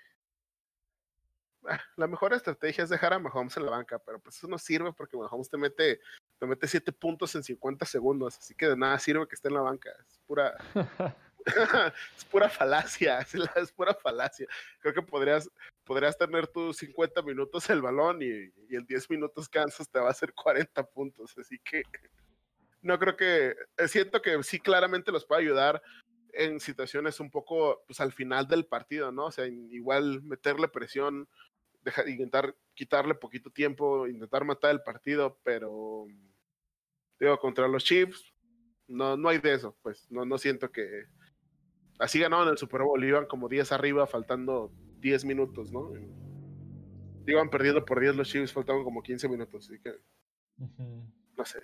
[1.96, 4.92] La mejor estrategia es dejar a Mahomes en la banca, pero pues eso no sirve
[4.92, 6.00] porque Mahomes te mete,
[6.38, 9.54] te mete 7 puntos en 50 segundos, así que de nada sirve que esté en
[9.54, 9.90] la banca.
[10.08, 10.56] Es pura,
[12.16, 14.46] es pura falacia, es, pura falacia.
[14.80, 15.48] Creo que podrías,
[15.84, 18.28] podrías tener tus 50 minutos el balón y,
[18.68, 21.36] y en 10 minutos Kansas te va a hacer 40 puntos.
[21.38, 21.82] Así que
[22.82, 25.82] no creo que, eh, siento que sí claramente los puede ayudar
[26.32, 29.26] en situaciones un poco, pues al final del partido, ¿no?
[29.26, 31.28] O sea, igual meterle presión,
[31.86, 36.06] dejar, intentar quitarle poquito tiempo, intentar matar el partido, pero
[37.18, 38.34] digo, contra los Chiefs,
[38.88, 41.06] no, no hay de eso, pues no, no siento que,
[41.98, 45.92] Así ganaban el Super Bowl, iban como 10 arriba, faltando 10 minutos, ¿no?
[47.26, 49.94] Iban perdiendo por 10 los Chiefs, faltaban como 15 minutos, así que.
[50.58, 51.60] No sé.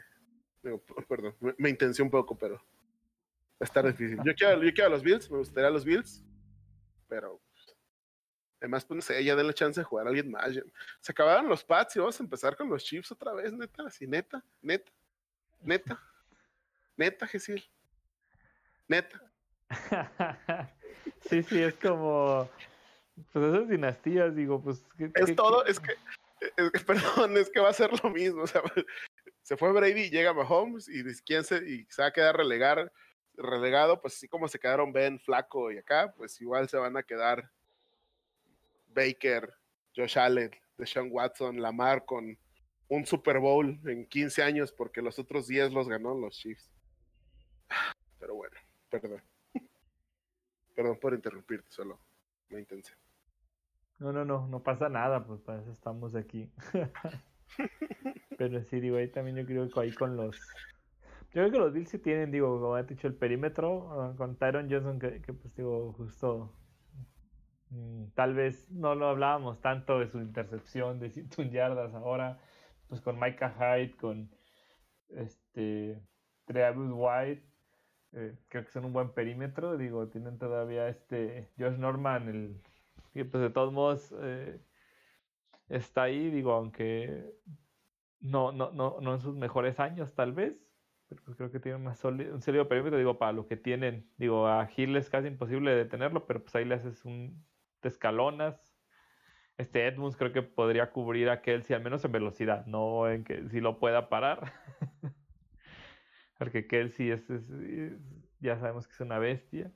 [1.09, 2.57] perdón, me, me intenté un poco, pero.
[2.57, 4.19] Va a estar difícil.
[4.25, 6.25] Yo quiero, yo quiero a los Bills, me gustaría a los Bills,
[7.09, 7.42] pero.
[8.63, 10.53] Además, pues no sé, ya den la chance de jugar a alguien más.
[11.01, 14.07] Se acabaron los Pats y vamos a empezar con los Chiefs otra vez, neta, así,
[14.07, 14.93] neta, neta,
[15.63, 16.01] neta,
[16.97, 17.69] neta, Gesil.
[18.87, 19.21] Neta.
[21.29, 22.49] sí, sí, es como.
[23.33, 24.85] Pues esas dinastías, digo, pues.
[24.97, 25.97] es todo, Es, que,
[26.87, 28.43] Perdón, es que va a ser lo mismo.
[28.43, 28.63] O sea,
[29.43, 32.93] se fue Brady, llega Mahomes y quién se, y se va a quedar relegar,
[33.35, 37.03] relegado, pues así como se quedaron Ben, Flaco y acá, pues igual se van a
[37.03, 37.51] quedar
[38.95, 39.53] Baker,
[39.97, 42.37] Josh Allen, Deshaun Watson, Lamar con
[42.89, 46.71] un Super Bowl en 15 años porque los otros 10 los ganó los Chiefs.
[48.19, 48.57] Pero bueno,
[48.91, 49.23] perdón.
[50.75, 51.99] Perdón por interrumpirte, solo
[52.53, 52.91] me intenté.
[53.99, 56.51] No, no, no, no pasa nada, pues para eso estamos aquí.
[58.39, 60.37] Pero sí, digo, ahí también yo creo que ahí con los...
[61.33, 64.37] Yo creo que los Bills sí tienen, digo, como ha dicho, el perímetro ah, con
[64.37, 66.53] Tyron Johnson, que, pues digo, justo...
[67.73, 72.39] Mm, tal vez no lo hablábamos tanto de su intercepción de 101 yardas ahora,
[72.89, 74.31] pues con Micah Hyde, con
[75.09, 76.03] este
[76.45, 77.43] Travis White,
[78.13, 79.77] eh, creo que son un buen perímetro.
[79.79, 82.63] Digo, tienen todavía este Josh Norman, el
[83.15, 84.61] que pues de todos modos eh,
[85.69, 87.35] está ahí, digo, aunque
[88.21, 90.55] no, no, no, no en sus mejores años tal vez,
[91.09, 94.97] pero creo que tiene un sólido perímetro, digo, para lo que tienen, digo, a Gil
[94.97, 97.45] es casi imposible detenerlo, pero pues ahí le haces un
[97.83, 98.73] te escalonas.
[99.59, 103.49] Este Edmunds creo que podría cubrir a Kelsey, al menos en velocidad, no en que
[103.51, 104.53] si lo pueda parar.
[106.39, 107.29] Porque Kelsey es,
[108.41, 109.71] ya sabemos que es una bestia.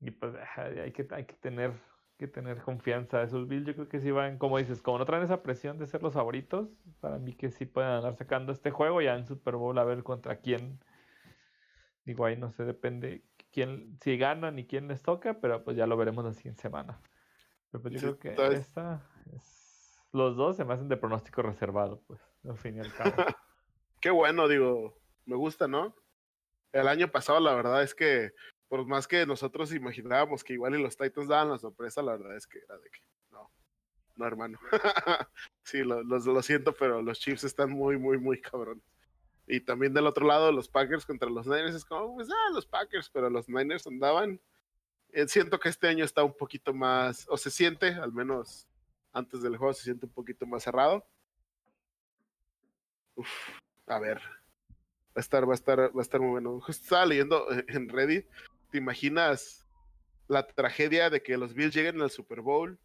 [0.00, 1.72] Y pues hay que, tener
[2.16, 3.22] que tener confianza.
[3.22, 5.86] Esos Bills yo creo que sí van, como dices, como no traen esa presión de
[5.86, 6.68] ser los favoritos,
[7.00, 10.02] para mí que sí pueden andar sacando este juego ya en Super Bowl a ver
[10.02, 10.80] contra quién.
[12.04, 15.86] Digo, ahí no sé, depende quién, si ganan y quién les toca, pero pues ya
[15.86, 17.00] lo veremos la siguiente semana.
[17.70, 19.02] Pero pues yo creo que esta
[19.32, 20.06] es...
[20.12, 23.12] Los dos se me hacen de pronóstico reservado, pues, al fin y al cabo.
[24.00, 25.94] Qué bueno, digo, me gusta, ¿no?
[26.72, 28.32] El año pasado la verdad es que
[28.70, 32.36] por más que nosotros imaginábamos que igual y los Titans daban la sorpresa, la verdad
[32.36, 33.00] es que era de que
[33.32, 33.50] no,
[34.14, 34.60] no hermano.
[35.64, 38.84] sí, lo, lo, siento, pero los Chiefs están muy, muy, muy cabrones.
[39.50, 42.66] Y también del otro lado, los Packers contra los Niners es como, pues, ah, los
[42.66, 44.40] Packers, pero los Niners andaban.
[45.08, 48.68] Eh, siento que este año está un poquito más, o se siente, al menos
[49.12, 51.04] antes del juego, se siente un poquito más cerrado.
[53.16, 53.28] Uf,
[53.86, 56.60] a ver, va a estar, va a estar, va a estar muy bueno.
[56.60, 58.26] Justo estaba leyendo en Reddit
[58.70, 59.66] ¿Te imaginas
[60.28, 62.78] la tragedia de que los Bills lleguen al Super Bowl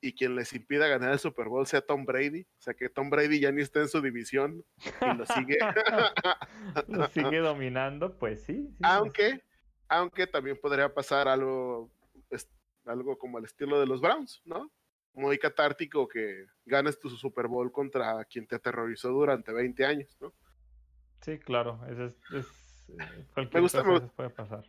[0.00, 2.42] y quien les impida ganar el Super Bowl sea Tom Brady?
[2.42, 4.64] O sea, que Tom Brady ya ni está en su división
[5.00, 5.58] y lo sigue.
[6.88, 8.68] lo sigue dominando, pues sí.
[8.82, 9.42] aunque,
[9.88, 11.90] aunque también podría pasar algo,
[12.84, 14.70] algo como el estilo de los Browns, ¿no?
[15.12, 20.32] Muy catártico que ganes tu Super Bowl contra quien te aterrorizó durante 20 años, ¿no?
[21.20, 22.44] Sí, claro, es, eh,
[23.34, 24.64] cualquier me gusta, cosa puede pasar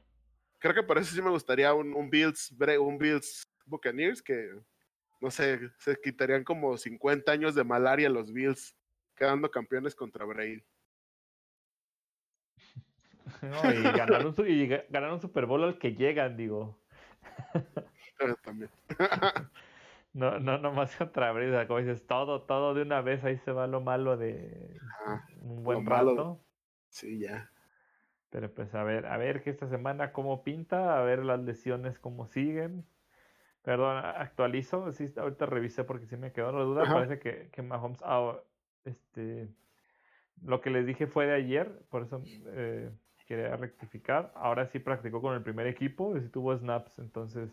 [0.61, 4.49] creo que por eso sí me gustaría un, un Bills un Bills Buccaneers que
[5.21, 8.75] no sé, se quitarían como 50 años de malaria los Bills
[9.15, 10.63] quedando campeones contra Brady.
[13.43, 16.79] y, ganar un, y ganar un Super Bowl al que llegan, digo.
[18.43, 18.71] también.
[20.13, 23.67] no, no, nomás contra Brady, como dices, todo, todo de una vez, ahí se va
[23.67, 24.79] lo malo de
[25.43, 26.43] un buen rato.
[26.89, 27.51] Sí, ya.
[28.31, 31.99] Pero pues a ver, a ver que esta semana cómo pinta, a ver las lesiones
[31.99, 32.85] cómo siguen.
[33.63, 36.83] Perdón, actualizo, sí, ahorita revisé porque sí me quedó la duda.
[36.83, 38.37] Parece que, que Mahomes, ah,
[38.85, 39.49] este,
[40.41, 42.89] lo que les dije fue de ayer, por eso eh,
[43.27, 44.31] quería rectificar.
[44.35, 47.51] Ahora sí practicó con el primer equipo, y sí tuvo snaps, entonces,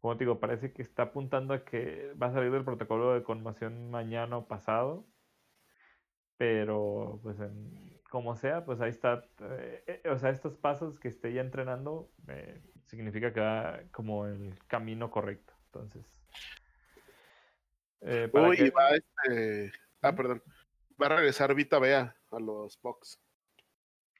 [0.00, 3.22] como te digo, parece que está apuntando a que va a salir del protocolo de
[3.22, 5.04] conmoción mañana o pasado.
[6.36, 9.24] Pero, pues, en, como sea, pues ahí está.
[9.40, 12.12] Eh, eh, o sea, estos pasos que esté ya entrenando
[12.86, 15.54] significa que va como el camino correcto.
[15.66, 16.06] Entonces.
[18.00, 19.72] Uy, va este.
[20.02, 20.42] Ah, perdón.
[21.00, 23.20] Va a regresar Vita Bea a los Bucks.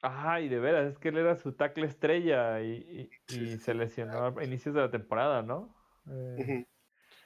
[0.01, 4.43] Ajá, y de veras, es que él era su tackle estrella y, se lesionó a
[4.43, 5.75] inicios de la temporada, ¿no?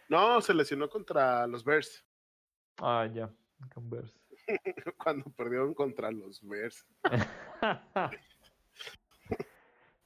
[0.07, 2.06] No, se lesionó contra los Bears.
[2.78, 3.30] Ah, ya,
[3.74, 4.18] con Bears.
[4.98, 6.86] cuando perdieron contra los Bears.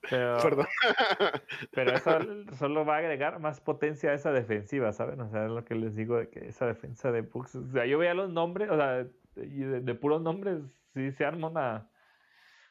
[0.10, 0.68] pero, Perdón.
[1.72, 2.20] pero eso
[2.56, 5.22] solo va a agregar más potencia a esa defensiva, ¿saben?
[5.22, 7.86] O sea, es lo que les digo de que esa defensa de Bucks, o sea,
[7.86, 9.08] yo veía los nombres, o sea,
[9.38, 10.62] y de, puros nombres
[10.94, 11.90] sí se arma una,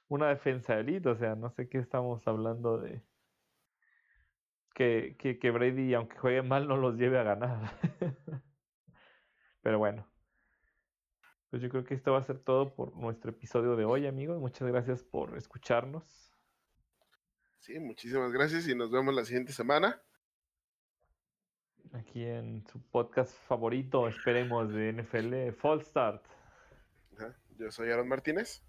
[0.08, 3.02] una defensa elite, o sea, no sé qué estamos hablando de
[4.74, 7.72] que, que, que Brady, aunque juegue mal, no los lleve a ganar.
[9.62, 10.06] pero bueno.
[11.50, 14.40] Pues yo creo que esto va a ser todo por nuestro episodio de hoy, amigos.
[14.40, 16.31] Muchas gracias por escucharnos.
[17.62, 20.02] Sí, muchísimas gracias y nos vemos la siguiente semana.
[21.92, 26.24] Aquí en su podcast favorito, esperemos, de NFL, Fall Start.
[27.56, 28.64] Yo soy Aaron Martínez.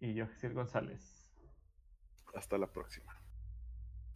[0.00, 1.28] Y yo, Jesús González.
[2.34, 3.21] Hasta la próxima.